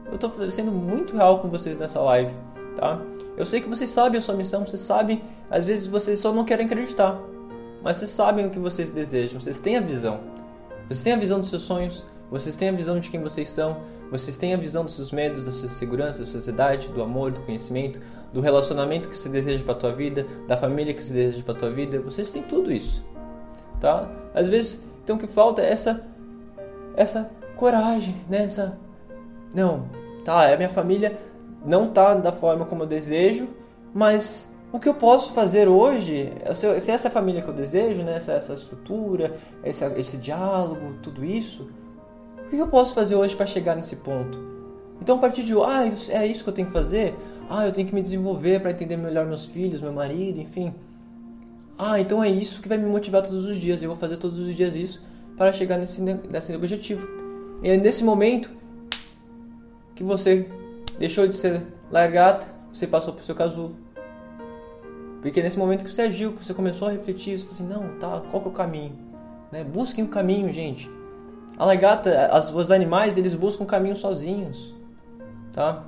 Eu 0.06 0.14
estou 0.14 0.50
sendo 0.50 0.72
muito 0.72 1.16
real 1.16 1.38
com 1.38 1.48
vocês 1.48 1.78
nessa 1.78 2.00
live, 2.00 2.32
tá? 2.76 3.00
Eu 3.36 3.44
sei 3.44 3.60
que 3.60 3.68
vocês 3.68 3.88
sabem 3.90 4.18
a 4.18 4.20
sua 4.20 4.34
missão, 4.34 4.66
vocês 4.66 4.82
sabem, 4.82 5.22
às 5.50 5.64
vezes 5.66 5.86
vocês 5.86 6.18
só 6.18 6.32
não 6.32 6.44
querem 6.44 6.66
acreditar. 6.66 7.18
Mas 7.82 7.96
vocês 7.96 8.10
sabem 8.10 8.46
o 8.46 8.50
que 8.50 8.58
vocês 8.58 8.92
desejam, 8.92 9.40
vocês 9.40 9.58
têm 9.58 9.76
a 9.76 9.80
visão. 9.80 10.20
Vocês 10.88 11.02
têm 11.02 11.12
a 11.12 11.16
visão 11.16 11.40
dos 11.40 11.48
seus 11.48 11.62
sonhos, 11.62 12.04
vocês 12.30 12.56
têm 12.56 12.68
a 12.68 12.72
visão 12.72 12.98
de 12.98 13.08
quem 13.08 13.22
vocês 13.22 13.48
são, 13.48 13.76
vocês 14.10 14.36
têm 14.36 14.52
a 14.52 14.56
visão 14.56 14.84
dos 14.84 14.94
seus 14.94 15.12
medos, 15.12 15.44
da 15.44 15.52
sua 15.52 15.68
segurança, 15.68 16.18
da 16.18 16.26
sua 16.26 16.40
sociedade, 16.40 16.88
do 16.88 17.00
amor, 17.00 17.30
do 17.30 17.40
conhecimento, 17.42 18.00
do 18.32 18.40
relacionamento 18.40 19.08
que 19.08 19.16
você 19.16 19.28
deseja 19.28 19.62
para 19.62 19.74
a 19.74 19.76
tua 19.76 19.92
vida, 19.92 20.26
da 20.48 20.56
família 20.56 20.92
que 20.92 21.02
você 21.02 21.12
deseja 21.12 21.42
para 21.44 21.54
a 21.54 21.56
tua 21.56 21.70
vida. 21.70 22.00
Vocês 22.00 22.30
têm 22.30 22.42
tudo 22.42 22.72
isso, 22.72 23.04
tá? 23.80 24.08
Às 24.34 24.48
vezes, 24.48 24.84
então 25.02 25.16
o 25.16 25.18
que 25.18 25.26
falta 25.26 25.62
é 25.62 25.72
essa 25.72 26.04
essa 26.96 27.30
coragem, 27.56 28.14
né? 28.28 28.44
Essa 28.44 28.78
não, 29.54 29.84
tá, 30.24 30.52
a 30.52 30.56
minha 30.56 30.68
família 30.68 31.18
não 31.64 31.86
tá 31.86 32.14
da 32.14 32.32
forma 32.32 32.64
como 32.64 32.82
eu 32.84 32.86
desejo, 32.86 33.48
mas 33.92 34.50
o 34.72 34.78
que 34.78 34.88
eu 34.88 34.94
posso 34.94 35.32
fazer 35.32 35.68
hoje, 35.68 36.32
se 36.54 36.90
essa 36.90 37.08
é 37.08 37.10
família 37.10 37.42
que 37.42 37.48
eu 37.48 37.54
desejo, 37.54 38.02
né, 38.02 38.16
essa, 38.16 38.32
essa 38.32 38.54
estrutura, 38.54 39.36
esse, 39.64 39.84
esse 39.96 40.16
diálogo, 40.16 40.94
tudo 41.02 41.24
isso, 41.24 41.68
o 42.46 42.50
que 42.50 42.56
eu 42.56 42.68
posso 42.68 42.94
fazer 42.94 43.16
hoje 43.16 43.34
para 43.34 43.46
chegar 43.46 43.74
nesse 43.74 43.96
ponto? 43.96 44.38
Então, 45.02 45.16
a 45.16 45.18
partir 45.18 45.42
de, 45.42 45.54
ah, 45.54 45.90
é 46.10 46.26
isso 46.26 46.44
que 46.44 46.50
eu 46.50 46.54
tenho 46.54 46.68
que 46.68 46.72
fazer? 46.72 47.16
Ah, 47.48 47.66
eu 47.66 47.72
tenho 47.72 47.88
que 47.88 47.94
me 47.94 48.02
desenvolver 48.02 48.60
para 48.60 48.70
entender 48.70 48.96
melhor 48.96 49.26
meus 49.26 49.46
filhos, 49.46 49.80
meu 49.80 49.92
marido, 49.92 50.38
enfim. 50.38 50.74
Ah, 51.82 51.98
então 51.98 52.22
é 52.22 52.28
isso 52.28 52.60
que 52.60 52.68
vai 52.68 52.76
me 52.76 52.84
motivar 52.84 53.22
todos 53.22 53.46
os 53.46 53.56
dias. 53.56 53.82
Eu 53.82 53.88
vou 53.88 53.96
fazer 53.96 54.18
todos 54.18 54.38
os 54.38 54.54
dias 54.54 54.74
isso 54.74 55.02
para 55.34 55.50
chegar 55.50 55.78
nesse, 55.78 56.02
nesse 56.02 56.54
objetivo. 56.54 57.08
E 57.62 57.70
é 57.70 57.76
nesse 57.78 58.04
momento 58.04 58.50
que 59.94 60.04
você 60.04 60.46
deixou 60.98 61.26
de 61.26 61.34
ser 61.34 61.62
largata, 61.90 62.46
você 62.70 62.86
passou 62.86 63.14
para 63.14 63.22
o 63.22 63.24
seu 63.24 63.34
casulo. 63.34 63.74
Porque 65.22 65.40
é 65.40 65.42
nesse 65.42 65.58
momento 65.58 65.86
que 65.86 65.90
você 65.90 66.02
agiu, 66.02 66.34
que 66.34 66.44
você 66.44 66.52
começou 66.52 66.88
a 66.88 66.90
refletir, 66.90 67.38
você 67.38 67.46
falou 67.46 67.54
assim, 67.54 67.66
não, 67.66 67.98
tá, 67.98 68.22
qual 68.30 68.42
que 68.42 68.48
é 68.48 68.50
o 68.50 68.54
caminho? 68.54 68.92
Né? 69.50 69.64
Busquem 69.64 70.04
o 70.04 70.08
caminho, 70.08 70.52
gente. 70.52 70.90
A 71.56 71.64
lagarta, 71.64 72.26
as, 72.26 72.52
os 72.52 72.70
animais, 72.70 73.16
eles 73.16 73.34
buscam 73.34 73.64
caminho 73.64 73.96
sozinhos, 73.96 74.74
tá? 75.50 75.84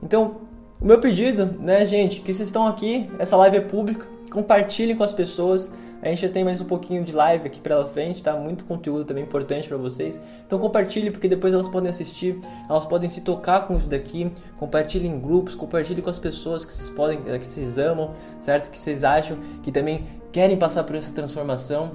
Então, 0.00 0.36
o 0.80 0.86
meu 0.86 1.00
pedido, 1.00 1.46
né, 1.58 1.84
gente, 1.84 2.20
que 2.20 2.32
vocês 2.32 2.48
estão 2.48 2.68
aqui, 2.68 3.10
essa 3.18 3.36
live 3.36 3.56
é 3.56 3.60
pública, 3.60 4.13
compartilhem 4.34 4.96
com 4.96 5.04
as 5.04 5.12
pessoas. 5.12 5.72
A 6.02 6.08
gente 6.08 6.22
já 6.22 6.28
tem 6.28 6.44
mais 6.44 6.60
um 6.60 6.64
pouquinho 6.64 7.02
de 7.02 7.12
live 7.12 7.46
aqui 7.46 7.60
pela 7.60 7.86
frente, 7.86 8.22
tá? 8.22 8.36
Muito 8.36 8.64
conteúdo 8.64 9.04
também 9.04 9.22
importante 9.22 9.68
para 9.68 9.78
vocês. 9.78 10.20
Então 10.44 10.58
compartilhe 10.58 11.10
porque 11.10 11.28
depois 11.28 11.54
elas 11.54 11.68
podem 11.68 11.88
assistir, 11.88 12.38
elas 12.68 12.84
podem 12.84 13.08
se 13.08 13.22
tocar 13.22 13.66
com 13.66 13.76
isso 13.76 13.88
daqui. 13.88 14.30
Compartilhe 14.58 15.06
em 15.06 15.18
grupos, 15.18 15.54
compartilhe 15.54 16.02
com 16.02 16.10
as 16.10 16.18
pessoas 16.18 16.64
que 16.64 16.72
vocês 16.72 16.90
podem, 16.90 17.22
que 17.22 17.46
vocês 17.46 17.78
amam, 17.78 18.12
certo? 18.40 18.70
Que 18.70 18.76
vocês 18.76 19.04
acham 19.04 19.38
que 19.62 19.70
também 19.70 20.04
querem 20.30 20.58
passar 20.58 20.82
por 20.82 20.96
essa 20.96 21.12
transformação, 21.12 21.92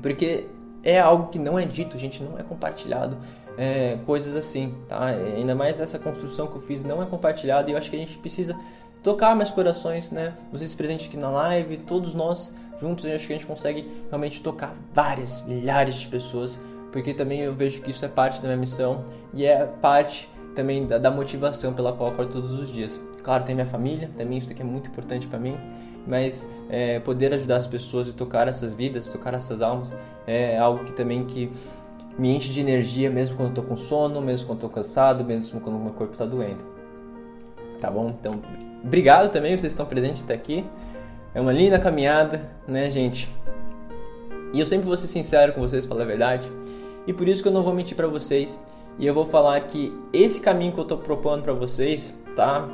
porque 0.00 0.46
é 0.82 1.00
algo 1.00 1.28
que 1.28 1.38
não 1.38 1.58
é 1.58 1.64
dito, 1.64 1.96
gente, 1.98 2.22
não 2.22 2.38
é 2.38 2.42
compartilhado. 2.42 3.16
É, 3.56 3.98
coisas 4.04 4.36
assim, 4.36 4.74
tá? 4.88 5.06
Ainda 5.06 5.54
mais 5.54 5.80
essa 5.80 5.98
construção 5.98 6.46
que 6.46 6.56
eu 6.56 6.60
fiz 6.60 6.84
não 6.84 7.02
é 7.02 7.06
compartilhada 7.06 7.70
e 7.70 7.72
eu 7.72 7.78
acho 7.78 7.88
que 7.88 7.96
a 7.96 7.98
gente 8.00 8.18
precisa 8.18 8.54
tocar 9.04 9.36
mais 9.36 9.50
corações, 9.50 10.10
né? 10.10 10.32
Vocês 10.50 10.74
presentes 10.74 11.06
aqui 11.06 11.18
na 11.18 11.30
live, 11.30 11.76
todos 11.76 12.14
nós 12.14 12.52
juntos, 12.80 13.04
eu 13.04 13.14
acho 13.14 13.26
que 13.26 13.32
a 13.32 13.36
gente 13.36 13.46
consegue 13.46 13.86
realmente 14.08 14.42
tocar 14.42 14.74
várias, 14.92 15.42
milhares 15.42 15.96
de 15.96 16.08
pessoas, 16.08 16.58
porque 16.90 17.14
também 17.14 17.40
eu 17.40 17.52
vejo 17.52 17.82
que 17.82 17.90
isso 17.90 18.04
é 18.04 18.08
parte 18.08 18.40
da 18.40 18.48
minha 18.48 18.56
missão 18.56 19.04
e 19.32 19.44
é 19.44 19.64
parte 19.64 20.28
também 20.54 20.86
da, 20.86 20.98
da 20.98 21.10
motivação 21.10 21.72
pela 21.72 21.92
qual 21.92 22.08
eu 22.08 22.14
acordo 22.14 22.32
todos 22.32 22.58
os 22.58 22.72
dias. 22.72 23.00
Claro, 23.22 23.44
tem 23.44 23.54
minha 23.54 23.66
família, 23.66 24.10
também 24.16 24.38
isso 24.38 24.50
aqui 24.50 24.62
é 24.62 24.64
muito 24.64 24.88
importante 24.88 25.26
para 25.28 25.38
mim, 25.38 25.56
mas 26.06 26.48
é, 26.68 26.98
poder 26.98 27.32
ajudar 27.34 27.56
as 27.56 27.66
pessoas 27.66 28.08
e 28.08 28.12
tocar 28.12 28.48
essas 28.48 28.74
vidas, 28.74 29.08
tocar 29.08 29.34
essas 29.34 29.62
almas, 29.62 29.96
é 30.26 30.58
algo 30.58 30.82
que 30.82 30.92
também 30.92 31.24
que 31.24 31.50
me 32.18 32.34
enche 32.34 32.52
de 32.52 32.60
energia, 32.60 33.10
mesmo 33.10 33.36
quando 33.36 33.50
estou 33.50 33.64
com 33.64 33.76
sono, 33.76 34.20
mesmo 34.20 34.46
quando 34.46 34.58
estou 34.58 34.70
cansado, 34.70 35.24
mesmo 35.24 35.60
quando 35.60 35.78
meu 35.78 35.92
corpo 35.92 36.12
está 36.12 36.24
doendo. 36.24 36.64
Tá 37.80 37.90
bom? 37.90 38.08
Então, 38.10 38.40
obrigado 38.84 39.30
também, 39.30 39.56
vocês 39.56 39.72
estão 39.72 39.86
presentes 39.86 40.22
até 40.22 40.34
aqui. 40.34 40.64
É 41.34 41.40
uma 41.40 41.52
linda 41.52 41.78
caminhada, 41.78 42.42
né, 42.68 42.88
gente? 42.88 43.28
E 44.52 44.60
eu 44.60 44.66
sempre 44.66 44.86
vou 44.86 44.96
ser 44.96 45.08
sincero 45.08 45.52
com 45.52 45.60
vocês, 45.60 45.84
falar 45.84 46.02
a 46.02 46.06
verdade. 46.06 46.48
E 47.06 47.12
por 47.12 47.26
isso 47.26 47.42
que 47.42 47.48
eu 47.48 47.52
não 47.52 47.62
vou 47.62 47.74
mentir 47.74 47.96
para 47.96 48.06
vocês. 48.06 48.62
E 48.98 49.06
eu 49.06 49.12
vou 49.12 49.24
falar 49.24 49.60
que 49.62 49.92
esse 50.12 50.40
caminho 50.40 50.72
que 50.72 50.78
eu 50.78 50.82
estou 50.82 50.98
propondo 50.98 51.42
para 51.42 51.52
vocês, 51.52 52.14
tá? 52.36 52.68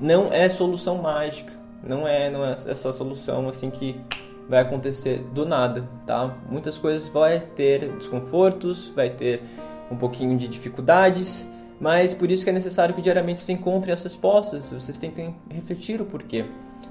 Não 0.00 0.32
é 0.32 0.48
solução 0.48 0.98
mágica. 0.98 1.52
Não 1.82 2.06
é, 2.06 2.28
não 2.28 2.44
é 2.44 2.52
essa 2.52 2.90
solução 2.92 3.48
assim 3.48 3.70
que 3.70 4.00
vai 4.48 4.60
acontecer 4.60 5.18
do 5.32 5.46
nada, 5.46 5.88
tá? 6.04 6.34
Muitas 6.50 6.76
coisas 6.76 7.06
vai 7.08 7.38
ter 7.38 7.88
desconfortos, 7.92 8.90
vai 8.90 9.08
ter 9.08 9.42
um 9.90 9.96
pouquinho 9.96 10.36
de 10.36 10.48
dificuldades, 10.48 11.46
mas 11.80 12.12
por 12.12 12.30
isso 12.30 12.44
que 12.44 12.50
é 12.50 12.52
necessário 12.52 12.94
que 12.94 13.00
diariamente 13.00 13.40
se 13.40 13.52
encontrem 13.52 13.92
as 13.94 14.04
respostas, 14.04 14.72
vocês 14.72 14.98
tentem 14.98 15.34
refletir 15.48 16.00
o 16.00 16.04
porquê, 16.04 16.44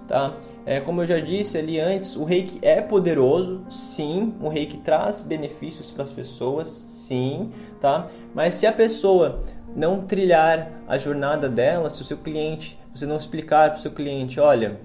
tá? 0.08 0.36
É, 0.66 0.80
como 0.80 1.02
eu 1.02 1.06
já 1.06 1.20
disse 1.20 1.58
ali 1.58 1.80
antes, 1.80 2.16
o 2.16 2.24
reiki 2.24 2.58
é 2.64 2.82
poderoso, 2.82 3.64
sim, 3.70 4.34
o 4.42 4.50
reiki 4.50 4.78
traz 4.78 5.22
benefícios 5.22 5.92
para 5.92 6.04
as 6.04 6.12
pessoas, 6.12 6.70
sim, 6.70 7.52
tá? 7.80 8.08
Mas 8.34 8.56
se 8.56 8.66
a 8.66 8.72
pessoa 8.74 9.44
não 9.76 10.02
trilhar 10.02 10.72
a 10.88 10.98
jornada 10.98 11.48
dela, 11.48 11.90
se 11.90 12.02
o 12.02 12.06
seu 12.06 12.18
cliente 12.18 12.80
você 12.94 13.06
não 13.06 13.16
explicar 13.16 13.70
para 13.70 13.78
o 13.78 13.82
seu 13.82 13.92
cliente, 13.92 14.40
olha, 14.40 14.80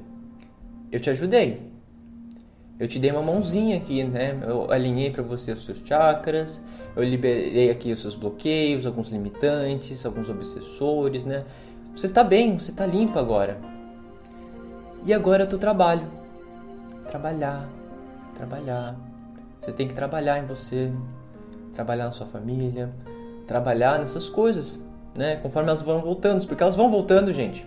eu 0.93 1.01
te 1.01 1.09
ajudei, 1.09 1.63
eu 2.79 2.87
te 2.87 2.99
dei 2.99 3.11
uma 3.11 3.23
mãozinha 3.23 3.77
aqui, 3.77 4.05
né? 4.05 4.39
Eu 4.43 4.71
alinhei 4.71 5.11
para 5.11 5.23
você 5.23 5.53
os 5.53 5.65
seus 5.65 5.79
chakras, 5.79 6.63
eu 6.97 7.03
liberei 7.03 7.71
aqui 7.71 7.91
os 7.91 8.01
seus 8.01 8.15
bloqueios, 8.15 8.87
alguns 8.87 9.09
limitantes, 9.11 10.07
alguns 10.07 10.31
obsessores, 10.31 11.25
né? 11.25 11.45
Você 11.95 12.07
está 12.07 12.23
bem, 12.23 12.59
você 12.59 12.71
está 12.71 12.87
limpo 12.87 13.19
agora. 13.19 13.59
E 15.05 15.13
agora 15.13 15.43
é 15.43 15.47
o 15.47 15.49
teu 15.49 15.59
trabalho. 15.59 16.07
Trabalhar, 17.09 17.69
trabalhar. 18.35 18.97
Você 19.61 19.73
tem 19.73 19.89
que 19.89 19.95
trabalhar 19.95 20.39
em 20.39 20.47
você, 20.47 20.93
trabalhar 21.73 22.05
na 22.05 22.11
sua 22.11 22.27
família, 22.27 22.93
trabalhar 23.47 23.99
nessas 23.99 24.29
coisas, 24.29 24.81
né? 25.17 25.37
Conforme 25.37 25.69
elas 25.69 25.83
vão 25.83 26.01
voltando, 26.01 26.47
porque 26.47 26.63
elas 26.63 26.77
vão 26.77 26.91
voltando, 26.91 27.33
gente. 27.33 27.67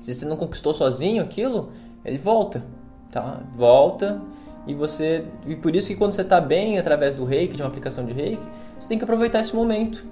Se 0.00 0.14
você 0.14 0.24
não 0.24 0.36
conquistou 0.36 0.74
sozinho 0.74 1.22
aquilo, 1.22 1.72
ele 2.04 2.18
volta, 2.18 2.64
tá? 3.10 3.42
Volta 3.52 4.20
e 4.68 4.74
você 4.74 5.24
e 5.46 5.56
por 5.56 5.74
isso 5.74 5.88
que 5.88 5.96
quando 5.96 6.12
você 6.12 6.20
está 6.20 6.38
bem 6.40 6.78
através 6.78 7.14
do 7.14 7.24
Reiki, 7.24 7.56
de 7.56 7.62
uma 7.62 7.68
aplicação 7.68 8.04
de 8.04 8.12
Reiki, 8.12 8.46
você 8.78 8.86
tem 8.86 8.98
que 8.98 9.04
aproveitar 9.04 9.40
esse 9.40 9.56
momento. 9.56 10.04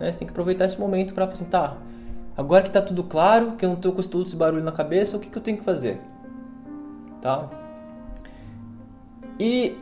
Né? 0.00 0.10
Você 0.10 0.18
tem 0.18 0.26
que 0.26 0.32
aproveitar 0.32 0.64
esse 0.64 0.80
momento 0.80 1.12
para 1.12 1.26
assim, 1.26 1.44
tá? 1.44 1.76
Agora 2.34 2.62
que 2.62 2.68
está 2.68 2.80
tudo 2.80 3.04
claro, 3.04 3.52
que 3.52 3.64
eu 3.64 3.68
não 3.68 3.76
estou 3.76 3.92
com 3.92 4.02
todo 4.02 4.24
esse 4.24 4.34
barulho 4.34 4.64
na 4.64 4.72
cabeça, 4.72 5.16
o 5.16 5.20
que, 5.20 5.28
que 5.28 5.36
eu 5.36 5.42
tenho 5.42 5.58
que 5.58 5.64
fazer? 5.64 6.00
Tá? 7.20 7.50
E 9.38 9.76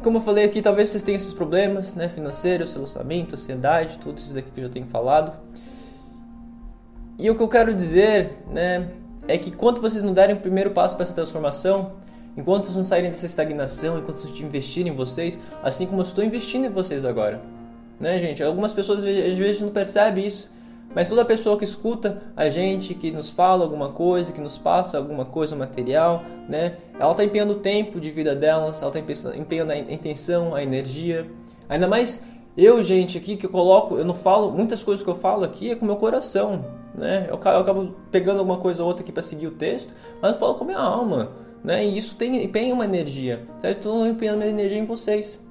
como 0.00 0.18
eu 0.18 0.20
falei 0.20 0.44
aqui, 0.44 0.62
talvez 0.62 0.90
vocês 0.90 1.02
tenham 1.02 1.16
esses 1.16 1.32
problemas, 1.32 1.94
né, 1.94 2.08
financeiros, 2.08 2.74
relacionamento, 2.74 3.34
ansiedade, 3.34 3.98
tudo 3.98 4.18
isso 4.18 4.34
daqui 4.34 4.50
que 4.50 4.60
eu 4.60 4.64
já 4.64 4.70
tenho 4.70 4.86
falado. 4.86 5.32
E 7.18 7.28
o 7.30 7.34
que 7.34 7.42
eu 7.42 7.48
quero 7.48 7.74
dizer, 7.74 8.38
né, 8.52 8.90
é 9.26 9.38
que 9.38 9.50
enquanto 9.50 9.80
vocês 9.80 10.02
não 10.02 10.12
derem 10.12 10.36
o 10.36 10.40
primeiro 10.40 10.70
passo 10.70 10.94
para 10.94 11.04
essa 11.04 11.14
transformação, 11.14 11.92
enquanto 12.36 12.64
vocês 12.64 12.76
não 12.76 12.84
saírem 12.84 13.10
dessa 13.10 13.26
estagnação, 13.26 13.98
enquanto 13.98 14.16
vocês 14.16 14.38
investirem 14.40 14.92
em 14.92 14.96
vocês, 14.96 15.38
assim 15.62 15.86
como 15.86 16.00
eu 16.00 16.04
estou 16.04 16.24
investindo 16.24 16.66
em 16.66 16.70
vocês 16.70 17.04
agora, 17.04 17.42
né, 17.98 18.18
gente? 18.20 18.42
Algumas 18.42 18.72
pessoas 18.72 19.00
às 19.00 19.38
vezes 19.38 19.60
não 19.60 19.70
percebem 19.70 20.26
isso, 20.26 20.50
mas 20.94 21.08
toda 21.08 21.24
pessoa 21.24 21.56
que 21.56 21.64
escuta 21.64 22.22
a 22.36 22.48
gente, 22.48 22.94
que 22.94 23.10
nos 23.10 23.30
fala 23.30 23.64
alguma 23.64 23.90
coisa, 23.90 24.32
que 24.32 24.40
nos 24.40 24.56
passa 24.56 24.96
alguma 24.96 25.24
coisa 25.24 25.56
material, 25.56 26.22
né? 26.48 26.76
Ela 26.98 27.10
está 27.10 27.24
empenhando 27.24 27.54
o 27.54 27.56
tempo 27.56 27.98
de 27.98 28.10
vida 28.10 28.34
delas, 28.34 28.80
ela 28.80 28.96
está 28.96 29.34
empenhando 29.36 29.72
a 29.72 29.76
intenção, 29.76 30.54
a 30.54 30.62
energia. 30.62 31.28
Ainda 31.68 31.88
mais 31.88 32.22
eu, 32.56 32.80
gente, 32.84 33.18
aqui 33.18 33.36
que 33.36 33.46
eu 33.46 33.50
coloco, 33.50 33.96
eu 33.96 34.04
não 34.04 34.14
falo, 34.14 34.52
muitas 34.52 34.84
coisas 34.84 35.02
que 35.04 35.10
eu 35.10 35.16
falo 35.16 35.42
aqui 35.42 35.72
é 35.72 35.74
com 35.74 35.84
o 35.84 35.86
meu 35.86 35.96
coração, 35.96 36.64
né? 36.96 37.26
Eu 37.28 37.34
acabo 37.34 37.96
pegando 38.12 38.38
alguma 38.38 38.58
coisa 38.58 38.80
ou 38.80 38.88
outra 38.88 39.02
aqui 39.02 39.10
para 39.10 39.22
seguir 39.22 39.48
o 39.48 39.52
texto, 39.52 39.92
mas 40.22 40.34
eu 40.34 40.38
falo 40.38 40.54
com 40.54 40.62
a 40.62 40.66
minha 40.68 40.78
alma, 40.78 41.32
né? 41.64 41.84
E 41.84 41.96
isso 41.96 42.14
tem, 42.16 42.44
empenha 42.44 42.74
uma 42.74 42.84
energia, 42.84 43.48
certo? 43.58 43.78
Estou 43.78 44.06
empenhando 44.06 44.38
minha 44.38 44.50
energia 44.50 44.78
em 44.78 44.84
vocês, 44.84 45.42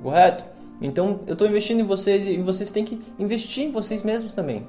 correto? 0.00 0.44
Então 0.80 1.20
eu 1.26 1.32
estou 1.32 1.48
investindo 1.48 1.80
em 1.80 1.84
vocês 1.84 2.24
e 2.26 2.36
vocês 2.38 2.70
têm 2.70 2.84
que 2.84 3.00
investir 3.18 3.64
em 3.64 3.72
vocês 3.72 4.04
mesmos 4.04 4.34
também. 4.34 4.64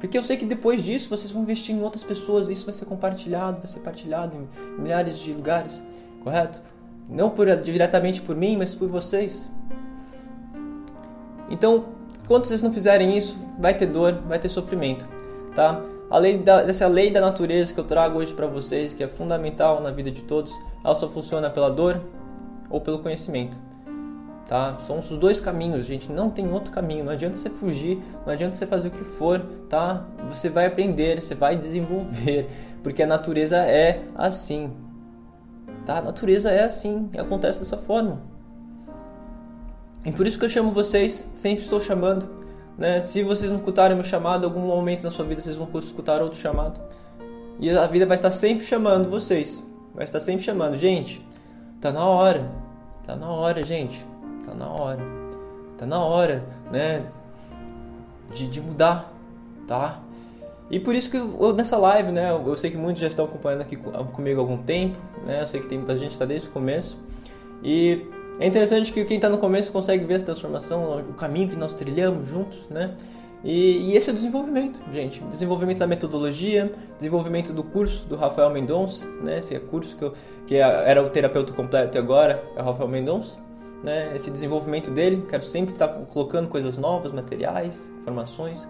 Porque 0.00 0.16
eu 0.16 0.22
sei 0.22 0.36
que 0.36 0.46
depois 0.46 0.82
disso 0.82 1.10
vocês 1.10 1.30
vão 1.30 1.42
investir 1.42 1.74
em 1.74 1.82
outras 1.82 2.02
pessoas, 2.02 2.48
isso 2.48 2.64
vai 2.64 2.72
ser 2.72 2.86
compartilhado, 2.86 3.58
vai 3.58 3.66
ser 3.66 3.80
partilhado 3.80 4.36
em 4.36 4.80
milhares 4.80 5.18
de 5.18 5.32
lugares, 5.32 5.84
correto? 6.22 6.62
Não 7.08 7.30
por, 7.30 7.54
diretamente 7.56 8.22
por 8.22 8.36
mim, 8.36 8.56
mas 8.56 8.74
por 8.74 8.88
vocês. 8.88 9.50
Então, 11.50 11.86
enquanto 12.22 12.46
vocês 12.46 12.62
não 12.62 12.72
fizerem 12.72 13.18
isso, 13.18 13.36
vai 13.58 13.74
ter 13.74 13.86
dor, 13.86 14.22
vai 14.28 14.38
ter 14.38 14.48
sofrimento, 14.48 15.08
tá? 15.58 15.80
A 16.08 16.18
lei 16.18 16.38
da, 16.38 16.62
lei 16.86 17.10
da 17.10 17.20
natureza 17.20 17.74
que 17.74 17.80
eu 17.80 17.84
trago 17.84 18.20
hoje 18.20 18.32
para 18.32 18.46
vocês, 18.46 18.94
que 18.94 19.02
é 19.02 19.08
fundamental 19.08 19.82
na 19.82 19.90
vida 19.90 20.08
de 20.08 20.22
todos, 20.22 20.52
ela 20.84 20.94
só 20.94 21.08
funciona 21.08 21.50
pela 21.50 21.68
dor 21.68 22.00
ou 22.70 22.80
pelo 22.80 23.00
conhecimento 23.00 23.58
tá? 24.46 24.78
São 24.86 25.00
os 25.00 25.10
dois 25.10 25.38
caminhos, 25.38 25.84
gente, 25.84 26.10
não 26.10 26.30
tem 26.30 26.50
outro 26.50 26.72
caminho. 26.72 27.04
Não 27.04 27.12
adianta 27.12 27.36
você 27.36 27.50
fugir, 27.50 28.02
não 28.24 28.32
adianta 28.32 28.56
você 28.56 28.66
fazer 28.66 28.88
o 28.88 28.90
que 28.90 29.04
for, 29.04 29.40
tá? 29.68 30.06
Você 30.26 30.48
vai 30.48 30.64
aprender, 30.64 31.20
você 31.20 31.34
vai 31.34 31.54
desenvolver, 31.54 32.48
porque 32.82 33.02
a 33.02 33.06
natureza 33.06 33.58
é 33.58 34.04
assim. 34.14 34.72
Tá? 35.84 35.98
A 35.98 36.00
natureza 36.02 36.50
é 36.50 36.64
assim, 36.64 37.10
acontece 37.18 37.58
dessa 37.58 37.76
forma. 37.76 38.22
E 40.02 40.10
por 40.12 40.26
isso 40.26 40.38
que 40.38 40.46
eu 40.46 40.48
chamo 40.48 40.72
vocês, 40.72 41.30
sempre 41.36 41.62
estou 41.62 41.78
chamando, 41.78 42.37
né? 42.78 43.00
Se 43.00 43.22
vocês 43.22 43.50
não 43.50 43.58
escutarem 43.58 43.94
meu 43.94 44.04
chamado, 44.04 44.44
algum 44.44 44.60
momento 44.60 45.02
na 45.02 45.10
sua 45.10 45.24
vida 45.24 45.40
vocês 45.40 45.56
vão 45.56 45.68
escutar 45.78 46.22
outro 46.22 46.38
chamado. 46.38 46.80
E 47.60 47.68
a 47.68 47.86
vida 47.86 48.06
vai 48.06 48.16
estar 48.16 48.30
sempre 48.30 48.64
chamando 48.64 49.10
vocês. 49.10 49.66
Vai 49.92 50.04
estar 50.04 50.20
sempre 50.20 50.44
chamando, 50.44 50.76
gente. 50.76 51.26
Tá 51.80 51.90
na 51.92 52.04
hora. 52.04 52.48
Tá 53.04 53.16
na 53.16 53.28
hora, 53.28 53.62
gente 53.62 54.06
tá 54.48 54.54
na 54.54 54.70
hora. 54.70 55.00
Tá 55.76 55.86
na 55.86 55.98
hora, 55.98 56.44
né? 56.70 57.04
De, 58.32 58.48
de 58.48 58.60
mudar, 58.60 59.12
tá? 59.66 60.00
E 60.70 60.78
por 60.78 60.94
isso 60.94 61.10
que 61.10 61.16
eu, 61.16 61.52
nessa 61.54 61.76
live, 61.76 62.10
né? 62.10 62.30
Eu, 62.30 62.46
eu, 62.46 62.56
sei 62.56 62.70
que 62.70 62.76
muitos 62.76 63.00
já 63.00 63.06
estão 63.06 63.24
acompanhando 63.24 63.62
aqui 63.62 63.76
comigo 63.76 64.40
há 64.40 64.42
algum 64.42 64.58
tempo, 64.58 64.98
né? 65.24 65.42
Eu 65.42 65.46
sei 65.46 65.60
que 65.60 65.68
tem 65.68 65.82
a 65.86 65.94
gente 65.94 66.12
está 66.12 66.24
desde 66.24 66.48
o 66.48 66.50
começo. 66.50 66.98
E 67.62 68.06
é 68.40 68.46
interessante 68.46 68.92
que 68.92 69.04
quem 69.04 69.16
está 69.16 69.28
no 69.28 69.38
começo 69.38 69.72
consegue 69.72 70.04
ver 70.04 70.14
essa 70.14 70.26
transformação, 70.26 71.00
o 71.00 71.14
caminho 71.14 71.48
que 71.48 71.56
nós 71.56 71.74
trilhamos 71.74 72.26
juntos, 72.26 72.58
né? 72.70 72.94
E, 73.44 73.90
e, 73.90 73.96
esse 73.96 74.10
é 74.10 74.12
o 74.12 74.16
desenvolvimento, 74.16 74.80
gente. 74.92 75.22
Desenvolvimento 75.24 75.78
da 75.78 75.86
metodologia, 75.86 76.72
desenvolvimento 76.96 77.52
do 77.52 77.62
curso 77.62 78.04
do 78.08 78.16
Rafael 78.16 78.50
Mendonça, 78.50 79.06
né? 79.22 79.38
Esse 79.38 79.54
é 79.54 79.60
curso 79.60 79.96
que, 79.96 80.04
eu, 80.04 80.12
que 80.46 80.56
é, 80.56 80.60
era 80.60 81.02
o 81.02 81.08
terapeuta 81.08 81.52
completo 81.52 81.96
e 81.96 81.98
agora 81.98 82.42
é 82.56 82.60
o 82.60 82.64
Rafael 82.64 82.88
Mendonça 82.88 83.48
né, 83.82 84.12
esse 84.14 84.30
desenvolvimento 84.30 84.90
dele. 84.90 85.24
Quero 85.28 85.42
sempre 85.42 85.72
estar 85.72 85.88
colocando 85.88 86.48
coisas 86.48 86.76
novas, 86.76 87.12
materiais, 87.12 87.92
informações 88.00 88.68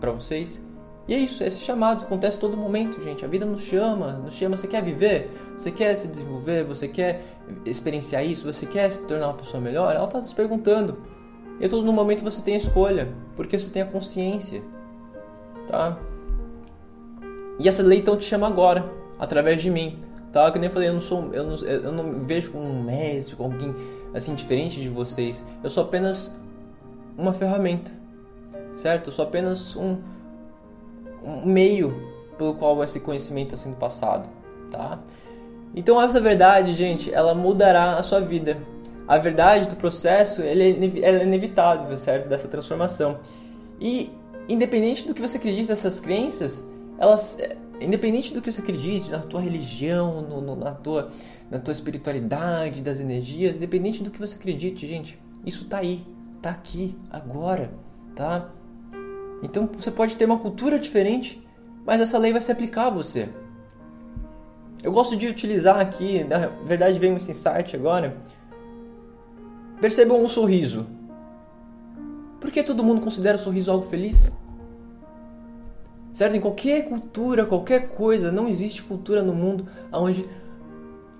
para 0.00 0.10
vocês. 0.10 0.64
E 1.06 1.14
é 1.14 1.18
isso, 1.18 1.44
esse 1.44 1.60
chamado 1.60 2.04
acontece 2.04 2.38
todo 2.38 2.56
momento, 2.56 3.02
gente. 3.02 3.24
A 3.24 3.28
vida 3.28 3.44
nos 3.44 3.60
chama, 3.60 4.12
nos 4.12 4.34
chama. 4.34 4.56
Você 4.56 4.66
quer 4.66 4.82
viver? 4.82 5.30
Você 5.56 5.70
quer 5.70 5.94
se 5.96 6.08
desenvolver? 6.08 6.64
Você 6.64 6.88
quer 6.88 7.24
experienciar 7.64 8.24
isso? 8.24 8.50
Você 8.50 8.64
quer 8.64 8.90
se 8.90 9.06
tornar 9.06 9.28
uma 9.28 9.34
pessoa 9.34 9.60
melhor? 9.60 9.94
Ela 9.94 10.04
está 10.04 10.18
nos 10.18 10.32
perguntando. 10.32 10.96
E 11.60 11.68
todo 11.68 11.92
momento 11.92 12.24
você 12.24 12.40
tem 12.40 12.54
a 12.54 12.56
escolha, 12.56 13.12
porque 13.36 13.58
você 13.58 13.70
tem 13.70 13.82
a 13.82 13.86
consciência, 13.86 14.62
tá? 15.68 15.98
E 17.58 17.68
essa 17.68 17.82
lei 17.82 18.00
então 18.00 18.16
te 18.16 18.24
chama 18.24 18.46
agora, 18.46 18.90
através 19.18 19.62
de 19.62 19.70
mim, 19.70 20.00
tá? 20.32 20.50
Que 20.50 20.58
nem 20.58 20.68
eu 20.68 20.72
falei, 20.72 20.88
eu 20.88 20.94
não 20.94 21.00
sou, 21.00 21.32
eu 21.32 21.44
não, 21.44 21.56
eu 21.56 21.92
não 21.92 22.04
me 22.04 22.24
vejo 22.24 22.50
como 22.50 22.64
um 22.64 22.82
mestre, 22.82 23.36
como 23.36 23.52
alguém 23.52 23.74
assim 24.12 24.34
diferente 24.34 24.80
de 24.80 24.88
vocês. 24.88 25.44
Eu 25.62 25.70
sou 25.70 25.84
apenas 25.84 26.34
uma 27.16 27.32
ferramenta, 27.32 27.92
certo? 28.74 29.08
Eu 29.08 29.12
sou 29.12 29.24
apenas 29.24 29.76
um 29.76 29.98
meio 31.44 32.12
pelo 32.36 32.54
qual 32.54 32.82
esse 32.82 33.00
conhecimento 33.00 33.54
está 33.54 33.68
sendo 33.68 33.76
passado, 33.76 34.28
tá? 34.70 34.98
Então 35.74 36.00
essa 36.00 36.20
verdade, 36.20 36.72
gente, 36.74 37.12
ela 37.12 37.34
mudará 37.34 37.96
a 37.96 38.02
sua 38.02 38.20
vida. 38.20 38.58
A 39.06 39.18
verdade 39.18 39.66
do 39.68 39.76
processo, 39.76 40.40
ele 40.40 41.00
é, 41.02 41.10
é 41.10 41.22
inevitável, 41.22 41.96
certo? 41.98 42.28
Dessa 42.28 42.48
transformação. 42.48 43.18
E 43.80 44.10
independente 44.48 45.06
do 45.06 45.14
que 45.14 45.20
você 45.20 45.36
acredite 45.36 45.68
dessas 45.68 46.00
crenças, 46.00 46.64
elas 46.98 47.38
independente 47.80 48.32
do 48.32 48.40
que 48.40 48.50
você 48.50 48.60
acredite, 48.60 49.10
na 49.10 49.18
tua 49.18 49.40
religião, 49.40 50.22
no, 50.22 50.40
no, 50.40 50.56
na, 50.56 50.72
tua, 50.72 51.10
na 51.50 51.58
tua 51.58 51.72
espiritualidade, 51.72 52.82
das 52.82 53.00
energias, 53.00 53.56
independente 53.56 54.02
do 54.02 54.10
que 54.10 54.18
você 54.18 54.36
acredite, 54.36 54.86
gente, 54.86 55.18
isso 55.44 55.64
tá 55.66 55.78
aí, 55.78 56.04
tá 56.40 56.50
aqui, 56.50 56.96
agora, 57.10 57.70
tá? 58.14 58.48
Então 59.44 59.68
você 59.76 59.90
pode 59.90 60.16
ter 60.16 60.24
uma 60.24 60.38
cultura 60.38 60.78
diferente, 60.78 61.46
mas 61.84 62.00
essa 62.00 62.16
lei 62.16 62.32
vai 62.32 62.40
se 62.40 62.50
aplicar 62.50 62.86
a 62.86 62.90
você. 62.90 63.28
Eu 64.82 64.90
gosto 64.90 65.16
de 65.16 65.28
utilizar 65.28 65.78
aqui, 65.78 66.24
na 66.24 66.48
verdade 66.64 66.98
veio 66.98 67.16
esse 67.16 67.30
insight 67.30 67.76
agora. 67.76 68.16
Percebam 69.80 70.22
um 70.22 70.28
sorriso. 70.28 70.86
Por 72.40 72.50
que 72.50 72.62
todo 72.62 72.82
mundo 72.82 73.02
considera 73.02 73.36
o 73.36 73.40
sorriso 73.40 73.70
algo 73.70 73.84
feliz? 73.84 74.32
Certo? 76.12 76.36
Em 76.36 76.40
qualquer 76.40 76.88
cultura, 76.88 77.44
qualquer 77.44 77.90
coisa, 77.90 78.32
não 78.32 78.48
existe 78.48 78.82
cultura 78.82 79.22
no 79.22 79.34
mundo 79.34 79.66
onde 79.92 80.26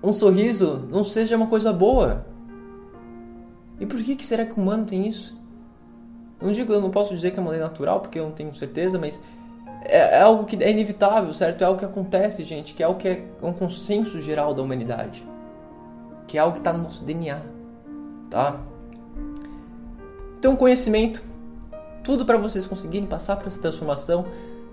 um 0.01 0.11
sorriso 0.11 0.87
não 0.89 1.03
seja 1.03 1.35
uma 1.35 1.47
coisa 1.47 1.71
boa. 1.71 2.25
E 3.79 3.85
por 3.85 4.01
que, 4.01 4.15
que 4.15 4.25
será 4.25 4.45
que 4.45 4.57
o 4.57 4.63
humano 4.63 4.85
tem 4.85 5.07
isso? 5.07 5.35
Não 6.41 6.51
digo, 6.51 6.73
eu 6.73 6.81
não 6.81 6.89
posso 6.89 7.15
dizer 7.15 7.31
que 7.31 7.39
é 7.39 7.41
uma 7.41 7.51
lei 7.51 7.59
natural, 7.59 8.01
porque 8.01 8.19
eu 8.19 8.25
não 8.25 8.31
tenho 8.31 8.53
certeza, 8.53 8.99
mas 8.99 9.21
é, 9.83 10.17
é 10.17 10.21
algo 10.21 10.45
que 10.45 10.61
é 10.61 10.69
inevitável, 10.69 11.33
certo? 11.33 11.61
É 11.61 11.65
algo 11.65 11.79
que 11.79 11.85
acontece, 11.85 12.43
gente, 12.43 12.73
que 12.73 12.83
é 12.83 12.85
algo 12.85 12.99
que 12.99 13.07
é 13.07 13.25
um 13.41 13.53
consenso 13.53 14.21
geral 14.21 14.53
da 14.53 14.61
humanidade. 14.61 15.25
Que 16.27 16.37
é 16.37 16.41
algo 16.41 16.53
que 16.53 16.59
está 16.59 16.73
no 16.73 16.83
nosso 16.83 17.03
DNA, 17.03 17.39
tá? 18.29 18.59
Então, 20.37 20.55
conhecimento, 20.55 21.23
tudo 22.03 22.25
para 22.25 22.37
vocês 22.37 22.67
conseguirem 22.67 23.07
passar 23.07 23.37
por 23.37 23.47
essa 23.47 23.59
transformação 23.61 24.25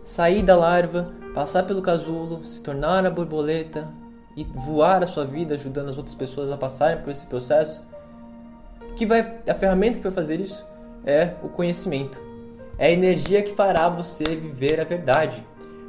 sair 0.02 0.42
da 0.42 0.56
larva, 0.56 1.12
passar 1.32 1.62
pelo 1.62 1.80
casulo, 1.80 2.42
se 2.44 2.60
tornar 2.60 3.06
a 3.06 3.10
borboleta 3.10 3.88
e 4.36 4.44
voar 4.44 5.04
a 5.04 5.06
sua 5.06 5.24
vida 5.24 5.54
ajudando 5.54 5.88
as 5.88 5.96
outras 5.96 6.14
pessoas 6.14 6.50
a 6.50 6.56
passarem 6.56 7.00
por 7.02 7.10
esse 7.10 7.24
processo, 7.26 7.86
que 8.96 9.06
vai 9.06 9.30
a 9.48 9.54
ferramenta 9.54 9.98
que 9.98 10.02
vai 10.02 10.12
fazer 10.12 10.40
isso 10.40 10.66
é 11.04 11.34
o 11.42 11.48
conhecimento. 11.48 12.20
É 12.78 12.86
a 12.86 12.90
energia 12.90 13.42
que 13.42 13.54
fará 13.54 13.88
você 13.88 14.24
viver 14.24 14.80
a 14.80 14.84
verdade. 14.84 15.44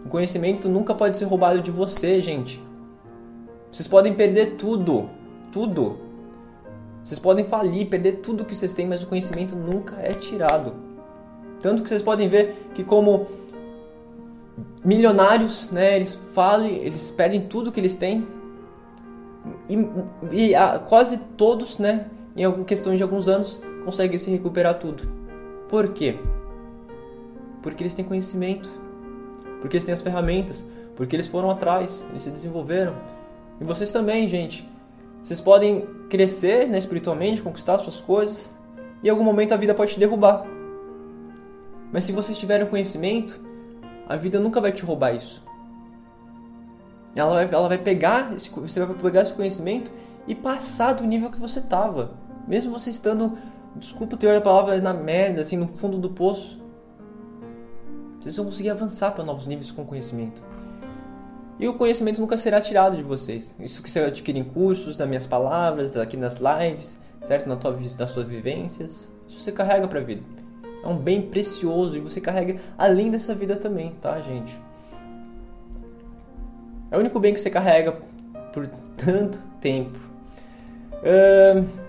O 0.06 0.10
conhecimento 0.10 0.68
nunca 0.68 0.94
pode 0.94 1.18
ser 1.18 1.26
roubado 1.26 1.62
de 1.62 1.72
você, 1.72 2.20
gente. 2.20 2.62
Vocês 3.72 3.88
podem 3.88 4.14
perder 4.14 4.56
tudo, 4.58 5.10
tudo. 5.52 5.98
Vocês 7.04 7.20
podem 7.20 7.44
falir, 7.44 7.88
perder 7.88 8.18
tudo 8.18 8.46
que 8.46 8.56
vocês 8.56 8.74
têm, 8.74 8.88
mas 8.88 9.04
o 9.04 9.08
conhecimento 9.08 9.56
nunca 9.56 9.96
é 10.02 10.14
tirado. 10.14 10.74
Tanto 11.62 11.82
que 11.82 11.90
vocês 11.90 12.02
podem 12.02 12.28
ver 12.28 12.70
que 12.74 12.84
como 12.84 13.28
milionários, 14.84 15.70
né, 15.72 15.96
eles 15.96 16.16
falam, 16.34 16.68
eles 16.68 17.10
perdem 17.12 17.42
tudo 17.42 17.72
que 17.72 17.80
eles 17.80 17.96
têm. 17.96 18.28
E, 19.70 19.78
e 20.32 20.56
a, 20.56 20.80
quase 20.80 21.18
todos, 21.38 21.80
né, 21.80 22.08
em 22.36 22.64
questão 22.64 22.96
de 22.96 23.02
alguns 23.02 23.28
anos, 23.28 23.62
conseguem 23.84 24.18
se 24.18 24.30
recuperar 24.32 24.80
tudo. 24.80 25.04
Por 25.70 25.94
quê? 25.94 26.18
Porque 27.62 27.84
eles 27.84 27.94
têm 27.94 28.06
conhecimento, 28.06 28.70
porque 29.62 29.78
eles 29.78 29.86
têm 29.86 29.94
as 29.94 30.02
ferramentas, 30.02 30.64
porque 30.96 31.16
eles 31.16 31.28
foram 31.28 31.50
atrás, 31.50 32.06
eles 32.10 32.24
se 32.24 32.30
desenvolveram. 32.30 32.96
E 33.60 33.64
vocês 33.64 33.92
também, 33.92 34.28
gente. 34.28 34.68
Vocês 35.24 35.40
podem 35.40 35.88
crescer 36.10 36.68
né, 36.68 36.78
espiritualmente, 36.78 37.42
conquistar 37.42 37.78
suas 37.80 38.02
coisas, 38.02 38.54
e 39.02 39.08
em 39.08 39.10
algum 39.10 39.24
momento 39.24 39.54
a 39.54 39.58
vida 39.58 39.74
pode 39.74 39.94
te 39.94 40.00
derrubar. 40.00 40.46
Mas 41.92 42.04
se 42.04 42.12
vocês 42.12 42.38
tiverem 42.38 42.68
conhecimento, 42.68 43.40
a 44.08 44.16
vida 44.16 44.40
nunca 44.40 44.60
vai 44.60 44.72
te 44.72 44.84
roubar 44.84 45.16
isso. 45.16 45.44
Ela 47.16 47.34
vai, 47.34 47.50
ela 47.54 47.68
vai 47.68 47.78
pegar, 47.78 48.34
esse, 48.34 48.50
você 48.50 48.84
vai 48.84 48.96
pegar 48.96 49.22
esse 49.22 49.34
conhecimento 49.34 49.92
e 50.28 50.34
passar 50.34 50.94
do 50.94 51.04
nível 51.04 51.30
que 51.30 51.40
você 51.40 51.60
estava. 51.60 52.12
Mesmo 52.48 52.72
você 52.72 52.90
estando, 52.90 53.38
desculpa 53.76 54.16
o 54.16 54.18
teor 54.18 54.36
da 54.36 54.42
palavra, 54.42 54.80
na 54.82 54.94
merda, 54.94 55.42
assim, 55.42 55.58
no 55.58 55.68
fundo 55.68 55.98
do 55.98 56.10
poço. 56.10 56.62
Vocês 58.20 58.36
vão 58.38 58.46
conseguir 58.46 58.70
avançar 58.70 59.12
para 59.12 59.24
novos 59.24 59.48
níveis 59.48 59.72
com 59.72 59.86
conhecimento. 59.86 60.42
E 61.60 61.68
o 61.68 61.74
conhecimento 61.74 62.20
nunca 62.20 62.38
será 62.38 62.60
tirado 62.62 62.96
de 62.96 63.04
vocês. 63.04 63.56
Isso 63.60 63.84
que 63.84 63.90
você 63.90 64.00
adquire 64.00 64.40
em 64.40 64.44
cursos, 64.44 64.98
nas 64.98 65.08
minhas 65.08 65.28
palavras, 65.28 65.96
aqui 65.98 66.18
nas 66.18 66.38
lives, 66.38 67.00
certo? 67.22 67.48
Na 67.48 67.56
tua, 67.56 67.78
nas 68.00 68.10
suas 68.10 68.26
vivências. 68.26 69.10
Isso 69.28 69.40
você 69.40 69.52
carrega 69.52 69.88
para 69.88 70.00
a 70.00 70.04
vida. 70.04 70.22
É 70.84 70.88
um 70.88 70.98
bem 70.98 71.22
precioso 71.22 71.96
e 71.96 72.00
você 72.00 72.20
carrega 72.20 72.60
além 72.78 73.10
dessa 73.10 73.34
vida 73.34 73.56
também, 73.56 73.92
tá, 74.02 74.20
gente? 74.20 74.60
É 76.92 76.98
o 76.98 77.00
único 77.00 77.20
bem 77.20 77.34
que 77.34 77.40
você 77.40 77.50
carrega 77.50 77.94
por 78.52 78.68
tanto 78.98 79.40
tempo. 79.60 79.98
Uh, 81.02 81.83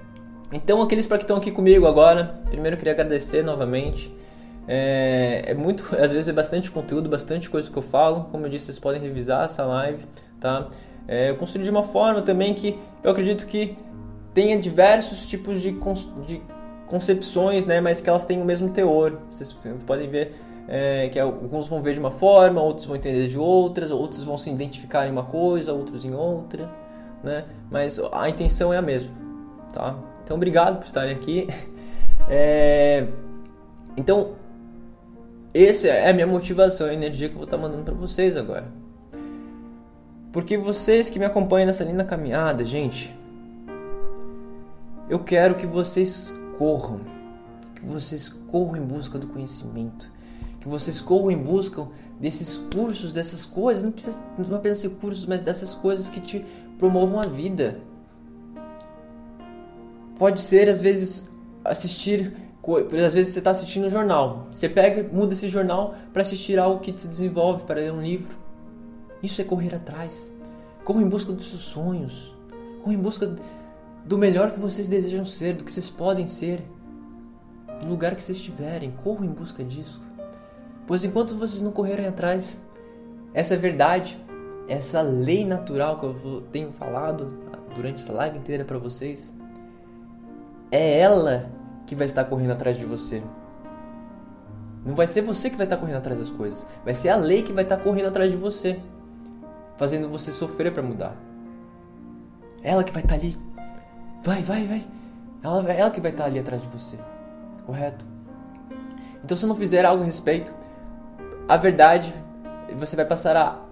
então, 0.55 0.81
aqueles 0.81 1.07
para 1.07 1.19
que 1.19 1.25
estão 1.25 1.37
aqui 1.37 1.51
comigo 1.51 1.87
agora, 1.87 2.41
primeiro 2.49 2.75
eu 2.75 2.79
queria 2.79 2.93
agradecer 2.93 3.43
novamente. 3.43 4.15
É, 4.67 5.45
é, 5.49 5.55
muito, 5.55 5.85
às 5.97 6.13
vezes 6.13 6.29
é 6.29 6.33
bastante 6.33 6.71
conteúdo, 6.71 7.09
bastante 7.09 7.51
coisa 7.51 7.71
que 7.71 7.77
eu 7.77 7.83
falo. 7.83 8.29
Como 8.31 8.47
eu 8.47 8.51
disse, 8.51 8.67
vocês 8.67 8.79
podem 8.79 9.01
revisar 9.01 9.45
essa 9.45 9.65
live, 9.65 10.05
tá? 10.41 10.69
É, 11.07 11.31
eu 11.31 11.37
construí 11.37 11.65
de 11.65 11.71
uma 11.71 11.83
forma 11.83 12.23
também 12.23 12.55
que 12.55 12.79
eu 13.03 13.11
acredito 13.11 13.47
que 13.47 13.77
tenha 14.33 14.57
diversos 14.57 15.27
tipos 15.27 15.61
de, 15.61 15.73
de 16.25 16.41
concepções, 16.87 17.67
né? 17.67 17.81
Mas 17.81 18.01
que 18.01 18.09
elas 18.09 18.25
têm 18.25 18.41
o 18.41 18.45
mesmo 18.45 18.71
teor. 18.71 19.19
Vocês 19.31 19.55
podem 19.85 20.09
ver 20.09 20.35
é, 20.69 21.09
que 21.09 21.19
alguns 21.19 21.67
vão 21.67 21.83
ver 21.83 21.95
de 21.95 22.01
uma 22.01 22.11
forma, 22.11 22.63
outros 22.63 22.87
vão 22.87 22.97
entender 22.97 23.27
de 23.27 23.39
outras, 23.39 23.91
outros 23.91 24.25
vão 24.25 24.39
se 24.39 24.51
identificar 24.51 25.07
em 25.07 25.11
uma 25.11 25.25
coisa, 25.25 25.73
outros 25.73 26.05
em 26.05 26.15
outra, 26.15 26.71
né? 27.23 27.45
Mas 27.71 28.01
a 28.13 28.29
intenção 28.29 28.73
é 28.73 28.79
a 28.79 28.83
mesma, 28.83 29.11
tá? 29.73 30.14
Então, 30.25 30.37
obrigado 30.37 30.79
por 30.79 30.87
estarem 30.87 31.15
aqui. 31.15 31.47
É, 32.29 33.07
então, 33.97 34.33
essa 35.53 35.89
é 35.89 36.11
a 36.11 36.15
minha 36.15 36.27
motivação, 36.27 36.87
a 36.87 36.95
energia 36.95 37.29
que 37.29 37.35
eu 37.35 37.39
vou 37.39 37.45
estar 37.45 37.59
mandando 37.59 37.85
para 37.85 37.95
vocês 37.95 38.37
agora. 38.37 38.67
Porque 40.33 40.57
vocês 40.57 41.09
que 41.11 41.19
me 41.19 41.25
acompanham 41.25 41.67
nessa 41.67 41.85
linda 41.85 42.03
caminhada, 42.03 42.65
gente, 42.65 43.15
eu 45.09 45.19
quero 45.19 45.55
que 45.55 45.67
vocês 45.67 46.35
corram, 46.59 47.03
que 47.77 47.85
vocês 47.85 48.29
corram 48.29 48.77
em 48.77 48.85
busca 48.85 49.19
do 49.19 49.27
conhecimento, 49.27 50.11
que 50.59 50.67
vocês 50.67 51.01
corram 51.01 51.31
em 51.31 51.39
busca 51.39 51.87
desses 52.19 52.57
cursos, 52.57 53.13
dessas 53.13 53.45
coisas, 53.45 53.85
não 53.85 53.93
precisa 53.93 54.21
não 54.39 54.57
apenas 54.57 54.79
ser 54.79 54.89
cursos, 54.89 55.27
mas 55.27 55.41
dessas 55.41 55.75
coisas 55.75 56.09
que 56.09 56.21
te 56.21 56.45
promovam 56.79 57.21
a 57.21 57.27
vida. 57.27 57.81
Pode 60.19 60.41
ser 60.41 60.69
às 60.69 60.81
vezes 60.81 61.29
assistir 61.65 62.45
às 63.05 63.13
vezes 63.13 63.35
você 63.35 63.41
está 63.41 63.51
assistindo 63.51 63.87
um 63.87 63.91
jornal, 63.91 64.47
você 64.51 64.71
pega, 64.71 65.07
muda 65.13 65.35
esse 65.35 65.49
jornal 65.49 65.95
para 66.15 66.23
assistir 66.23 66.59
algo 66.59 66.81
que 66.81 66.93
te 66.93 67.07
desenvolve, 67.07 67.65
para 67.65 67.81
ler 67.81 67.93
um 67.93 68.01
livro. 68.01 68.35
Isso 69.23 69.41
é 69.41 69.45
correr 69.45 69.75
atrás. 69.75 70.33
Corra 70.83 71.03
em 71.03 71.09
busca 71.09 71.31
dos 71.31 71.49
seus 71.49 71.63
sonhos. 71.63 72.35
Corra 72.83 72.95
em 72.95 72.99
busca 72.99 73.35
do 74.05 74.17
melhor 74.17 74.51
que 74.51 74.59
vocês 74.59 74.89
desejam 74.89 75.27
ser, 75.27 75.55
do 75.55 75.65
que 75.65 75.73
vocês 75.73 75.91
podem 75.91 76.27
ser, 76.27 76.63
do 77.81 77.87
lugar 77.87 78.15
que 78.15 78.23
vocês 78.23 78.39
estiverem. 78.39 78.93
Corra 78.93 79.27
em 79.27 79.31
busca 79.31 79.63
disso. 79.63 80.01
Pois 80.87 81.05
enquanto 81.05 81.35
vocês 81.35 81.61
não 81.61 81.71
correrem 81.71 82.07
atrás, 82.07 82.63
essa 83.35 83.57
verdade, 83.57 84.19
essa 84.69 85.03
lei 85.03 85.45
natural 85.45 85.99
que 85.99 86.07
eu 86.07 86.43
tenho 86.51 86.73
falado 86.73 87.37
durante 87.75 88.03
essa 88.03 88.13
live 88.13 88.39
inteira 88.39 88.65
para 88.65 88.79
vocês, 88.79 89.34
é 90.75 90.99
ela 90.99 91.49
que 91.87 91.95
vai 91.95 92.05
estar 92.05 92.25
correndo 92.25 92.51
atrás 92.51 92.77
de 92.77 92.85
você. 92.85 93.23
Não 94.85 94.95
vai 94.95 95.07
ser 95.07 95.23
você 95.23 95.49
que 95.49 95.57
vai 95.57 95.67
estar 95.67 95.77
correndo 95.77 95.99
atrás 95.99 96.19
das 96.19 96.31
coisas. 96.31 96.67
Vai 96.85 96.95
ser 96.95 97.11
a 97.11 97.17
lei 97.17 97.43
que 97.43 97.53
vai 97.53 97.63
estar 97.63 97.77
correndo 97.77 98.09
atrás 98.09 98.31
de 98.33 98.37
você, 98.37 98.81
fazendo 99.77 100.09
você 100.09 100.33
sofrer 100.33 100.73
para 100.73 100.83
mudar. 100.83 101.15
Ela 102.61 102.83
que 102.83 102.93
vai 102.93 103.03
estar 103.03 103.15
ali. 103.15 103.37
Vai, 104.23 104.43
vai, 104.43 104.67
vai. 104.67 104.85
Ela, 105.43 105.73
ela 105.73 105.91
que 105.91 106.01
vai 106.01 106.11
estar 106.11 106.25
ali 106.25 106.41
atrás 106.41 106.61
de 106.61 106.69
você. 106.69 106.99
Correto? 107.65 108.05
Então, 109.23 109.37
se 109.37 109.47
não 109.47 109.55
fizer 109.55 109.85
algo 109.85 110.03
a 110.03 110.07
respeito, 110.07 110.53
a 111.49 111.57
verdade, 111.57 112.13
você 112.77 112.97
vai 112.97 113.05
passar 113.05 113.37
a, 113.37 113.63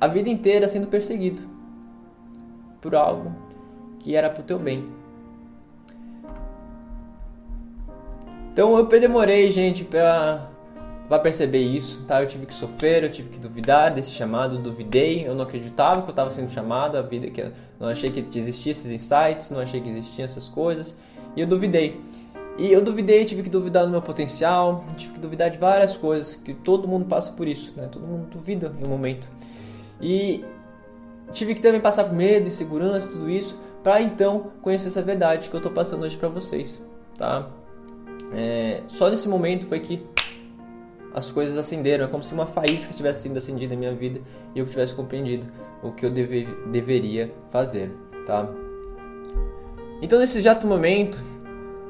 a 0.00 0.06
vida 0.06 0.30
inteira 0.30 0.66
sendo 0.66 0.86
perseguido 0.86 1.42
por 2.80 2.94
algo 2.94 3.32
que 3.98 4.16
era 4.16 4.30
pro 4.30 4.42
teu 4.42 4.58
bem. 4.58 5.03
Então 8.54 8.78
eu 8.78 8.86
demorei, 8.86 9.50
gente, 9.50 9.82
pra, 9.82 10.48
pra 11.08 11.18
perceber 11.18 11.58
isso, 11.58 12.04
tá? 12.04 12.22
Eu 12.22 12.28
tive 12.28 12.46
que 12.46 12.54
sofrer, 12.54 13.02
eu 13.02 13.10
tive 13.10 13.28
que 13.28 13.40
duvidar 13.40 13.92
desse 13.92 14.12
chamado, 14.12 14.56
duvidei, 14.58 15.26
eu 15.26 15.34
não 15.34 15.42
acreditava 15.42 16.02
que 16.02 16.06
eu 16.06 16.10
estava 16.10 16.30
sendo 16.30 16.48
chamado, 16.48 16.96
a 16.96 17.02
vida 17.02 17.28
que 17.28 17.40
eu 17.40 17.50
não 17.80 17.88
achei 17.88 18.10
que 18.10 18.38
existia 18.38 18.70
esses 18.70 18.92
insights, 18.92 19.50
não 19.50 19.58
achei 19.58 19.80
que 19.80 19.88
existiam 19.88 20.24
essas 20.24 20.48
coisas, 20.48 20.96
e 21.34 21.40
eu 21.40 21.48
duvidei. 21.48 22.00
E 22.56 22.72
eu 22.72 22.80
duvidei, 22.80 23.24
tive 23.24 23.42
que 23.42 23.50
duvidar 23.50 23.86
do 23.86 23.90
meu 23.90 24.00
potencial, 24.00 24.84
tive 24.96 25.14
que 25.14 25.18
duvidar 25.18 25.50
de 25.50 25.58
várias 25.58 25.96
coisas, 25.96 26.36
que 26.36 26.54
todo 26.54 26.86
mundo 26.86 27.06
passa 27.06 27.32
por 27.32 27.48
isso, 27.48 27.74
né? 27.76 27.88
Todo 27.90 28.06
mundo 28.06 28.28
duvida 28.30 28.72
em 28.80 28.86
um 28.86 28.88
momento. 28.88 29.28
E 30.00 30.44
tive 31.32 31.56
que 31.56 31.60
também 31.60 31.80
passar 31.80 32.04
por 32.04 32.14
medo, 32.14 32.46
insegurança, 32.46 33.10
tudo 33.10 33.28
isso, 33.28 33.58
para 33.82 34.00
então 34.00 34.52
conhecer 34.62 34.86
essa 34.86 35.02
verdade 35.02 35.50
que 35.50 35.56
eu 35.56 35.60
tô 35.60 35.70
passando 35.70 36.04
hoje 36.04 36.16
para 36.16 36.28
vocês, 36.28 36.80
tá? 37.18 37.50
É, 38.34 38.82
só 38.88 39.08
nesse 39.08 39.28
momento 39.28 39.66
foi 39.66 39.80
que 39.80 40.04
as 41.14 41.30
coisas 41.30 41.56
acenderam. 41.56 42.04
É 42.04 42.08
como 42.08 42.22
se 42.22 42.34
uma 42.34 42.46
faísca 42.46 42.92
tivesse 42.92 43.22
sido 43.22 43.36
acendida 43.36 43.74
na 43.74 43.78
minha 43.78 43.94
vida 43.94 44.20
e 44.54 44.58
eu 44.58 44.66
tivesse 44.66 44.94
compreendido 44.94 45.46
o 45.82 45.92
que 45.92 46.04
eu 46.04 46.10
deve, 46.10 46.48
deveria 46.66 47.32
fazer, 47.50 47.92
tá? 48.26 48.48
Então, 50.02 50.18
nesse 50.18 50.36
exato 50.38 50.66
momento, 50.66 51.22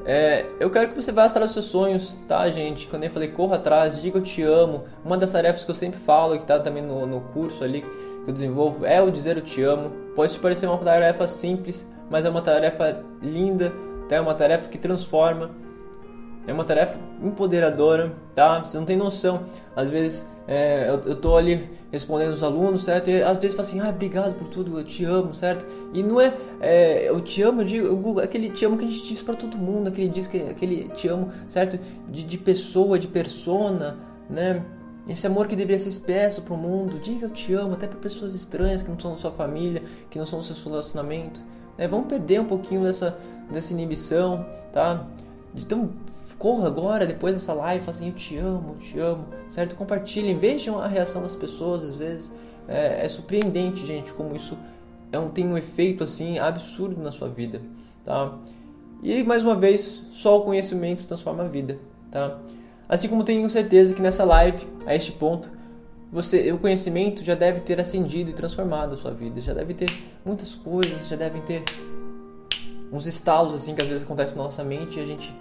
é, 0.05 0.45
eu 0.61 0.69
quero 0.71 0.89
que 0.91 0.95
você 0.95 1.11
vá 1.11 1.25
atrás 1.25 1.47
dos 1.47 1.55
seus 1.55 1.65
sonhos, 1.67 2.19
tá, 2.29 2.49
gente? 2.51 2.87
Quando 2.89 3.05
eu 3.05 3.11
falei 3.11 3.29
corra 3.29 3.57
atrás, 3.57 4.01
diga 4.01 4.19
eu 4.19 4.23
te 4.23 4.43
amo. 4.43 4.85
Uma 5.05 5.17
das 5.17 5.33
tarefas 5.33 5.65
que 5.65 5.71
eu 5.71 5.75
sempre 5.75 5.99
falo, 5.99 6.39
que 6.39 6.45
tá 6.45 6.61
também 6.61 6.83
no, 6.83 7.07
no 7.07 7.21
curso 7.21 7.65
ali 7.65 7.81
que 7.81 8.29
eu 8.31 8.33
desenvolvo, 8.33 8.85
é 8.85 9.01
o 9.03 9.11
dizer 9.11 9.37
eu 9.37 9.43
te 9.43 9.63
amo. 9.63 9.91
Pode 10.15 10.39
parecer 10.39 10.67
uma 10.67 10.79
tarefa 10.79 11.27
simples, 11.27 11.89
mas 12.11 12.25
é 12.27 12.29
uma 12.29 12.43
tarefa 12.43 13.03
linda, 13.23 13.73
tá? 14.09 14.17
é 14.17 14.21
uma 14.21 14.35
tarefa 14.35 14.69
que 14.69 14.77
transforma. 14.77 15.51
É 16.47 16.53
uma 16.53 16.65
tarefa 16.65 16.99
empoderadora, 17.23 18.13
tá? 18.35 18.63
Você 18.63 18.77
não 18.77 18.85
tem 18.85 18.97
noção. 18.97 19.45
Às 19.75 19.89
vezes 19.89 20.27
é, 20.47 20.89
eu, 20.89 21.01
eu 21.11 21.17
tô 21.17 21.37
ali 21.37 21.71
respondendo 21.91 22.33
os 22.33 22.43
alunos, 22.43 22.85
certo? 22.85 23.09
E 23.09 23.23
às 23.23 23.39
vezes 23.39 23.57
fala 23.57 23.69
assim, 23.69 23.81
ah, 23.81 23.89
obrigado 23.89 24.35
por 24.35 24.49
tudo, 24.49 24.79
eu 24.79 24.85
te 24.85 25.05
amo, 25.05 25.35
certo? 25.35 25.65
E 25.93 26.03
não 26.03 26.21
é, 26.21 26.35
é 26.61 27.09
eu 27.09 27.21
te 27.21 27.41
amo, 27.41 27.63
eu 27.63 27.65
digo, 27.65 28.21
aquele 28.21 28.51
te 28.51 28.65
amo 28.65 28.77
que 28.77 28.85
a 28.85 28.89
gente 28.89 29.05
diz 29.05 29.23
para 29.23 29.35
todo 29.35 29.57
mundo, 29.57 29.89
aquele 29.89 30.09
diz 30.09 30.27
que 30.27 30.39
aquele 30.43 30.89
te 30.91 31.09
amo, 31.09 31.31
certo? 31.49 31.79
De, 32.09 32.25
de 32.25 32.39
pessoa, 32.39 32.99
de 32.99 33.09
persona, 33.09 33.97
né? 34.29 34.63
Esse 35.09 35.27
amor 35.27 35.47
que 35.47 35.55
deveria 35.55 35.79
ser 35.79 35.91
expresso 35.91 36.43
para 36.43 36.55
o 36.55 36.57
mundo, 36.57 36.99
diga 36.99 37.27
eu 37.27 37.31
te 37.31 37.53
amo, 37.53 37.75
até 37.75 37.87
para 37.87 37.99
pessoas 37.99 38.35
estranhas 38.35 38.83
que 38.83 38.91
não 38.91 38.99
são 38.99 39.11
da 39.11 39.17
sua 39.17 39.31
família, 39.31 39.83
que 40.11 40.19
não 40.19 40.25
são 40.25 40.39
do 40.39 40.45
seu 40.45 40.71
relacionamento. 40.71 41.43
Né? 41.77 41.87
Vamos 41.87 42.07
perder 42.07 42.41
um 42.41 42.47
pouquinho 42.47 42.83
dessa, 42.83 43.17
dessa 43.51 43.73
inibição, 43.73 44.47
tá? 44.73 45.07
De 45.53 45.67
tão 45.67 45.91
corra 46.45 46.67
agora, 46.67 47.07
depois 47.07 47.33
dessa 47.33 47.55
live, 47.55 47.89
assim, 47.89 48.09
eu 48.09 48.13
te 48.13 48.37
amo, 48.37 48.75
eu 48.75 48.79
te 48.79 48.99
amo, 48.99 49.25
certo? 49.49 49.75
Compartilhem, 49.77 50.37
vejam 50.37 50.79
a 50.79 50.87
reação 50.87 51.23
das 51.23 51.35
pessoas, 51.35 51.83
às 51.83 51.97
vezes 51.97 52.35
é, 52.69 53.07
é 53.07 53.09
surpreendente, 53.09 53.87
gente, 53.87 54.13
como 54.13 54.37
isso 54.37 54.59
é 55.11 55.19
um, 55.19 55.31
tem 55.31 55.47
um 55.47 55.57
efeito 55.57 56.05
assim 56.05 56.39
absurdo 56.39 57.01
na 57.01 57.11
sua 57.11 57.31
vida, 57.31 57.63
tá? 58.05 58.37
E 59.03 59.25
mais 59.25 59.43
uma 59.43 59.55
vez, 59.55 60.05
só 60.13 60.39
o 60.39 60.43
conhecimento 60.43 61.07
transforma 61.07 61.45
a 61.45 61.49
vida, 61.49 61.79
tá? 62.11 62.39
Assim 62.87 63.09
como 63.09 63.25
tenho 63.25 63.49
certeza 63.49 63.95
que 63.95 64.03
nessa 64.03 64.23
live, 64.23 64.67
a 64.85 64.95
este 64.95 65.13
ponto, 65.13 65.51
você, 66.13 66.53
o 66.53 66.59
conhecimento 66.59 67.25
já 67.25 67.35
deve 67.35 67.61
ter 67.61 67.81
acendido 67.81 68.29
e 68.29 68.35
transformado 68.35 68.93
a 68.93 68.97
sua 68.99 69.13
vida, 69.13 69.41
já 69.41 69.55
deve 69.55 69.73
ter 69.73 69.89
muitas 70.23 70.55
coisas, 70.55 71.09
já 71.09 71.17
devem 71.17 71.41
ter 71.41 71.63
uns 72.93 73.07
estalos 73.07 73.55
assim 73.55 73.75
que 73.75 73.81
às 73.81 73.89
vezes 73.89 74.03
acontecem 74.03 74.37
na 74.37 74.43
nossa 74.43 74.63
mente 74.63 75.01
e 75.01 75.03
a 75.03 75.07
gente 75.07 75.35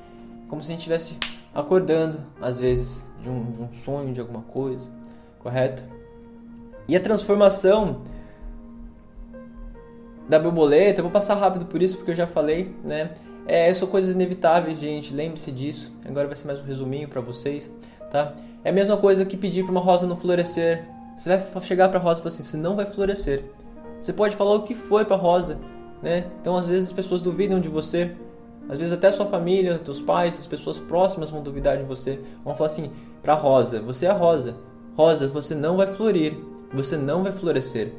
como 0.53 0.61
se 0.61 0.69
a 0.69 0.73
gente 0.73 0.81
estivesse 0.81 1.17
acordando 1.51 2.19
às 2.39 2.59
vezes 2.59 3.03
de 3.19 3.27
um, 3.27 3.51
de 3.51 3.59
um 3.59 3.73
sonho 3.73 4.13
de 4.13 4.21
alguma 4.21 4.43
coisa, 4.43 4.91
correto? 5.39 5.83
E 6.87 6.95
a 6.95 6.99
transformação 6.99 8.01
da 10.29 10.37
borboleta, 10.37 10.99
eu 10.99 11.03
vou 11.05 11.11
passar 11.11 11.33
rápido 11.33 11.65
por 11.65 11.81
isso 11.81 11.97
porque 11.97 12.11
eu 12.11 12.15
já 12.15 12.27
falei, 12.27 12.71
né? 12.83 13.09
É, 13.47 13.73
são 13.73 13.87
coisas 13.87 14.13
inevitáveis, 14.13 14.77
gente. 14.77 15.11
Lembre-se 15.11 15.51
disso. 15.51 15.91
Agora 16.07 16.27
vai 16.27 16.35
ser 16.35 16.45
mais 16.45 16.59
um 16.59 16.65
resuminho 16.65 17.07
para 17.07 17.19
vocês, 17.19 17.73
tá? 18.11 18.35
É 18.63 18.69
a 18.69 18.73
mesma 18.73 18.95
coisa 18.95 19.25
que 19.25 19.35
pedir 19.35 19.63
para 19.63 19.71
uma 19.71 19.81
rosa 19.81 20.05
não 20.05 20.15
florescer. 20.15 20.85
Você 21.17 21.35
vai 21.35 21.63
chegar 21.63 21.89
para 21.89 21.97
a 21.97 22.03
rosa 22.03 22.19
e 22.19 22.23
falar 22.23 22.35
assim: 22.35 22.43
"Você 22.43 22.57
não 22.57 22.75
vai 22.75 22.85
florescer". 22.85 23.43
Você 23.99 24.13
pode 24.13 24.35
falar 24.35 24.53
o 24.53 24.61
que 24.61 24.75
foi 24.75 25.03
para 25.03 25.15
a 25.15 25.19
rosa, 25.19 25.57
né? 25.99 26.27
Então 26.39 26.55
às 26.55 26.69
vezes 26.69 26.89
as 26.89 26.93
pessoas 26.93 27.23
duvidam 27.23 27.59
de 27.59 27.69
você. 27.69 28.15
Às 28.69 28.79
vezes 28.79 28.93
até 28.93 29.11
sua 29.11 29.25
família, 29.25 29.79
seus 29.83 30.01
pais, 30.01 30.39
as 30.39 30.47
pessoas 30.47 30.79
próximas 30.79 31.29
vão 31.29 31.41
duvidar 31.41 31.77
de 31.77 31.83
você. 31.83 32.19
Vão 32.43 32.55
falar 32.55 32.67
assim 32.67 32.91
para 33.21 33.33
rosa: 33.33 33.81
"Você 33.81 34.05
é 34.05 34.09
a 34.09 34.13
rosa. 34.13 34.55
Rosa, 34.95 35.27
você 35.27 35.53
não 35.53 35.77
vai 35.77 35.87
florir. 35.87 36.37
Você 36.73 36.97
não 36.97 37.23
vai 37.23 37.31
florescer". 37.31 37.93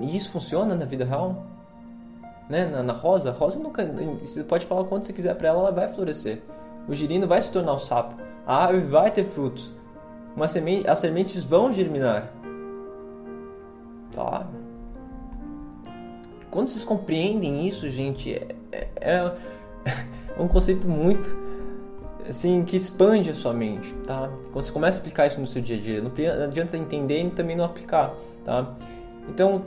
E 0.00 0.16
isso 0.16 0.30
funciona 0.30 0.74
na 0.74 0.84
vida 0.84 1.04
real? 1.04 1.44
Né? 2.48 2.66
Na, 2.66 2.82
na 2.82 2.92
rosa, 2.92 3.30
a 3.30 3.32
rosa 3.32 3.58
nunca. 3.58 3.84
Você 4.22 4.44
pode 4.44 4.64
falar 4.66 4.84
quanto 4.84 5.06
você 5.06 5.12
quiser 5.12 5.34
para 5.34 5.48
ela, 5.48 5.60
ela 5.60 5.72
vai 5.72 5.88
florescer. 5.88 6.42
O 6.88 6.94
girino 6.94 7.26
vai 7.26 7.40
se 7.42 7.52
tornar 7.52 7.74
um 7.74 7.78
sapo. 7.78 8.14
A 8.46 8.64
árvore 8.64 8.86
vai 8.86 9.10
ter 9.10 9.24
frutos. 9.24 9.72
Uma 10.34 10.48
semente, 10.48 10.88
as 10.88 10.98
sementes 10.98 11.44
vão 11.44 11.72
germinar. 11.72 12.32
Tá? 14.12 14.46
Quando 16.50 16.68
vocês 16.68 16.84
compreendem 16.84 17.66
isso, 17.66 17.88
gente, 17.88 18.34
é, 18.72 18.88
é, 19.00 19.32
é 20.36 20.42
um 20.42 20.48
conceito 20.48 20.88
muito 20.88 21.36
assim 22.28 22.62
que 22.64 22.76
expande 22.76 23.30
a 23.30 23.34
sua 23.34 23.52
mente, 23.52 23.92
tá? 24.06 24.30
Quando 24.52 24.64
você 24.64 24.72
começa 24.72 24.98
a 24.98 25.00
aplicar 25.00 25.26
isso 25.26 25.40
no 25.40 25.46
seu 25.46 25.60
dia 25.60 25.76
a 25.76 25.80
dia, 25.80 26.00
não 26.00 26.44
adianta 26.44 26.76
entender 26.76 27.22
e 27.22 27.30
também 27.30 27.56
não 27.56 27.64
aplicar, 27.64 28.14
tá? 28.44 28.74
Então, 29.28 29.62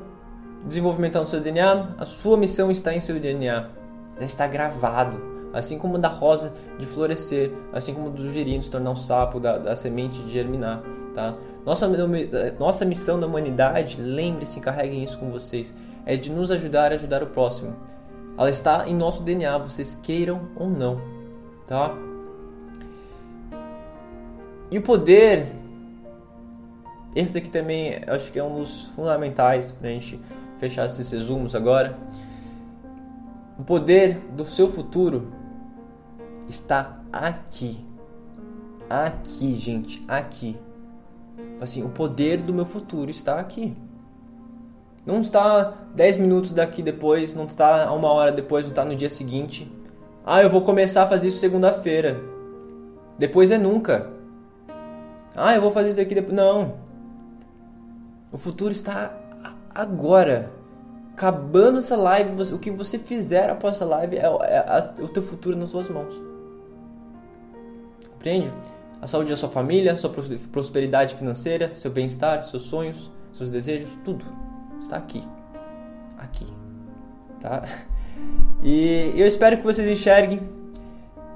desenvolvimento 0.65 1.19
no 1.19 1.27
seu 1.27 1.39
DNA, 1.39 1.95
a 1.97 2.05
sua 2.05 2.37
missão 2.37 2.71
está 2.71 2.93
em 2.93 3.01
seu 3.01 3.19
DNA, 3.19 3.69
já 4.19 4.25
está 4.25 4.47
gravado. 4.47 5.33
Assim 5.53 5.77
como 5.77 5.99
da 5.99 6.07
rosa 6.07 6.51
de 6.79 6.87
florescer, 6.87 7.51
assim 7.71 7.93
como 7.93 8.09
do 8.09 8.31
girino 8.31 8.63
se 8.63 8.71
tornar 8.71 8.89
um 8.89 8.95
sapo, 8.95 9.39
da, 9.39 9.59
da 9.59 9.75
semente 9.75 10.19
de 10.23 10.31
germinar, 10.31 10.81
tá? 11.13 11.35
Nossa, 11.63 11.87
nossa 12.59 12.83
missão 12.83 13.19
da 13.19 13.27
humanidade, 13.27 14.01
lembre-se, 14.01 14.59
carreguem 14.59 15.03
isso 15.03 15.19
com 15.19 15.29
vocês, 15.29 15.71
é 16.05 16.15
de 16.17 16.31
nos 16.31 16.51
ajudar 16.51 16.91
a 16.91 16.95
ajudar 16.95 17.23
o 17.23 17.27
próximo. 17.27 17.75
Ela 18.37 18.49
está 18.49 18.87
em 18.87 18.95
nosso 18.95 19.23
DNA, 19.23 19.57
vocês 19.59 19.95
queiram 20.01 20.41
ou 20.55 20.67
não, 20.67 20.99
tá? 21.67 21.95
E 24.71 24.77
o 24.77 24.81
poder, 24.81 25.51
esse 27.15 27.33
daqui 27.33 27.49
também 27.49 28.01
acho 28.07 28.31
que 28.31 28.39
é 28.39 28.43
um 28.43 28.59
dos 28.59 28.87
fundamentais 28.87 29.71
para 29.71 29.87
a 29.87 29.91
gente 29.91 30.19
fechar 30.57 30.85
esses 30.85 31.11
resumos 31.11 31.55
agora. 31.55 31.95
O 33.59 33.63
poder 33.63 34.17
do 34.35 34.45
seu 34.45 34.67
futuro 34.67 35.27
está 36.49 36.99
aqui. 37.11 37.85
Aqui, 38.89 39.55
gente, 39.55 40.03
aqui. 40.07 40.57
Assim, 41.61 41.83
o 41.83 41.89
poder 41.89 42.37
do 42.37 42.53
meu 42.53 42.65
futuro 42.65 43.11
está 43.11 43.39
aqui. 43.39 43.75
Não 45.05 45.19
está 45.19 45.73
10 45.93 46.17
minutos 46.17 46.51
daqui 46.51 46.81
depois, 46.81 47.35
não 47.35 47.45
está 47.45 47.91
uma 47.91 48.09
hora 48.11 48.31
depois, 48.31 48.63
não 48.63 48.69
está 48.69 48.85
no 48.85 48.95
dia 48.95 49.09
seguinte. 49.09 49.69
Ah, 50.25 50.41
eu 50.41 50.49
vou 50.49 50.61
começar 50.61 51.03
a 51.03 51.07
fazer 51.07 51.27
isso 51.27 51.39
segunda-feira. 51.39 52.21
Depois 53.19 53.51
é 53.51 53.57
nunca. 53.57 54.09
Ah, 55.35 55.53
eu 55.53 55.61
vou 55.61 55.71
fazer 55.71 55.91
isso 55.91 56.01
aqui 56.01 56.15
depois. 56.15 56.33
Não. 56.33 56.75
O 58.31 58.37
futuro 58.37 58.71
está 58.71 59.13
agora. 59.75 60.51
Acabando 61.11 61.77
essa 61.77 61.95
live, 61.95 62.31
você, 62.31 62.55
o 62.55 62.57
que 62.57 62.71
você 62.71 62.97
fizer 62.97 63.47
após 63.47 63.75
essa 63.75 63.85
live 63.85 64.17
é, 64.17 64.21
é, 64.21 64.93
é 64.97 65.03
o 65.03 65.07
teu 65.07 65.21
futuro 65.21 65.55
nas 65.55 65.69
suas 65.69 65.87
mãos. 65.89 66.13
Compreende? 68.13 68.51
A 68.99 69.05
saúde 69.05 69.29
da 69.29 69.35
sua 69.35 69.49
família, 69.49 69.95
sua 69.97 70.09
prosperidade 70.51 71.13
financeira, 71.13 71.75
seu 71.75 71.91
bem-estar, 71.91 72.41
seus 72.41 72.63
sonhos, 72.63 73.11
seus 73.31 73.51
desejos, 73.51 73.95
tudo 74.03 74.25
está 74.83 74.97
aqui. 74.97 75.23
Aqui. 76.17 76.45
Tá? 77.39 77.63
E 78.61 79.11
eu 79.17 79.25
espero 79.25 79.57
que 79.57 79.63
vocês 79.63 79.89
enxerguem 79.89 80.39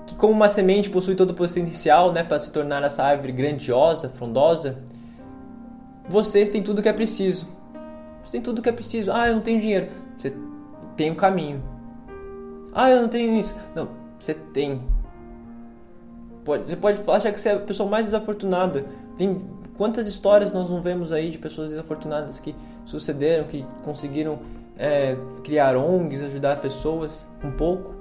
que 0.06 0.16
como 0.16 0.32
uma 0.32 0.48
semente 0.48 0.90
possui 0.90 1.16
todo 1.16 1.32
o 1.32 1.34
potencial, 1.34 2.14
né, 2.14 2.24
para 2.24 2.40
se 2.40 2.52
tornar 2.52 2.82
essa 2.84 3.04
árvore 3.04 3.34
grandiosa, 3.34 4.08
frondosa, 4.08 4.78
vocês 6.08 6.48
têm 6.48 6.64
tudo 6.64 6.82
que 6.82 6.88
é 6.88 6.94
preciso 6.94 7.48
você 8.28 8.34
tem 8.34 8.42
tudo 8.42 8.62
que 8.62 8.68
é 8.68 8.74
preciso. 8.74 9.10
Ah, 9.12 9.30
eu 9.30 9.36
não 9.36 9.42
tenho 9.42 9.60
dinheiro. 9.60 9.88
Você 10.18 10.34
tem 10.98 11.10
um 11.10 11.16
caminho. 11.16 11.64
Ah, 12.74 12.90
eu 12.90 13.02
não 13.02 13.08
tenho 13.08 13.34
isso. 13.40 13.56
Não, 13.74 13.88
você 14.20 14.34
tem. 14.34 14.82
Pode, 16.44 16.70
você 16.70 16.76
pode 16.76 17.02
achar 17.10 17.32
que 17.32 17.40
você 17.40 17.50
é 17.50 17.54
a 17.54 17.60
pessoa 17.60 17.90
mais 17.90 18.06
desafortunada. 18.06 18.86
Tem 19.18 19.40
quantas 19.78 20.08
histórias 20.08 20.52
nós 20.52 20.70
não 20.70 20.82
vemos 20.82 21.14
aí 21.14 21.30
de 21.30 21.38
pessoas 21.38 21.70
desafortunadas 21.70 22.38
que 22.42 22.54
sucederam, 22.90 23.46
que 23.46 23.64
conseguiram 23.84 24.40
é, 24.78 25.16
criar 25.44 25.78
ONGs, 25.78 26.24
ajudar 26.24 26.60
pessoas 26.60 27.28
com 27.40 27.52
pouco. 27.52 27.94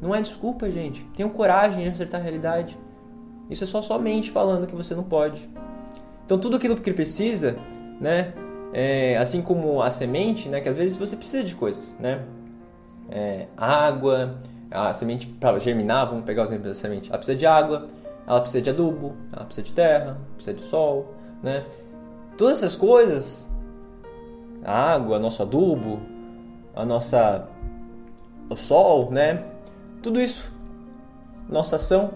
Não 0.00 0.14
é 0.14 0.22
desculpa, 0.22 0.70
gente. 0.70 1.02
Tenham 1.16 1.30
coragem 1.30 1.82
de 1.82 1.90
acertar 1.90 2.20
a 2.20 2.22
realidade. 2.22 2.78
Isso 3.50 3.64
é 3.64 3.66
só 3.66 3.82
sua 3.82 3.98
mente 3.98 4.30
falando 4.30 4.66
que 4.66 4.74
você 4.74 4.94
não 4.94 5.02
pode. 5.02 5.48
Então 6.24 6.38
tudo 6.38 6.56
aquilo 6.56 6.76
que 6.76 6.92
precisa, 6.92 7.56
né? 8.00 8.32
é, 8.74 9.16
assim 9.18 9.40
como 9.40 9.80
a 9.80 9.88
semente, 9.88 10.48
né, 10.48 10.60
que 10.60 10.68
às 10.68 10.76
vezes 10.76 10.96
você 10.96 11.16
precisa 11.16 11.44
de 11.44 11.54
coisas, 11.54 11.96
né? 12.00 12.22
É, 13.08 13.46
água, 13.56 14.40
a 14.68 14.92
semente 14.92 15.28
para 15.28 15.56
germinar, 15.60 16.08
vamos 16.08 16.24
pegar 16.24 16.42
o 16.42 16.46
exemplo 16.46 16.64
da 16.64 16.74
semente, 16.74 17.08
ela 17.08 17.18
precisa 17.18 17.38
de 17.38 17.46
água, 17.46 17.86
ela 18.26 18.40
precisa 18.40 18.60
de 18.60 18.70
adubo, 18.70 19.14
ela 19.32 19.44
precisa 19.44 19.64
de 19.64 19.72
terra, 19.72 20.18
precisa 20.34 20.56
de 20.56 20.62
sol, 20.62 21.14
né? 21.40 21.64
Todas 22.36 22.58
essas 22.58 22.76
coisas, 22.76 23.48
a 24.64 24.94
água, 24.94 25.18
nosso 25.18 25.42
adubo, 25.42 26.00
a 26.74 26.84
nossa 26.84 27.48
o 28.48 28.56
sol, 28.56 29.10
né? 29.10 29.44
Tudo 30.02 30.20
isso, 30.20 30.52
nossa 31.48 31.76
ação, 31.76 32.12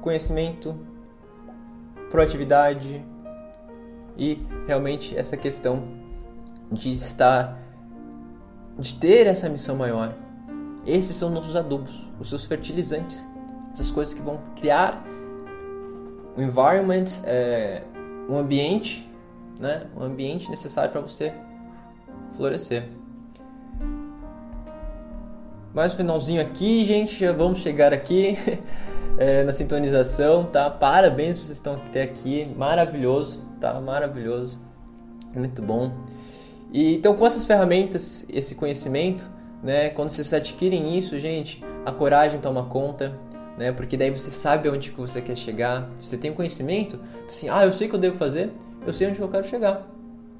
conhecimento, 0.00 0.76
proatividade, 2.10 3.04
e 4.20 4.46
realmente 4.66 5.16
essa 5.16 5.34
questão 5.36 5.82
de 6.70 6.90
estar 6.90 7.58
de 8.78 8.94
ter 8.94 9.26
essa 9.26 9.48
missão 9.48 9.76
maior. 9.76 10.14
Esses 10.86 11.16
são 11.16 11.30
nossos 11.30 11.56
adubos, 11.56 12.08
os 12.18 12.28
seus 12.28 12.44
fertilizantes, 12.44 13.26
essas 13.72 13.90
coisas 13.90 14.14
que 14.14 14.22
vão 14.22 14.40
criar 14.56 15.04
um 16.36 16.42
environment, 16.42 17.04
é, 17.24 17.82
um 18.30 18.38
ambiente, 18.38 19.10
né, 19.58 19.86
um 19.96 20.02
ambiente 20.02 20.48
necessário 20.48 20.92
para 20.92 21.00
você 21.00 21.32
florescer. 22.36 22.84
Mais 25.74 25.94
um 25.94 25.96
finalzinho 25.96 26.40
aqui, 26.40 26.84
gente, 26.84 27.18
já 27.18 27.32
vamos 27.32 27.60
chegar 27.60 27.92
aqui 27.92 28.36
é, 29.18 29.42
na 29.44 29.52
sintonização, 29.52 30.44
tá? 30.44 30.70
Parabéns 30.70 31.38
vocês 31.38 31.58
estão 31.58 31.74
até 31.74 32.02
aqui, 32.02 32.52
maravilhoso 32.56 33.50
tá 33.60 33.78
maravilhoso, 33.78 34.58
muito 35.34 35.60
bom. 35.60 35.92
E 36.72 36.94
então 36.94 37.14
com 37.14 37.26
essas 37.26 37.44
ferramentas, 37.44 38.26
esse 38.28 38.54
conhecimento, 38.54 39.30
né, 39.62 39.90
quando 39.90 40.08
vocês 40.08 40.32
adquirem 40.32 40.96
isso, 40.96 41.18
gente, 41.18 41.62
a 41.84 41.92
coragem 41.92 42.40
toma 42.40 42.64
conta, 42.64 43.12
né? 43.56 43.72
Porque 43.72 43.96
daí 43.96 44.10
você 44.10 44.30
sabe 44.30 44.68
onde 44.68 44.90
que 44.90 45.00
você 45.00 45.20
quer 45.20 45.36
chegar. 45.36 45.88
Você 45.98 46.16
tem 46.16 46.32
conhecimento, 46.32 46.98
assim, 47.28 47.48
ah, 47.48 47.64
eu 47.64 47.72
sei 47.72 47.86
o 47.86 47.90
que 47.90 47.96
eu 47.96 48.00
devo 48.00 48.16
fazer, 48.16 48.50
eu 48.86 48.92
sei 48.92 49.08
onde 49.08 49.20
eu 49.20 49.28
quero 49.28 49.44
chegar. 49.44 49.86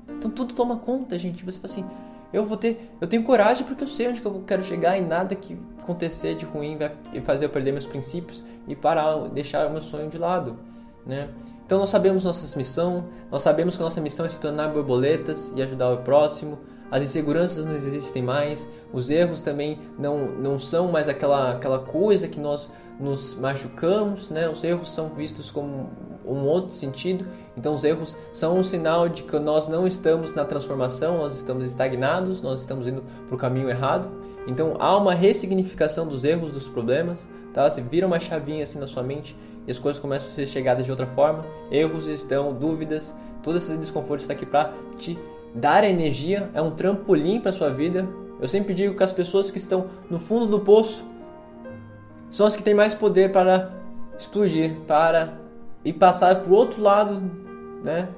Então 0.08 0.30
tudo 0.30 0.54
toma 0.54 0.76
conta, 0.76 1.18
gente. 1.18 1.44
Você 1.44 1.58
fala 1.58 1.72
assim, 1.72 1.84
eu 2.32 2.44
vou 2.44 2.56
ter, 2.56 2.90
eu 3.00 3.08
tenho 3.08 3.22
coragem 3.24 3.66
porque 3.66 3.82
eu 3.82 3.88
sei 3.88 4.08
onde 4.08 4.20
que 4.20 4.26
eu 4.26 4.42
quero 4.46 4.62
chegar 4.62 4.96
e 4.96 5.00
nada 5.00 5.34
que 5.34 5.58
acontecer 5.82 6.36
de 6.36 6.44
ruim 6.44 6.76
vai 6.76 6.92
fazer 7.22 7.46
eu 7.46 7.50
perder 7.50 7.72
meus 7.72 7.86
princípios 7.86 8.44
e 8.68 8.76
parar, 8.76 9.28
deixar 9.28 9.66
o 9.66 9.70
meu 9.70 9.80
sonho 9.80 10.08
de 10.08 10.16
lado, 10.16 10.56
né? 11.04 11.28
Então 11.66 11.78
nós 11.78 11.88
sabemos 11.88 12.24
nossa 12.24 12.56
missão, 12.56 13.06
nós 13.30 13.42
sabemos 13.42 13.76
que 13.76 13.82
nossa 13.82 14.00
missão 14.00 14.26
é 14.26 14.28
se 14.28 14.38
tornar 14.38 14.68
borboletas 14.68 15.52
e 15.56 15.62
ajudar 15.62 15.90
o 15.92 15.98
próximo. 15.98 16.58
As 16.90 17.02
inseguranças 17.02 17.64
não 17.64 17.72
existem 17.72 18.22
mais, 18.22 18.68
os 18.92 19.10
erros 19.10 19.42
também 19.42 19.78
não, 19.98 20.26
não 20.26 20.58
são 20.58 20.88
mais 20.90 21.08
aquela, 21.08 21.52
aquela 21.52 21.78
coisa 21.78 22.26
que 22.26 22.40
nós 22.40 22.72
nos 23.00 23.34
machucamos, 23.34 24.30
né? 24.30 24.48
Os 24.48 24.62
erros 24.62 24.92
são 24.92 25.08
vistos 25.08 25.50
como 25.50 25.88
um 26.24 26.44
outro 26.44 26.74
sentido. 26.74 27.26
Então 27.56 27.72
os 27.72 27.82
erros 27.82 28.16
são 28.32 28.58
um 28.58 28.62
sinal 28.62 29.08
de 29.08 29.22
que 29.22 29.38
nós 29.38 29.66
não 29.66 29.86
estamos 29.86 30.34
na 30.34 30.44
transformação, 30.44 31.18
nós 31.18 31.34
estamos 31.34 31.66
estagnados, 31.66 32.42
nós 32.42 32.60
estamos 32.60 32.86
indo 32.86 33.02
para 33.26 33.34
o 33.34 33.38
caminho 33.38 33.70
errado. 33.70 34.10
Então 34.46 34.76
há 34.78 34.96
uma 34.96 35.14
ressignificação 35.14 36.06
dos 36.06 36.24
erros, 36.24 36.52
dos 36.52 36.68
problemas, 36.68 37.28
tá? 37.54 37.68
Você 37.68 37.80
vira 37.80 38.06
uma 38.06 38.20
chavinha 38.20 38.62
assim 38.62 38.78
na 38.78 38.86
sua 38.86 39.02
mente 39.02 39.36
e 39.66 39.70
as 39.70 39.78
coisas 39.78 40.00
começam 40.00 40.28
a 40.28 40.32
ser 40.32 40.46
chegadas 40.46 40.84
de 40.84 40.90
outra 40.90 41.06
forma. 41.06 41.44
Erros 41.70 42.06
estão, 42.06 42.52
dúvidas, 42.52 43.14
todo 43.42 43.56
esse 43.56 43.76
desconforto 43.76 44.20
está 44.20 44.34
aqui 44.34 44.46
para 44.46 44.72
te 44.96 45.18
dar 45.54 45.84
energia, 45.84 46.50
é 46.54 46.62
um 46.62 46.70
trampolim 46.70 47.40
para 47.40 47.52
sua 47.52 47.70
vida. 47.70 48.06
Eu 48.40 48.48
sempre 48.48 48.72
digo 48.72 48.94
que 48.96 49.02
as 49.02 49.12
pessoas 49.12 49.50
que 49.50 49.58
estão 49.58 49.86
no 50.08 50.18
fundo 50.18 50.46
do 50.46 50.60
poço 50.60 51.04
são 52.30 52.46
as 52.46 52.56
que 52.56 52.62
têm 52.62 52.74
mais 52.74 52.94
poder 52.94 53.32
para 53.32 53.72
explodir, 54.16 54.76
para 54.86 55.34
e 55.84 55.92
passar 55.92 56.40
para 56.40 56.50
o 56.50 56.54
outro 56.54 56.80
lado, 56.80 57.20
né, 57.82 58.08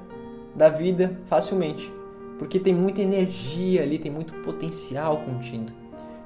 da 0.55 0.69
vida 0.69 1.17
facilmente, 1.25 1.91
porque 2.37 2.59
tem 2.59 2.73
muita 2.73 3.01
energia 3.01 3.81
ali, 3.81 3.97
tem 3.97 4.11
muito 4.11 4.33
potencial 4.35 5.17
contido. 5.17 5.73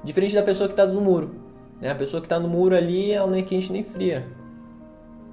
Diferente 0.04 0.34
da 0.34 0.42
pessoa 0.42 0.68
que 0.68 0.74
está 0.74 0.86
no 0.86 1.00
muro, 1.00 1.30
né? 1.80 1.90
A 1.90 1.94
pessoa 1.94 2.20
que 2.20 2.26
está 2.26 2.38
no 2.38 2.48
muro 2.48 2.76
ali, 2.76 3.12
ela 3.12 3.30
nem 3.30 3.40
é 3.40 3.44
quente 3.44 3.72
nem 3.72 3.82
fria. 3.82 4.26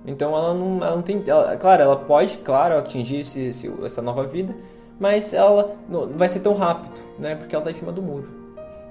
Então 0.06 0.36
ela 0.36 0.54
não, 0.54 0.78
ela 0.78 0.96
não 0.96 1.02
tem, 1.02 1.24
ela, 1.26 1.56
claro, 1.58 1.82
ela 1.82 1.96
pode, 1.96 2.38
claro, 2.38 2.78
atingir 2.78 3.20
esse, 3.20 3.48
esse, 3.48 3.72
essa 3.84 4.02
nova 4.02 4.24
vida, 4.26 4.56
mas 5.00 5.34
ela 5.34 5.76
não 5.90 6.08
vai 6.10 6.30
ser 6.30 6.40
tão 6.40 6.54
rápido, 6.54 7.02
né? 7.20 7.36
Porque 7.36 7.56
ela 7.56 7.62
está 7.62 7.72
em 7.72 7.74
cima 7.74 7.92
do 7.92 8.02
muro, 8.02 8.30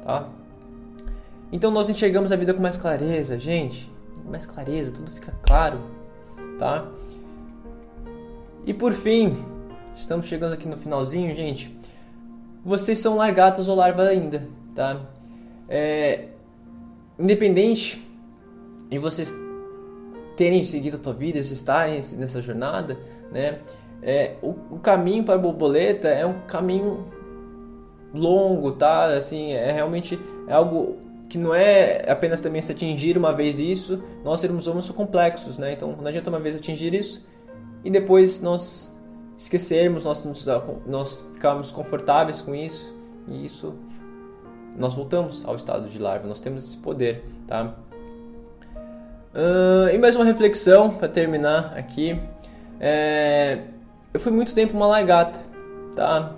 tá? 0.03 0.29
Então 1.55 1.71
nós 1.71 1.89
enxergamos 1.89 2.33
a 2.33 2.37
vida 2.37 2.53
com 2.53 2.61
mais 2.61 2.77
clareza, 2.77 3.39
gente, 3.39 3.89
mais 4.29 4.45
clareza, 4.45 4.91
tudo 4.91 5.09
fica 5.13 5.33
claro, 5.41 5.79
tá? 6.59 6.85
E 8.67 8.75
por 8.75 8.93
fim, 8.93 9.37
estamos 9.95 10.27
chegando 10.27 10.55
aqui 10.55 10.67
no 10.67 10.77
finalzinho, 10.77 11.33
gente. 11.33 11.73
Vocês 12.65 12.99
são 12.99 13.17
largatas 13.17 13.69
ou 13.69 13.77
larva 13.77 14.03
ainda, 14.03 14.49
tá? 14.75 15.01
É, 15.69 16.25
independente 17.21 18.05
de 18.91 18.99
vocês 18.99 19.33
terem 20.37 20.65
seguido 20.65 20.97
a 20.97 20.99
tua 20.99 21.15
vida, 21.15 21.41
se 21.41 21.55
estarem 21.55 22.03
nessa 22.17 22.43
jornada, 22.43 22.99
né? 23.31 23.61
É, 24.03 24.35
o, 24.43 24.57
o, 24.73 24.81
caminho 24.81 25.23
para 25.23 25.37
a 25.37 25.39
borboleta 25.39 26.09
é 26.09 26.27
um 26.27 26.41
caminho 26.49 27.07
longo, 28.13 28.73
tá? 28.73 29.07
Assim, 29.07 29.53
é 29.53 29.71
realmente 29.71 30.19
é 30.49 30.53
algo 30.53 30.99
que 31.35 31.39
não 31.39 31.53
é 31.53 32.09
apenas 32.09 32.41
também 32.41 32.63
se 32.63 32.71
atingir 32.71 33.19
uma 33.19 33.33
vez 33.33 33.59
isso, 33.59 34.01
nós 34.23 34.39
sermos 34.39 34.69
humanos 34.69 34.89
complexos, 34.93 35.59
né? 35.59 35.73
Então 35.73 35.91
não 35.91 36.07
adianta 36.07 36.31
uma 36.31 36.39
vez 36.39 36.55
atingir 36.55 36.95
isso 36.95 37.27
e 37.85 37.91
depois 37.91 38.41
nós 38.41 38.95
esquecermos, 39.37 40.05
nós, 40.05 40.25
nós 40.87 41.29
ficarmos 41.35 41.73
confortáveis 41.73 42.41
com 42.41 42.55
isso 42.55 42.95
e 43.27 43.45
isso 43.45 43.75
nós 44.79 44.95
voltamos 44.95 45.45
ao 45.45 45.57
estado 45.57 45.89
de 45.89 45.99
larva, 45.99 46.29
nós 46.29 46.39
temos 46.39 46.69
esse 46.69 46.77
poder, 46.77 47.25
tá? 47.49 47.75
Uh, 49.35 49.89
e 49.93 49.99
mais 49.99 50.15
uma 50.15 50.25
reflexão 50.25 50.91
para 50.91 51.09
terminar 51.09 51.77
aqui. 51.77 52.17
É, 52.79 53.59
eu 54.13 54.21
fui 54.21 54.31
muito 54.31 54.55
tempo 54.55 54.77
uma 54.77 54.87
lagarta, 54.87 55.41
tá? 55.97 56.33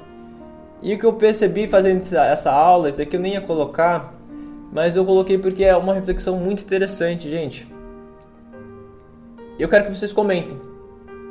E 0.80 0.94
o 0.94 0.98
que 0.98 1.04
eu 1.04 1.12
percebi 1.12 1.68
fazendo 1.68 2.00
essa 2.00 2.50
aula, 2.50 2.88
isso 2.88 2.96
daqui 2.96 3.16
eu 3.16 3.20
nem 3.20 3.34
ia 3.34 3.42
colocar, 3.42 4.15
mas 4.72 4.96
eu 4.96 5.04
coloquei 5.04 5.38
porque 5.38 5.64
é 5.64 5.76
uma 5.76 5.94
reflexão 5.94 6.36
muito 6.36 6.62
interessante, 6.62 7.30
gente. 7.30 7.66
Eu 9.58 9.68
quero 9.68 9.84
que 9.84 9.96
vocês 9.96 10.12
comentem. 10.12 10.60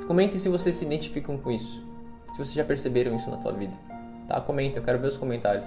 Comentem 0.08 0.40
se 0.40 0.50
vocês 0.50 0.76
se 0.76 0.86
identificam 0.86 1.38
com 1.38 1.52
isso. 1.52 1.84
Se 2.32 2.38
vocês 2.38 2.54
já 2.54 2.64
perceberam 2.64 3.16
isso 3.16 3.30
na 3.30 3.40
sua 3.42 3.52
vida. 3.52 3.74
Tá? 4.28 4.42
Comentem, 4.42 4.78
eu 4.78 4.84
quero 4.84 5.00
ver 5.00 5.08
os 5.08 5.18
comentários. 5.18 5.66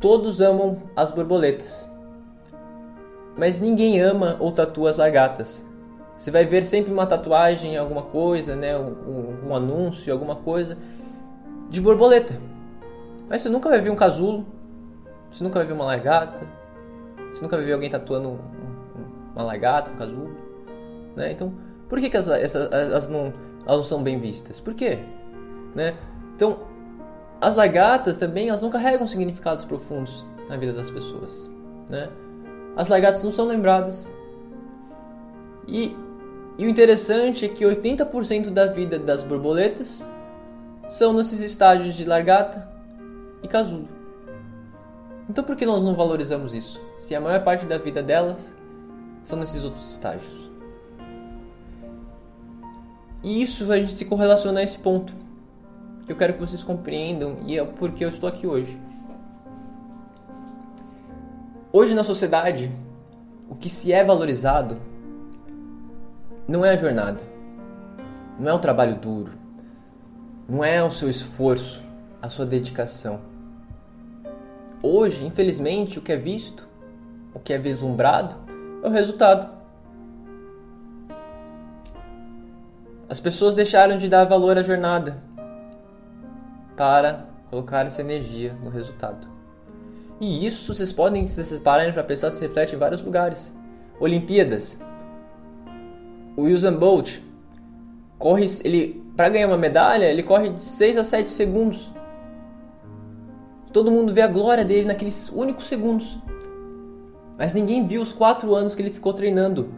Todos 0.00 0.40
amam 0.40 0.82
as 0.96 1.12
borboletas. 1.12 1.88
Mas 3.36 3.60
ninguém 3.60 4.00
ama 4.00 4.36
ou 4.40 4.50
tatua 4.50 4.90
as 4.90 4.96
lagartas. 4.96 5.64
Você 6.16 6.30
vai 6.30 6.44
ver 6.44 6.64
sempre 6.64 6.92
uma 6.92 7.06
tatuagem, 7.06 7.76
alguma 7.76 8.02
coisa, 8.02 8.54
né, 8.54 8.76
um, 8.76 9.48
um 9.48 9.54
anúncio, 9.54 10.12
alguma 10.12 10.36
coisa 10.36 10.76
de 11.70 11.80
borboleta. 11.80 12.34
Mas 13.28 13.42
você 13.42 13.48
nunca 13.48 13.68
vai 13.68 13.80
ver 13.80 13.90
um 13.90 13.96
casulo, 13.96 14.44
você 15.30 15.44
nunca 15.44 15.62
ver 15.64 15.72
uma 15.72 15.84
lagarta, 15.84 16.44
você 17.32 17.42
nunca 17.42 17.56
ver 17.56 17.72
alguém 17.72 17.88
tatuando 17.88 18.38
uma 19.34 19.44
lagarta, 19.44 19.90
um 19.92 19.96
casulo, 19.96 20.34
né? 21.14 21.30
Então, 21.32 21.54
por 21.88 22.00
que, 22.00 22.10
que 22.10 22.16
as, 22.16 22.28
essas, 22.28 22.72
as 22.72 23.08
não, 23.08 23.32
elas 23.66 23.76
não 23.76 23.82
são 23.82 24.02
bem 24.02 24.18
vistas? 24.18 24.60
Por 24.60 24.74
quê? 24.74 24.98
Né? 25.74 25.94
Então, 26.34 26.58
as 27.40 27.56
lagartas 27.56 28.16
também 28.16 28.48
elas 28.48 28.60
não 28.60 28.70
carregam 28.70 29.06
significados 29.06 29.64
profundos 29.64 30.26
na 30.48 30.56
vida 30.56 30.72
das 30.72 30.90
pessoas, 30.90 31.48
né? 31.88 32.08
As 32.76 32.88
lagartas 32.88 33.22
não 33.22 33.30
são 33.30 33.46
lembradas. 33.46 34.10
E, 35.66 35.96
e 36.58 36.66
o 36.66 36.68
interessante 36.68 37.44
é 37.44 37.48
que 37.48 37.64
80% 37.64 38.50
da 38.50 38.66
vida 38.66 38.98
das 38.98 39.22
borboletas 39.22 40.04
são 40.88 41.12
nesses 41.12 41.40
estágios 41.40 41.94
de 41.94 42.04
largata 42.04 42.68
e 43.42 43.48
casulo. 43.48 43.99
Então 45.30 45.44
por 45.44 45.54
que 45.54 45.64
nós 45.64 45.84
não 45.84 45.94
valorizamos 45.94 46.52
isso? 46.52 46.82
Se 46.98 47.14
a 47.14 47.20
maior 47.20 47.44
parte 47.44 47.64
da 47.64 47.78
vida 47.78 48.02
delas 48.02 48.56
são 49.22 49.38
nesses 49.38 49.64
outros 49.64 49.88
estágios. 49.92 50.50
E 53.22 53.40
isso 53.40 53.70
a 53.70 53.78
gente 53.78 53.92
se 53.92 54.04
correlaciona 54.06 54.58
a 54.58 54.64
esse 54.64 54.76
ponto. 54.80 55.14
Eu 56.08 56.16
quero 56.16 56.34
que 56.34 56.40
vocês 56.40 56.64
compreendam 56.64 57.36
e 57.46 57.56
é 57.56 57.64
porque 57.64 58.04
eu 58.04 58.08
estou 58.08 58.28
aqui 58.28 58.44
hoje. 58.44 58.76
Hoje 61.72 61.94
na 61.94 62.02
sociedade, 62.02 62.68
o 63.48 63.54
que 63.54 63.70
se 63.70 63.92
é 63.92 64.02
valorizado 64.02 64.78
não 66.48 66.64
é 66.64 66.70
a 66.70 66.76
jornada, 66.76 67.22
não 68.36 68.50
é 68.50 68.52
o 68.52 68.58
trabalho 68.58 68.96
duro, 68.96 69.34
não 70.48 70.64
é 70.64 70.82
o 70.82 70.90
seu 70.90 71.08
esforço, 71.08 71.84
a 72.20 72.28
sua 72.28 72.44
dedicação 72.44 73.29
Hoje, 74.82 75.24
infelizmente, 75.24 75.98
o 75.98 76.02
que 76.02 76.12
é 76.12 76.16
visto, 76.16 76.66
o 77.34 77.38
que 77.38 77.52
é 77.52 77.58
vislumbrado, 77.58 78.34
é 78.82 78.86
o 78.86 78.90
resultado. 78.90 79.50
As 83.08 83.20
pessoas 83.20 83.54
deixaram 83.54 83.96
de 83.96 84.08
dar 84.08 84.24
valor 84.24 84.56
à 84.56 84.62
jornada 84.62 85.22
para 86.76 87.26
colocar 87.50 87.84
essa 87.86 88.00
energia 88.00 88.54
no 88.62 88.70
resultado. 88.70 89.28
E 90.20 90.46
isso 90.46 90.72
vocês 90.72 90.92
podem, 90.92 91.26
se 91.26 91.42
vocês 91.42 91.60
pararem 91.60 91.92
para 91.92 92.04
pensar, 92.04 92.30
se 92.30 92.40
reflete 92.46 92.74
em 92.74 92.78
vários 92.78 93.02
lugares. 93.02 93.54
Olimpíadas. 93.98 94.78
O 96.36 96.42
Usain 96.42 96.74
Bolt 96.74 97.18
corre, 98.18 98.46
ele 98.64 99.02
para 99.16 99.28
ganhar 99.28 99.48
uma 99.48 99.58
medalha, 99.58 100.04
ele 100.06 100.22
corre 100.22 100.50
de 100.50 100.60
6 100.60 100.96
a 100.96 101.04
7 101.04 101.30
segundos. 101.30 101.90
Todo 103.72 103.90
mundo 103.90 104.12
vê 104.12 104.22
a 104.22 104.28
glória 104.28 104.64
dele 104.64 104.86
naqueles 104.86 105.30
únicos 105.30 105.66
segundos. 105.66 106.18
Mas 107.38 107.52
ninguém 107.52 107.86
viu 107.86 108.02
os 108.02 108.12
quatro 108.12 108.54
anos 108.54 108.74
que 108.74 108.82
ele 108.82 108.90
ficou 108.90 109.12
treinando. 109.12 109.68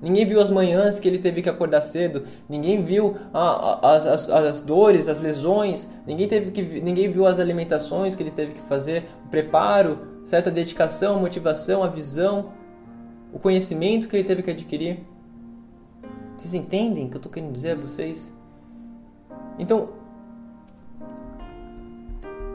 Ninguém 0.00 0.26
viu 0.26 0.40
as 0.40 0.50
manhãs 0.50 1.00
que 1.00 1.08
ele 1.08 1.18
teve 1.18 1.40
que 1.40 1.48
acordar 1.48 1.80
cedo. 1.80 2.24
Ninguém 2.48 2.84
viu 2.84 3.16
as, 3.82 4.06
as, 4.06 4.30
as 4.30 4.60
dores, 4.60 5.08
as 5.08 5.20
lesões. 5.20 5.88
Ninguém, 6.06 6.28
teve 6.28 6.50
que, 6.50 6.62
ninguém 6.80 7.10
viu 7.10 7.26
as 7.26 7.40
alimentações 7.40 8.14
que 8.14 8.22
ele 8.22 8.30
teve 8.30 8.52
que 8.52 8.60
fazer, 8.60 9.04
o 9.26 9.28
preparo, 9.28 9.98
certa 10.26 10.50
dedicação, 10.50 11.16
a 11.16 11.18
motivação, 11.18 11.82
a 11.82 11.88
visão, 11.88 12.52
o 13.32 13.38
conhecimento 13.38 14.06
que 14.06 14.16
ele 14.16 14.26
teve 14.26 14.42
que 14.42 14.50
adquirir. 14.50 15.00
Vocês 16.36 16.52
entendem 16.52 17.06
o 17.06 17.08
que 17.08 17.16
eu 17.16 17.18
estou 17.18 17.32
querendo 17.32 17.52
dizer 17.52 17.72
a 17.72 17.80
vocês? 17.80 18.34
Então, 19.58 19.88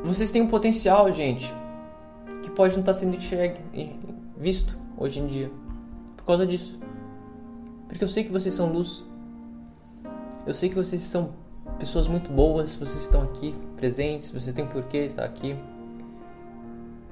vocês 0.03 0.31
têm 0.31 0.41
um 0.41 0.47
potencial, 0.47 1.11
gente, 1.11 1.53
que 2.41 2.49
pode 2.49 2.73
não 2.73 2.81
estar 2.81 2.93
tá 2.93 2.99
sendo 2.99 3.15
enxergue, 3.15 3.59
visto 4.37 4.77
hoje 4.97 5.19
em 5.19 5.27
dia. 5.27 5.51
Por 6.15 6.23
causa 6.23 6.45
disso. 6.45 6.79
Porque 7.87 8.03
eu 8.03 8.07
sei 8.07 8.23
que 8.23 8.31
vocês 8.31 8.53
são 8.53 8.71
luz. 8.71 9.03
Eu 10.45 10.53
sei 10.53 10.69
que 10.69 10.75
vocês 10.75 11.01
são 11.01 11.31
pessoas 11.77 12.07
muito 12.07 12.31
boas, 12.31 12.75
vocês 12.75 13.01
estão 13.01 13.23
aqui 13.23 13.55
presentes, 13.75 14.31
vocês 14.31 14.53
têm 14.53 14.65
porquê 14.65 14.99
estar 14.99 15.23
aqui. 15.23 15.55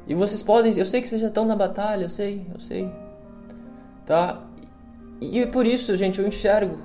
E 0.08 0.16
vocês 0.16 0.42
podem, 0.42 0.78
eu 0.78 0.86
sei 0.86 1.02
que 1.02 1.08
vocês 1.08 1.20
já 1.20 1.28
estão 1.28 1.46
na 1.46 1.56
batalha, 1.56 2.06
eu 2.06 2.10
sei, 2.10 2.48
eu 2.54 2.60
sei. 2.60 2.92
Tá? 4.06 4.42
E 5.20 5.42
é 5.42 5.46
por 5.46 5.66
isso, 5.66 5.96
gente, 5.98 6.20
eu 6.20 6.28
enxergo, 6.28 6.78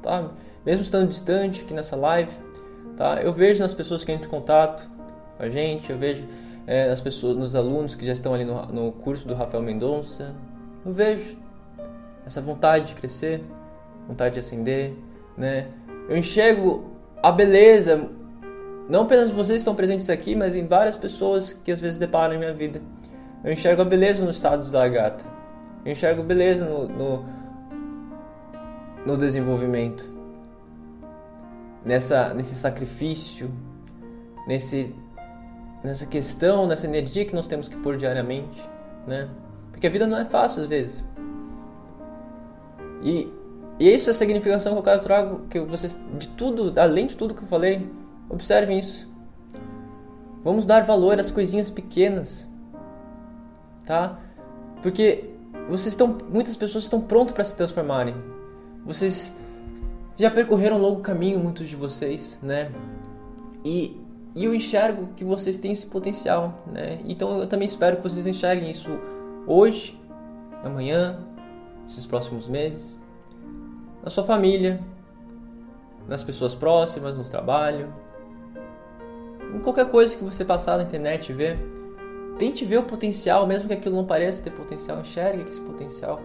tá? 0.00 0.30
Mesmo 0.64 0.84
estando 0.84 1.08
distante 1.08 1.62
aqui 1.62 1.74
nessa 1.74 1.96
live, 1.96 2.30
tá? 2.96 3.20
Eu 3.20 3.32
vejo 3.32 3.60
nas 3.60 3.74
pessoas 3.74 4.04
que 4.04 4.12
entram 4.12 4.28
em 4.28 4.30
contato 4.30 4.88
com 5.38 5.44
a 5.44 5.48
gente, 5.48 5.90
eu 5.90 5.96
vejo 5.96 6.24
é, 6.66 6.88
nas 6.88 7.00
pessoas, 7.00 7.36
nos 7.36 7.56
alunos 7.56 7.94
que 7.94 8.04
já 8.04 8.12
estão 8.12 8.34
ali 8.34 8.44
no, 8.44 8.66
no 8.66 8.92
curso 8.92 9.26
do 9.26 9.34
Rafael 9.34 9.62
Mendonça, 9.62 10.34
eu 10.84 10.92
vejo 10.92 11.36
essa 12.26 12.42
vontade 12.42 12.88
de 12.88 12.94
crescer, 12.94 13.42
vontade 14.06 14.34
de 14.34 14.40
ascender, 14.40 14.92
né? 15.36 15.68
Eu 16.08 16.16
enxergo 16.16 16.84
a 17.22 17.30
beleza, 17.30 18.10
não 18.88 19.02
apenas 19.02 19.30
vocês 19.30 19.60
estão 19.60 19.74
presentes 19.74 20.10
aqui, 20.10 20.34
mas 20.34 20.56
em 20.56 20.66
várias 20.66 20.96
pessoas 20.96 21.52
que 21.52 21.70
às 21.70 21.80
vezes 21.80 21.98
deparam 21.98 22.34
em 22.34 22.38
minha 22.38 22.52
vida. 22.52 22.82
Eu 23.44 23.52
enxergo 23.52 23.82
a 23.82 23.84
beleza 23.84 24.24
nos 24.24 24.36
estados 24.36 24.70
da 24.70 24.86
gata. 24.88 25.24
Eu 25.84 25.92
enxergo 25.92 26.22
beleza 26.22 26.66
no, 26.66 26.88
no, 26.88 27.24
no 29.06 29.16
desenvolvimento. 29.16 30.10
Nessa, 31.84 32.34
nesse 32.34 32.54
sacrifício, 32.56 33.50
nesse, 34.46 34.94
nessa 35.82 36.06
questão, 36.06 36.66
nessa 36.66 36.86
energia 36.86 37.24
que 37.24 37.34
nós 37.34 37.46
temos 37.46 37.68
que 37.68 37.76
pôr 37.76 37.96
diariamente, 37.96 38.62
né? 39.06 39.28
Porque 39.70 39.86
a 39.86 39.90
vida 39.90 40.06
não 40.06 40.18
é 40.18 40.24
fácil 40.24 40.60
às 40.60 40.66
vezes. 40.66 41.04
E 43.02 43.32
e 43.78 43.94
isso 43.94 44.10
é 44.10 44.12
a 44.12 44.14
significação 44.14 44.72
que 44.72 44.78
eu 44.78 44.82
quero 44.82 45.00
trago, 45.00 45.40
que 45.48 45.60
vocês, 45.60 45.96
de 46.18 46.28
tudo, 46.28 46.72
além 46.80 47.06
de 47.06 47.16
tudo 47.16 47.32
que 47.32 47.42
eu 47.42 47.46
falei, 47.46 47.88
observem 48.28 48.78
isso. 48.78 49.08
Vamos 50.42 50.66
dar 50.66 50.84
valor 50.84 51.20
às 51.20 51.30
coisinhas 51.30 51.70
pequenas, 51.70 52.50
tá? 53.86 54.18
Porque 54.82 55.30
vocês 55.68 55.92
estão, 55.92 56.18
muitas 56.28 56.56
pessoas 56.56 56.84
estão 56.84 57.00
prontas 57.00 57.32
para 57.32 57.44
se 57.44 57.54
transformarem. 57.56 58.14
Vocês 58.84 59.32
já 60.16 60.30
percorreram 60.30 60.78
um 60.78 60.80
longo 60.80 61.00
caminho, 61.00 61.38
muitos 61.38 61.68
de 61.68 61.76
vocês, 61.76 62.36
né? 62.42 62.72
E, 63.64 63.96
e 64.38 64.44
eu 64.44 64.54
enxergo 64.54 65.08
que 65.16 65.24
vocês 65.24 65.58
têm 65.58 65.72
esse 65.72 65.86
potencial, 65.86 66.62
né? 66.64 67.00
Então 67.04 67.40
eu 67.40 67.48
também 67.48 67.66
espero 67.66 67.96
que 67.96 68.04
vocês 68.04 68.24
enxerguem 68.24 68.70
isso 68.70 68.96
hoje, 69.48 70.00
amanhã, 70.62 71.18
esses 71.84 72.06
próximos 72.06 72.46
meses 72.46 73.04
na 74.00 74.08
sua 74.08 74.22
família, 74.22 74.80
nas 76.06 76.22
pessoas 76.22 76.54
próximas, 76.54 77.16
no 77.16 77.24
trabalho, 77.24 77.92
em 79.52 79.58
qualquer 79.58 79.88
coisa 79.90 80.16
que 80.16 80.22
você 80.22 80.44
passar 80.44 80.76
na 80.76 80.84
internet 80.84 81.30
e 81.30 81.32
ver. 81.32 81.58
Tente 82.38 82.64
ver 82.64 82.78
o 82.78 82.84
potencial, 82.84 83.44
mesmo 83.44 83.66
que 83.66 83.74
aquilo 83.74 83.96
não 83.96 84.04
pareça 84.04 84.40
ter 84.40 84.52
potencial, 84.52 85.00
enxergue 85.00 85.42
esse 85.42 85.60
potencial. 85.60 86.20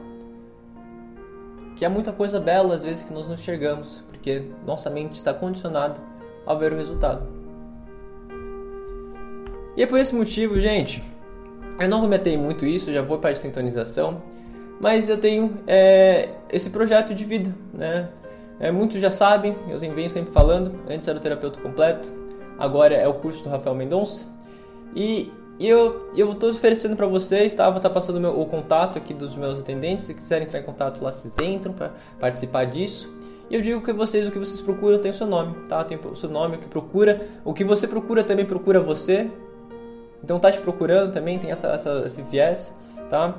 Que 1.75 1.83
há 1.83 1.89
muita 1.89 2.11
coisa 2.11 2.39
bela 2.39 2.75
às 2.75 2.83
vezes 2.83 3.03
que 3.03 3.11
nós 3.11 3.27
não 3.27 3.33
enxergamos, 3.33 4.03
porque 4.07 4.51
nossa 4.67 4.91
mente 4.91 5.13
está 5.13 5.33
condicionada 5.33 5.99
a 6.45 6.53
ver 6.53 6.73
o 6.73 6.75
resultado. 6.75 7.42
E 9.75 9.83
é 9.83 9.87
por 9.87 9.99
esse 9.99 10.13
motivo, 10.13 10.59
gente, 10.59 11.03
eu 11.79 11.89
não 11.89 11.99
vou 11.99 12.09
meter 12.09 12.37
muito 12.37 12.65
isso, 12.65 12.93
já 12.93 13.01
vou 13.01 13.17
para 13.17 13.31
a 13.31 13.35
sintonização 13.35 14.21
mas 14.83 15.07
eu 15.07 15.17
tenho 15.17 15.59
é, 15.65 16.27
esse 16.51 16.69
projeto 16.69 17.15
de 17.15 17.23
vida, 17.23 17.55
né? 17.73 18.09
É, 18.59 18.69
muitos 18.69 18.99
já 18.99 19.09
sabem, 19.09 19.55
eu 19.69 19.79
venho 19.79 20.09
sempre 20.09 20.33
falando, 20.33 20.73
antes 20.89 21.07
era 21.07 21.17
o 21.17 21.21
terapeuta 21.21 21.57
completo, 21.59 22.11
agora 22.59 22.93
é 22.93 23.07
o 23.07 23.13
curso 23.13 23.43
do 23.43 23.49
Rafael 23.49 23.73
Mendonça. 23.75 24.27
E, 24.93 25.31
e 25.57 25.69
eu 25.69 26.11
estou 26.13 26.49
oferecendo 26.49 26.97
para 26.97 27.07
vocês, 27.07 27.55
tá? 27.55 27.69
Vou 27.69 27.77
estar 27.77 27.87
tá 27.87 27.93
passando 27.93 28.19
meu, 28.19 28.37
o 28.37 28.45
contato 28.45 28.97
aqui 28.97 29.13
dos 29.13 29.37
meus 29.37 29.57
atendentes, 29.57 30.03
se 30.03 30.13
quiserem 30.13 30.45
entrar 30.45 30.59
em 30.59 30.63
contato 30.63 31.01
lá, 31.01 31.13
vocês 31.13 31.37
entram 31.39 31.73
para 31.73 31.93
participar 32.19 32.65
disso. 32.65 33.09
E 33.49 33.55
eu 33.55 33.61
digo 33.61 33.81
que 33.81 33.93
vocês, 33.93 34.27
o 34.27 34.31
que 34.31 34.39
vocês 34.39 34.59
procuram 34.59 34.99
tem 34.99 35.11
o 35.11 35.13
seu 35.13 35.27
nome, 35.27 35.55
tá? 35.69 35.81
Tem 35.85 35.97
o 35.97 36.15
seu 36.15 36.29
nome, 36.29 36.57
o 36.57 36.59
que 36.59 36.67
procura. 36.67 37.25
O 37.45 37.53
que 37.53 37.63
você 37.63 37.87
procura 37.87 38.21
também 38.21 38.45
procura 38.45 38.81
você. 38.81 39.29
Então 40.23 40.39
tá 40.39 40.51
te 40.51 40.59
procurando 40.59 41.11
também, 41.11 41.37
tem 41.37 41.51
essa, 41.51 41.67
essa 41.67 42.03
esse 42.05 42.21
viés, 42.21 42.73
tá? 43.09 43.35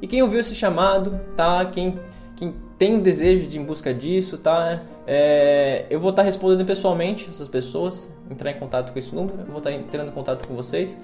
E 0.00 0.06
quem 0.06 0.22
ouviu 0.22 0.40
esse 0.40 0.54
chamado, 0.54 1.20
tá? 1.36 1.64
Quem, 1.66 1.98
quem 2.34 2.54
tem 2.78 3.00
desejo 3.00 3.46
de 3.46 3.58
ir 3.58 3.60
em 3.60 3.64
busca 3.64 3.92
disso, 3.92 4.38
tá? 4.38 4.82
É, 5.06 5.86
eu 5.88 6.00
vou 6.00 6.10
estar 6.10 6.22
tá 6.22 6.26
respondendo 6.26 6.66
pessoalmente 6.66 7.28
essas 7.28 7.48
pessoas, 7.48 8.10
entrar 8.30 8.50
em 8.50 8.58
contato 8.58 8.92
com 8.92 8.98
esse 8.98 9.14
número, 9.14 9.38
eu 9.40 9.46
vou 9.46 9.58
estar 9.58 9.70
tá 9.70 9.76
entrando 9.76 10.08
em 10.08 10.12
contato 10.12 10.46
com 10.48 10.54
vocês, 10.54 10.98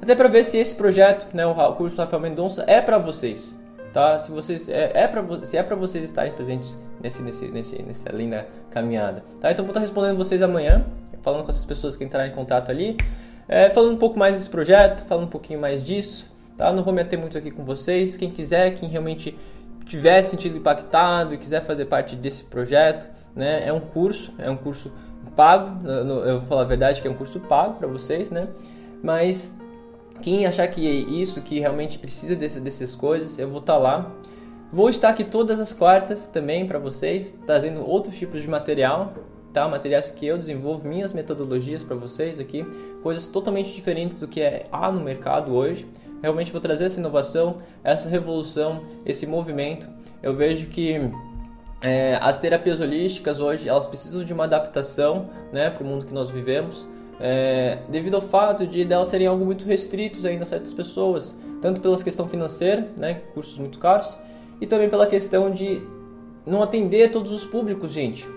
até 0.00 0.14
para 0.14 0.28
ver 0.28 0.44
se 0.44 0.58
esse 0.58 0.76
projeto, 0.76 1.34
né, 1.34 1.46
o 1.46 1.72
curso 1.72 1.96
Rafael 1.96 2.20
Mendonça 2.20 2.64
é 2.66 2.80
para 2.80 2.98
vocês, 2.98 3.58
tá? 3.92 4.20
Se 4.20 4.30
vocês 4.30 4.68
é, 4.68 4.92
é 4.94 5.08
para 5.08 5.44
se 5.44 5.56
é 5.56 5.62
para 5.62 5.74
vocês 5.74 6.04
estarem 6.04 6.32
presentes 6.32 6.78
nesse, 7.00 7.22
nesse, 7.22 7.48
nesse 7.48 7.82
nessa 7.82 8.10
linda 8.10 8.46
caminhada, 8.70 9.24
tá? 9.40 9.50
Então 9.50 9.64
vou 9.64 9.70
estar 9.70 9.80
tá 9.80 9.80
respondendo 9.80 10.16
vocês 10.16 10.42
amanhã, 10.42 10.84
falando 11.22 11.44
com 11.44 11.50
essas 11.50 11.64
pessoas 11.64 11.96
que 11.96 12.04
entraram 12.04 12.28
em 12.28 12.34
contato 12.34 12.70
ali, 12.70 12.96
é, 13.48 13.70
falando 13.70 13.94
um 13.94 13.98
pouco 13.98 14.18
mais 14.18 14.34
desse 14.34 14.50
projeto, 14.50 15.04
falando 15.04 15.24
um 15.24 15.30
pouquinho 15.30 15.60
mais 15.60 15.84
disso, 15.84 16.34
Tá? 16.56 16.72
Não 16.72 16.82
vou 16.82 16.92
me 16.92 17.02
ater 17.02 17.18
muito 17.18 17.36
aqui 17.36 17.50
com 17.50 17.64
vocês. 17.64 18.16
Quem 18.16 18.30
quiser, 18.30 18.74
quem 18.74 18.88
realmente 18.88 19.36
tiver 19.84 20.22
sentido 20.22 20.56
impactado 20.56 21.34
e 21.34 21.38
quiser 21.38 21.62
fazer 21.62 21.84
parte 21.84 22.16
desse 22.16 22.44
projeto, 22.44 23.08
né? 23.34 23.66
É 23.66 23.72
um 23.72 23.80
curso, 23.80 24.32
é 24.38 24.50
um 24.50 24.56
curso 24.56 24.90
pago. 25.36 25.86
Eu 25.86 26.38
vou 26.38 26.48
falar 26.48 26.62
a 26.62 26.64
verdade 26.64 27.02
que 27.02 27.06
é 27.06 27.10
um 27.10 27.14
curso 27.14 27.40
pago 27.40 27.74
para 27.74 27.86
vocês, 27.86 28.30
né? 28.30 28.48
Mas 29.02 29.54
quem 30.22 30.46
achar 30.46 30.66
que 30.68 30.86
é 30.88 30.90
isso, 30.90 31.42
que 31.42 31.60
realmente 31.60 31.98
precisa 31.98 32.34
desse, 32.34 32.58
dessas 32.58 32.94
coisas, 32.94 33.38
eu 33.38 33.48
vou 33.50 33.60
estar 33.60 33.74
tá 33.74 33.78
lá. 33.78 34.10
Vou 34.72 34.88
estar 34.88 35.10
aqui 35.10 35.22
todas 35.22 35.60
as 35.60 35.72
quartas 35.74 36.26
também 36.26 36.66
para 36.66 36.78
vocês, 36.78 37.38
trazendo 37.46 37.86
outros 37.86 38.18
tipos 38.18 38.42
de 38.42 38.48
material, 38.48 39.12
tá? 39.56 39.66
Materiais 39.66 40.10
que 40.10 40.26
eu 40.26 40.36
desenvolvo, 40.36 40.86
minhas 40.86 41.14
metodologias 41.14 41.82
para 41.82 41.96
vocês 41.96 42.38
aqui, 42.38 42.62
coisas 43.02 43.26
totalmente 43.26 43.74
diferentes 43.74 44.18
do 44.18 44.28
que 44.28 44.42
é 44.42 44.64
há 44.70 44.92
no 44.92 45.00
mercado 45.00 45.54
hoje. 45.54 45.88
Realmente 46.22 46.52
vou 46.52 46.60
trazer 46.60 46.84
essa 46.84 47.00
inovação, 47.00 47.62
essa 47.82 48.06
revolução, 48.06 48.82
esse 49.06 49.26
movimento. 49.26 49.88
Eu 50.22 50.36
vejo 50.36 50.68
que 50.68 51.10
é, 51.80 52.18
as 52.20 52.36
terapias 52.36 52.80
holísticas 52.80 53.40
hoje 53.40 53.66
elas 53.66 53.86
precisam 53.86 54.22
de 54.22 54.34
uma 54.34 54.44
adaptação, 54.44 55.30
né, 55.50 55.70
para 55.70 55.82
o 55.82 55.86
mundo 55.86 56.04
que 56.04 56.12
nós 56.12 56.30
vivemos. 56.30 56.86
É, 57.18 57.78
devido 57.88 58.16
ao 58.16 58.20
fato 58.20 58.66
de 58.66 58.84
delas 58.84 59.08
serem 59.08 59.26
algo 59.26 59.42
muito 59.42 59.64
restritos 59.64 60.26
ainda 60.26 60.42
a 60.42 60.46
certas 60.46 60.74
pessoas, 60.74 61.34
tanto 61.62 61.80
pela 61.80 61.96
questão 61.96 62.28
financeira, 62.28 62.90
né, 62.98 63.22
cursos 63.32 63.56
muito 63.56 63.78
caros, 63.78 64.18
e 64.60 64.66
também 64.66 64.90
pela 64.90 65.06
questão 65.06 65.50
de 65.50 65.80
não 66.44 66.62
atender 66.62 67.10
todos 67.10 67.32
os 67.32 67.46
públicos, 67.46 67.90
gente. 67.90 68.35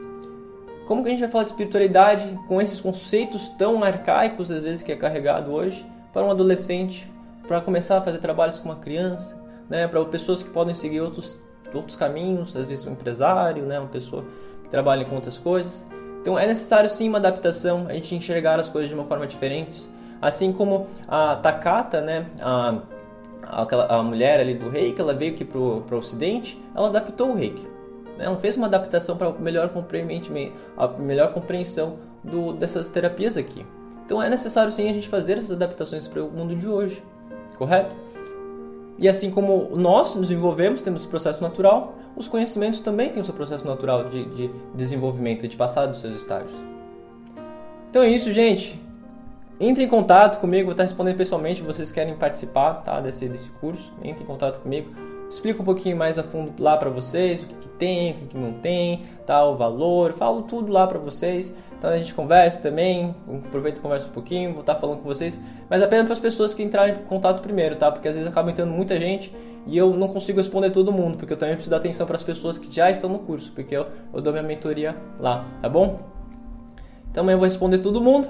Como 0.90 1.04
que 1.04 1.10
a 1.10 1.12
gente 1.12 1.20
vai 1.20 1.30
falar 1.30 1.44
de 1.44 1.52
espiritualidade 1.52 2.40
com 2.48 2.60
esses 2.60 2.82
conceitos 2.82 3.48
tão 3.50 3.84
arcaicos, 3.84 4.50
às 4.50 4.64
vezes, 4.64 4.82
que 4.82 4.92
é 4.92 4.96
carregado 4.96 5.52
hoje, 5.52 5.86
para 6.12 6.24
um 6.24 6.32
adolescente, 6.32 7.08
para 7.48 7.62
começar 7.62 8.00
a 8.00 8.02
fazer 8.02 8.18
trabalhos 8.18 8.58
com 8.58 8.70
uma 8.70 8.78
criança, 8.78 9.40
né, 9.70 9.88
para 9.88 10.04
pessoas 10.06 10.42
que 10.42 10.50
podem 10.50 10.74
seguir 10.74 11.00
outros, 11.02 11.38
outros 11.76 11.96
caminhos, 11.96 12.56
às 12.56 12.66
vezes 12.66 12.88
um 12.88 12.94
empresário, 12.94 13.68
né, 13.68 13.80
uma 13.80 13.90
pessoa 13.90 14.26
que 14.64 14.70
trabalha 14.70 15.06
com 15.06 15.14
outras 15.14 15.38
coisas. 15.38 15.88
Então 16.22 16.40
é 16.40 16.48
necessário 16.48 16.90
sim 16.90 17.08
uma 17.08 17.20
adaptação, 17.20 17.86
a 17.88 17.94
gente 17.94 18.16
enxergar 18.16 18.60
as 18.60 18.68
coisas 18.68 18.90
de 18.90 18.96
uma 18.96 19.06
forma 19.06 19.28
diferente. 19.28 19.88
Assim 20.20 20.52
como 20.52 20.88
a 21.08 21.36
Takata, 21.36 22.02
né, 22.02 22.26
a, 22.42 22.80
aquela, 23.44 23.86
a 23.86 24.02
mulher 24.02 24.40
ali 24.40 24.56
do 24.56 24.70
reiki, 24.70 25.00
ela 25.00 25.14
veio 25.14 25.34
aqui 25.34 25.46
para 25.46 25.60
o 25.60 25.86
ocidente, 25.92 26.60
ela 26.76 26.88
adaptou 26.88 27.30
o 27.30 27.36
reiki. 27.36 27.79
Ela 28.20 28.38
fez 28.38 28.58
uma 28.58 28.68
adaptação 28.68 29.16
para 29.16 29.32
melhor 29.34 29.70
melhor 31.00 31.34
compreensão 31.34 31.98
do, 32.24 32.54
dessas 32.54 32.90
terapias 32.90 33.38
aqui. 33.38 33.66
Então 34.06 34.22
é 34.22 34.30
necessário 34.30 34.72
sim 34.72 34.90
a 34.90 34.94
gente 34.94 35.08
fazer 35.08 35.38
essas 35.38 35.52
adaptações 35.52 36.08
para 36.08 36.24
o 36.24 36.30
mundo 36.30 36.56
de 36.56 36.68
hoje, 36.68 37.04
correto? 37.58 37.96
E 38.98 39.08
assim 39.08 39.32
como 39.32 39.70
nós 39.78 40.16
nos 40.16 40.28
desenvolvemos, 40.28 40.82
temos 40.82 41.06
processo 41.06 41.42
natural, 41.42 41.96
os 42.18 42.28
conhecimentos 42.28 42.82
também 42.82 43.10
têm 43.10 43.22
o 43.22 43.26
seu 43.26 43.34
processo 43.34 43.66
natural 43.66 44.10
de, 44.10 44.26
de 44.26 44.52
desenvolvimento, 44.76 45.48
de 45.48 45.56
passar 45.56 45.86
dos 45.86 46.02
seus 46.02 46.16
estágios. 46.16 46.54
Então 47.90 48.04
é 48.04 48.10
isso, 48.10 48.34
gente. 48.34 48.82
Entre 49.60 49.84
em 49.84 49.88
contato 49.88 50.40
comigo, 50.40 50.66
vou 50.66 50.72
estar 50.72 50.84
respondendo 50.84 51.16
pessoalmente. 51.16 51.62
Vocês 51.62 51.92
querem 51.92 52.16
participar 52.16 52.76
tá, 52.76 53.00
desse, 53.00 53.28
desse 53.28 53.50
curso? 53.52 53.94
Entre 54.04 54.24
em 54.24 54.28
contato 54.28 54.60
comigo 54.60 54.90
explico 55.30 55.62
um 55.62 55.66
pouquinho 55.66 55.96
mais 55.96 56.18
a 56.18 56.24
fundo 56.24 56.54
lá 56.62 56.76
para 56.76 56.90
vocês, 56.90 57.44
o 57.44 57.48
que, 57.48 57.56
que 57.56 57.68
tem, 57.68 58.12
o 58.12 58.16
que, 58.16 58.26
que, 58.28 58.38
não 58.38 58.54
tem, 58.54 59.04
tá, 59.26 59.46
o 59.46 59.56
valor, 59.56 60.14
falo 60.14 60.42
tudo 60.42 60.72
lá 60.72 60.88
para 60.88 60.98
vocês. 60.98 61.54
Então 61.78 61.90
a 61.90 61.98
gente 61.98 62.14
conversa 62.14 62.62
também, 62.62 63.16
aproveita 63.46 63.80
e 63.80 63.82
conversa 63.82 64.08
um 64.08 64.12
pouquinho, 64.12 64.52
vou 64.52 64.60
estar 64.62 64.76
tá 64.76 64.80
falando 64.82 64.98
com 64.98 65.06
vocês, 65.06 65.40
mas 65.70 65.82
apenas 65.82 66.06
para 66.06 66.14
as 66.14 66.20
pessoas 66.20 66.54
que 66.54 66.62
entrarem 66.62 66.96
em 66.96 67.06
contato 67.06 67.42
primeiro, 67.42 67.76
tá? 67.76 67.90
Porque 67.90 68.08
às 68.08 68.16
vezes 68.16 68.30
acaba 68.30 68.52
entrando 68.52 68.72
muita 68.72 69.00
gente 69.00 69.34
e 69.66 69.78
eu 69.78 69.96
não 69.96 70.08
consigo 70.08 70.40
responder 70.40 70.72
todo 70.72 70.92
mundo, 70.92 71.18
porque 71.18 71.32
eu 71.32 71.38
também 71.38 71.56
preciso 71.56 71.72
dar 71.72 71.78
atenção 71.78 72.06
para 72.06 72.16
as 72.16 72.24
pessoas 72.24 72.58
que 72.58 72.74
já 72.74 72.90
estão 72.92 73.10
no 73.10 73.20
curso, 73.20 73.52
porque 73.54 73.78
eu, 73.78 73.86
eu 74.14 74.22
dou 74.22 74.34
minha 74.34 74.44
mentoria 74.44 74.96
lá, 75.18 75.46
tá 75.62 75.70
bom? 75.70 76.00
Também 77.14 77.36
vou 77.36 77.46
responder 77.46 77.78
todo 77.80 78.02
mundo. 78.02 78.28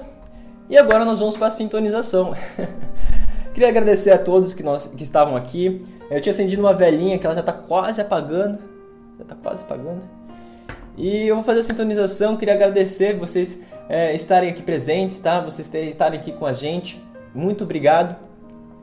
E 0.68 0.78
agora 0.78 1.04
nós 1.04 1.18
vamos 1.18 1.36
para 1.36 1.48
a 1.48 1.50
sintonização. 1.50 2.34
Queria 3.60 3.72
agradecer 3.72 4.10
a 4.10 4.16
todos 4.16 4.54
que, 4.54 4.62
nós, 4.62 4.86
que 4.86 5.04
estavam 5.04 5.36
aqui. 5.36 5.82
Eu 6.10 6.18
tinha 6.22 6.30
acendido 6.30 6.62
uma 6.62 6.72
velhinha 6.72 7.18
que 7.18 7.26
ela 7.26 7.34
já 7.34 7.42
está 7.42 7.52
quase 7.52 8.00
apagando. 8.00 8.58
Já 9.18 9.22
está 9.22 9.34
quase 9.34 9.62
apagando. 9.62 10.00
E 10.96 11.26
eu 11.26 11.34
vou 11.34 11.44
fazer 11.44 11.60
a 11.60 11.62
sintonização. 11.62 12.38
Queria 12.38 12.54
agradecer 12.54 13.18
vocês 13.18 13.60
é, 13.86 14.14
estarem 14.14 14.48
aqui 14.48 14.62
presentes, 14.62 15.18
tá? 15.18 15.42
Vocês 15.42 15.70
estarem 15.74 16.18
aqui 16.18 16.32
com 16.32 16.46
a 16.46 16.54
gente. 16.54 17.04
Muito 17.34 17.64
obrigado. 17.64 18.16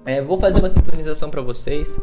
É, 0.05 0.21
vou 0.21 0.37
fazer 0.37 0.59
uma 0.59 0.69
sintonização 0.69 1.31
para 1.31 1.41
vocês. 1.41 1.99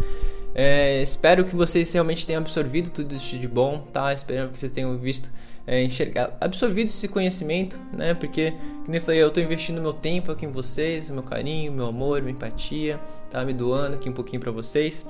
É, 0.52 1.00
espero 1.00 1.44
que 1.44 1.54
vocês 1.54 1.92
realmente 1.92 2.26
tenham 2.26 2.40
absorvido 2.40 2.90
tudo 2.90 3.14
isso 3.14 3.38
de 3.38 3.46
bom, 3.46 3.84
tá? 3.92 4.12
Espero 4.12 4.48
que 4.48 4.58
vocês 4.58 4.72
tenham 4.72 4.98
visto, 4.98 5.30
é, 5.66 5.82
enxergar, 5.82 6.36
absorvido 6.40 6.88
esse 6.88 7.08
conhecimento, 7.08 7.80
né? 7.92 8.14
Porque, 8.14 8.52
como 8.84 8.94
eu 8.94 9.00
falei, 9.00 9.22
eu 9.22 9.28
estou 9.28 9.42
investindo 9.42 9.80
meu 9.80 9.92
tempo 9.92 10.30
aqui 10.30 10.44
em 10.44 10.50
vocês, 10.50 11.10
meu 11.10 11.22
carinho, 11.22 11.72
meu 11.72 11.86
amor, 11.86 12.20
minha 12.20 12.32
empatia, 12.32 13.00
tá? 13.30 13.44
Me 13.44 13.52
doando 13.52 13.96
aqui 13.96 14.08
um 14.08 14.12
pouquinho 14.12 14.40
para 14.40 14.50
vocês. 14.50 15.04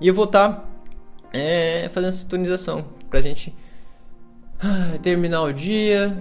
E 0.00 0.08
eu 0.08 0.14
vou 0.14 0.24
estar 0.24 0.52
tá, 0.52 0.64
é, 1.32 1.88
fazendo 1.90 2.12
sintonização 2.12 2.86
pra 3.10 3.20
gente 3.20 3.54
ah, 4.60 4.98
terminar 5.02 5.42
o 5.42 5.52
dia, 5.52 6.16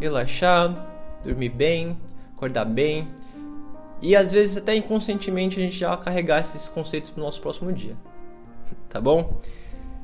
relaxar, 0.00 0.86
dormir 1.24 1.48
bem, 1.48 1.96
acordar 2.36 2.64
bem. 2.64 3.08
E 4.02 4.16
às 4.16 4.32
vezes 4.32 4.56
até 4.56 4.74
inconscientemente 4.74 5.58
a 5.58 5.62
gente 5.62 5.76
já 5.76 5.96
carregar 5.96 6.40
esses 6.40 6.68
conceitos 6.68 7.10
para 7.10 7.20
o 7.20 7.24
nosso 7.24 7.40
próximo 7.40 7.72
dia 7.72 7.96
tá 8.90 9.00
bom? 9.00 9.40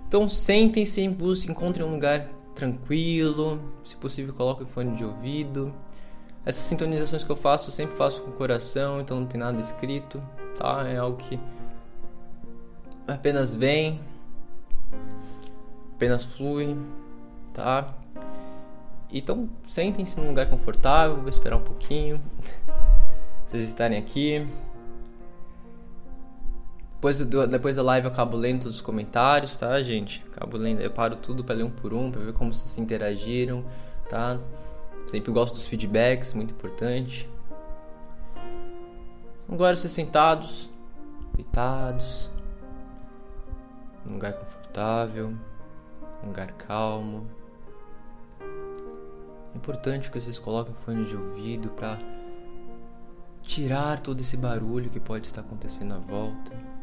Então 0.09 0.29
sentem-se, 0.29 1.07
busquem, 1.09 1.51
encontrem 1.51 1.85
um 1.85 1.91
lugar 1.91 2.27
tranquilo, 2.57 3.61
se 3.85 3.97
possível 3.97 4.35
coloquem 4.35 4.65
o 4.65 4.69
fone 4.69 4.97
de 4.97 5.05
ouvido. 5.05 5.73
Essas 6.45 6.63
sintonizações 6.63 7.23
que 7.23 7.31
eu 7.31 7.37
faço, 7.37 7.69
eu 7.69 7.73
sempre 7.73 7.95
faço 7.95 8.23
com 8.23 8.31
o 8.31 8.33
coração, 8.33 9.01
então 9.01 9.21
não 9.21 9.27
tem 9.27 9.39
nada 9.39 9.61
escrito, 9.61 10.21
tá? 10.59 10.89
É 10.89 10.97
algo 10.97 11.19
que 11.19 11.39
apenas 13.07 13.55
vem, 13.55 14.01
apenas 15.95 16.25
flui, 16.25 16.77
tá? 17.53 17.87
Então 19.13 19.49
sentem-se 19.69 20.19
num 20.19 20.29
lugar 20.29 20.49
confortável, 20.49 21.17
vou 21.17 21.29
esperar 21.29 21.57
um 21.57 21.63
pouquinho, 21.63 22.21
vocês 23.45 23.65
estarem 23.65 23.99
aqui. 23.99 24.47
Depois, 26.97 27.19
depois 27.21 27.77
da 27.77 27.83
live 27.83 28.07
eu 28.07 28.13
acabo 28.13 28.37
lendo 28.37 28.63
todos 28.63 28.77
os 28.77 28.83
comentários, 28.83 29.57
tá, 29.57 29.81
gente? 29.83 30.25
Acabo 30.35 30.57
lendo, 30.57 30.81
eu 30.81 30.91
paro 30.91 31.15
tudo 31.17 31.45
para 31.45 31.55
ler 31.55 31.65
um 31.65 31.71
por 31.71 31.93
um, 31.93 32.11
para 32.11 32.23
ver 32.23 32.33
como 32.33 32.53
vocês 32.53 32.79
interagiram, 32.79 33.65
tá? 34.09 34.39
Sempre 35.07 35.31
gosto 35.31 35.55
dos 35.55 35.67
feedbacks, 35.67 36.33
muito 36.33 36.53
importante. 36.53 37.29
Agora 39.49 39.77
vocês 39.77 39.93
sentados, 39.93 40.71
deitados, 41.35 42.31
num 44.05 44.15
lugar 44.15 44.33
confortável, 44.33 45.35
um 46.25 46.27
lugar 46.27 46.51
calmo. 46.53 47.27
É 48.41 49.57
importante 49.57 50.11
que 50.11 50.21
vocês 50.21 50.39
coloquem 50.39 50.73
o 50.73 50.77
fone 50.77 51.05
de 51.05 51.15
ouvido 51.15 51.69
para 51.71 51.99
tirar 53.43 54.01
todo 54.01 54.21
esse 54.21 54.37
barulho 54.37 54.91
que 54.91 54.99
pode 54.99 55.27
estar 55.27 55.43
acontecendo 55.43 55.95
à 55.95 55.99
volta. 55.99 56.76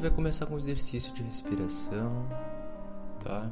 Gente 0.00 0.08
vai 0.08 0.16
começar 0.16 0.46
com 0.46 0.54
um 0.54 0.56
exercício 0.56 1.12
de 1.12 1.22
respiração, 1.22 2.26
tá? 3.22 3.50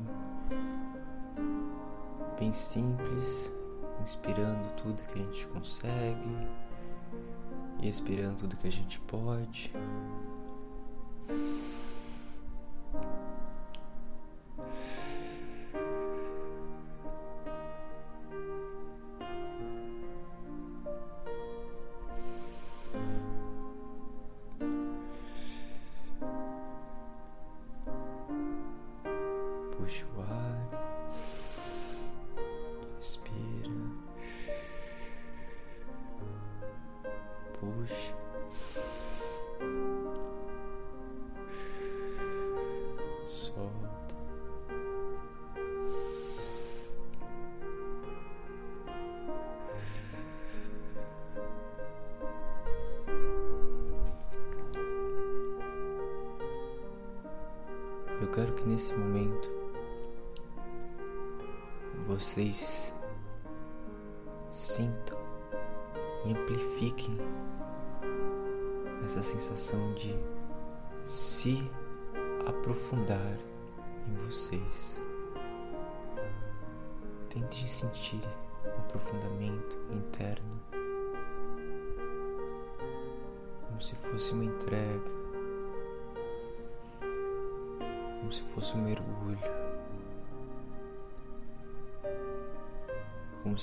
Bem 2.41 2.55
simples, 2.55 3.53
inspirando 4.03 4.67
tudo 4.71 5.03
que 5.03 5.19
a 5.19 5.23
gente 5.23 5.47
consegue 5.49 6.39
e 7.83 7.87
expirando 7.87 8.37
tudo 8.37 8.57
que 8.57 8.67
a 8.67 8.73
gente 8.73 8.99
pode. 9.01 9.71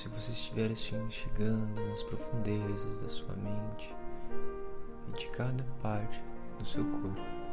Se 0.05 0.09
você 0.09 0.31
estivesse 0.33 0.93
chegando 1.09 1.81
nas 1.89 2.03
profundezas 2.03 3.01
da 3.01 3.09
sua 3.09 3.35
mente 3.37 3.91
e 5.09 5.17
de 5.17 5.27
cada 5.31 5.63
parte 5.81 6.23
do 6.59 6.65
seu 6.65 6.85
corpo. 6.85 7.44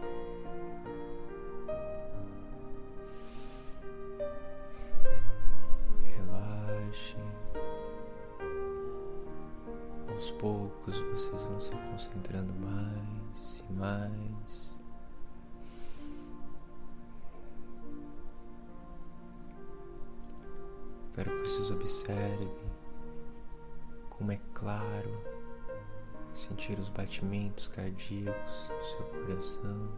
Batimentos 27.23 27.69
cardíacos 27.69 28.69
do 28.69 28.85
seu 28.85 29.05
coração, 29.05 29.89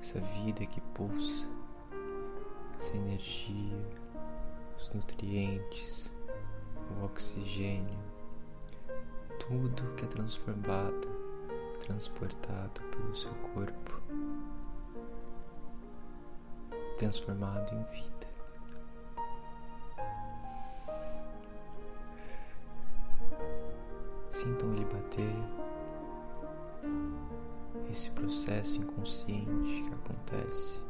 essa 0.00 0.20
vida 0.20 0.64
que 0.64 0.80
pulsa, 0.94 1.50
essa 2.78 2.96
energia, 2.96 3.86
os 4.78 4.90
nutrientes, 4.92 6.12
o 6.90 7.04
oxigênio, 7.04 7.98
tudo 9.38 9.94
que 9.96 10.04
é 10.06 10.08
transformado, 10.08 11.08
transportado 11.80 12.80
pelo 12.90 13.14
seu 13.14 13.34
corpo 13.54 14.00
transformado 16.96 17.72
em 17.74 17.82
vida. 17.84 18.19
Sintam 24.40 24.72
ele 24.72 24.86
bater, 24.86 25.36
esse 27.90 28.10
processo 28.12 28.80
inconsciente 28.80 29.82
que 29.82 29.92
acontece. 29.92 30.82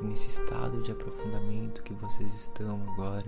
e 0.00 0.04
nesse 0.04 0.28
estado 0.28 0.82
de 0.82 0.90
aprofundamento 0.90 1.84
que 1.84 1.94
vocês 1.94 2.34
estão 2.34 2.82
agora, 2.90 3.26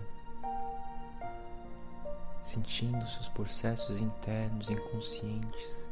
sentindo 2.43 3.07
seus 3.07 3.29
processos 3.29 4.01
internos 4.01 4.71
inconscientes, 4.71 5.87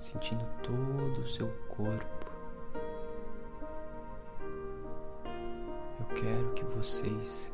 sentindo 0.00 0.44
todo 0.64 1.20
o 1.20 1.28
seu 1.28 1.46
corpo. 1.68 2.26
Eu 6.00 6.06
quero 6.16 6.52
que 6.54 6.64
vocês 6.64 7.52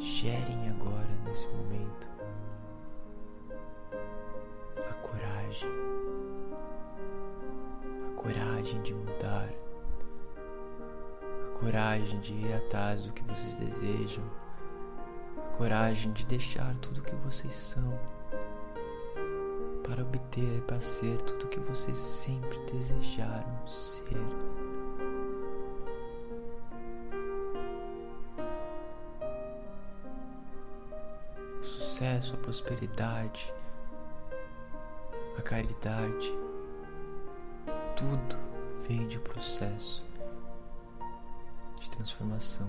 gerem 0.00 0.70
agora 0.70 1.10
nesse 1.26 1.46
momento 1.48 2.08
a 4.88 4.94
coragem, 4.94 5.70
a 8.08 8.14
coragem 8.16 8.80
de 8.80 8.94
mudar, 8.94 9.50
a 11.22 11.58
coragem 11.58 12.18
de 12.20 12.32
ir 12.32 12.54
atrás 12.54 13.04
do 13.04 13.12
que 13.12 13.22
vocês 13.24 13.56
desejam, 13.56 14.24
a 15.36 15.56
coragem 15.56 16.12
de 16.12 16.24
deixar 16.24 16.74
tudo 16.76 17.00
o 17.00 17.04
que 17.04 17.14
vocês 17.16 17.52
são 17.52 17.98
para 19.82 20.02
obter, 20.02 20.62
para 20.62 20.80
ser 20.80 21.20
tudo 21.22 21.44
o 21.44 21.48
que 21.48 21.60
vocês 21.60 21.98
sempre 21.98 22.58
desejaram 22.72 23.66
ser. 23.66 24.69
Sucesso, 32.00 32.34
a 32.34 32.38
prosperidade, 32.38 33.52
a 35.36 35.42
caridade, 35.42 36.32
tudo 37.94 38.36
vem 38.88 39.06
de 39.06 39.18
processo 39.18 40.02
de 41.78 41.90
transformação, 41.90 42.66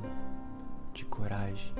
de 0.94 1.06
coragem. 1.06 1.74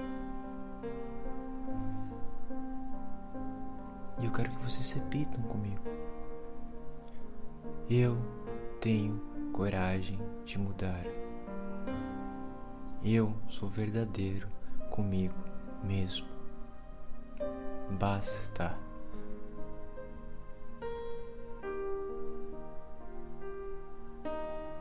E 4.22 4.26
eu 4.26 4.32
quero 4.32 4.50
que 4.52 4.64
vocês 4.64 4.94
repitam 4.94 5.44
comigo. 5.44 5.84
Eu 7.90 8.18
tenho 8.80 9.20
coragem 9.52 10.18
de 10.46 10.58
mudar. 10.58 11.04
Eu 13.04 13.36
sou 13.50 13.68
verdadeiro 13.68 14.48
comigo 14.90 15.36
mesmo 15.84 16.31
basta. 17.92 18.78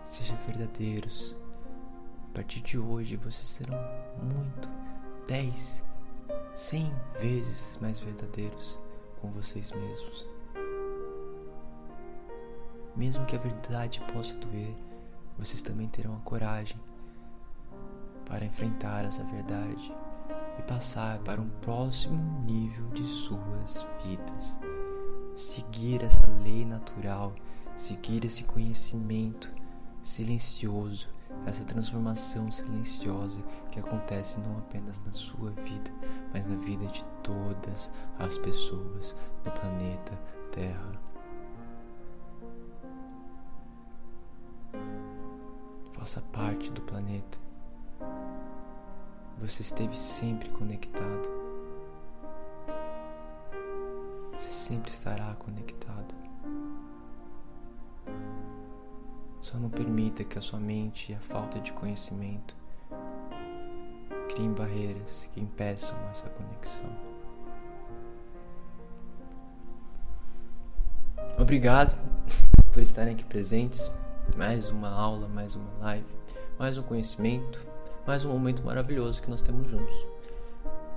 Sejam 0.04 0.36
verdadeiros. 0.46 1.36
A 2.30 2.34
partir 2.34 2.60
de 2.60 2.78
hoje 2.78 3.16
vocês 3.16 3.46
serão 3.46 3.78
muito, 4.22 4.68
dez, 5.26 5.84
cem 6.54 6.92
vezes 7.20 7.78
mais 7.80 8.00
verdadeiros 8.00 8.78
com 9.20 9.30
vocês 9.32 9.72
mesmos. 9.72 10.28
Mesmo 12.96 13.24
que 13.26 13.36
a 13.36 13.38
verdade 13.38 14.00
possa 14.12 14.34
doer, 14.36 14.74
vocês 15.38 15.62
também 15.62 15.88
terão 15.88 16.16
a 16.16 16.20
coragem 16.20 16.80
para 18.26 18.44
enfrentar 18.44 19.04
essa 19.04 19.24
verdade 19.24 19.92
e 20.60 20.62
passar 20.62 21.18
para 21.20 21.40
um 21.40 21.48
próximo 21.62 22.42
nível 22.44 22.86
de 22.90 23.04
suas 23.04 23.86
vidas. 24.04 24.58
Seguir 25.34 26.04
essa 26.04 26.26
lei 26.44 26.66
natural, 26.66 27.32
seguir 27.74 28.26
esse 28.26 28.44
conhecimento 28.44 29.50
silencioso, 30.02 31.08
essa 31.46 31.64
transformação 31.64 32.52
silenciosa 32.52 33.42
que 33.70 33.80
acontece 33.80 34.38
não 34.40 34.58
apenas 34.58 35.00
na 35.00 35.12
sua 35.12 35.50
vida, 35.50 35.90
mas 36.32 36.46
na 36.46 36.56
vida 36.56 36.86
de 36.86 37.04
todas 37.22 37.90
as 38.18 38.36
pessoas 38.36 39.16
do 39.42 39.50
planeta 39.50 40.12
Terra. 40.52 40.92
Faça 45.92 46.20
parte 46.32 46.70
do 46.70 46.82
planeta 46.82 47.38
você 49.40 49.62
esteve 49.62 49.96
sempre 49.96 50.50
conectado. 50.50 51.30
Você 54.38 54.50
sempre 54.50 54.90
estará 54.90 55.34
conectado. 55.38 56.14
Só 59.40 59.56
não 59.58 59.70
permita 59.70 60.22
que 60.24 60.36
a 60.36 60.42
sua 60.42 60.60
mente 60.60 61.12
e 61.12 61.14
a 61.14 61.20
falta 61.20 61.58
de 61.58 61.72
conhecimento 61.72 62.54
criem 64.28 64.52
barreiras 64.52 65.26
que 65.32 65.40
impeçam 65.40 65.98
essa 66.10 66.28
conexão. 66.28 66.90
Obrigado 71.38 71.96
por 72.72 72.82
estarem 72.82 73.14
aqui 73.14 73.24
presentes. 73.24 73.90
Mais 74.36 74.68
uma 74.68 74.90
aula, 74.90 75.26
mais 75.26 75.56
uma 75.56 75.72
live, 75.80 76.06
mais 76.58 76.76
um 76.76 76.82
conhecimento 76.82 77.69
mais 78.10 78.24
um 78.24 78.32
momento 78.32 78.64
maravilhoso 78.64 79.22
que 79.22 79.30
nós 79.30 79.40
temos 79.40 79.68
juntos. 79.68 79.94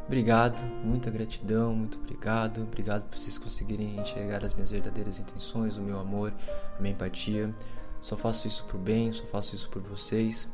Obrigado, 0.08 0.66
muita 0.84 1.12
gratidão, 1.12 1.72
muito 1.76 2.00
obrigado. 2.00 2.64
Obrigado 2.64 3.04
por 3.04 3.20
vocês 3.20 3.38
conseguirem 3.38 4.00
enxergar 4.00 4.44
as 4.44 4.56
minhas 4.56 4.72
verdadeiras 4.72 5.20
intenções, 5.20 5.78
o 5.78 5.82
meu 5.84 6.00
amor, 6.00 6.34
a 6.76 6.82
minha 6.82 6.92
empatia. 6.92 7.54
Só 8.02 8.18
faço 8.18 8.48
isso 8.48 8.66
por 8.66 8.80
bem, 8.80 9.14
só 9.14 9.28
faço 9.28 9.54
isso 9.54 9.70
por 9.70 9.84
vocês, 9.84 10.50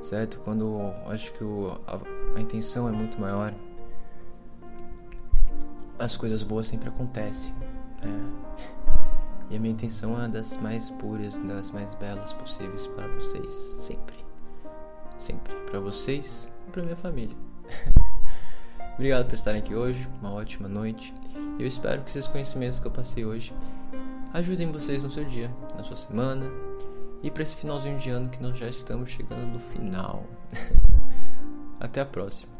certo? 0.00 0.38
Quando 0.44 0.78
acho 1.08 1.32
que 1.32 1.42
o, 1.42 1.76
a, 1.84 1.98
a 2.36 2.40
intenção 2.40 2.88
é 2.88 2.92
muito 2.92 3.20
maior, 3.20 3.52
as 5.98 6.16
coisas 6.16 6.44
boas 6.44 6.68
sempre 6.68 6.88
acontecem. 6.88 7.52
Né? 8.04 8.32
E 9.50 9.56
a 9.56 9.58
minha 9.58 9.72
intenção 9.72 10.22
é 10.22 10.28
das 10.28 10.56
mais 10.56 10.88
puras, 10.88 11.40
das 11.40 11.72
mais 11.72 11.96
belas 11.96 12.32
possíveis 12.32 12.86
para 12.86 13.08
vocês, 13.08 13.50
sempre 13.50 14.25
sempre 15.18 15.54
para 15.66 15.80
vocês 15.80 16.50
e 16.66 16.70
para 16.70 16.82
minha 16.82 16.96
família. 16.96 17.36
Obrigado 18.94 19.26
por 19.26 19.34
estarem 19.34 19.60
aqui 19.60 19.74
hoje, 19.74 20.08
uma 20.20 20.32
ótima 20.32 20.68
noite. 20.68 21.12
Eu 21.58 21.66
espero 21.66 22.02
que 22.02 22.10
esses 22.10 22.26
conhecimentos 22.26 22.78
que 22.78 22.86
eu 22.86 22.90
passei 22.90 23.24
hoje 23.24 23.52
ajudem 24.32 24.72
vocês 24.72 25.02
no 25.02 25.10
seu 25.10 25.24
dia, 25.24 25.50
na 25.76 25.84
sua 25.84 25.96
semana 25.96 26.46
e 27.22 27.30
para 27.30 27.42
esse 27.42 27.56
finalzinho 27.56 27.98
de 27.98 28.10
ano 28.10 28.28
que 28.28 28.42
nós 28.42 28.56
já 28.56 28.68
estamos 28.68 29.10
chegando 29.10 29.52
no 29.52 29.58
final. 29.58 30.24
Até 31.80 32.00
a 32.00 32.06
próxima. 32.06 32.52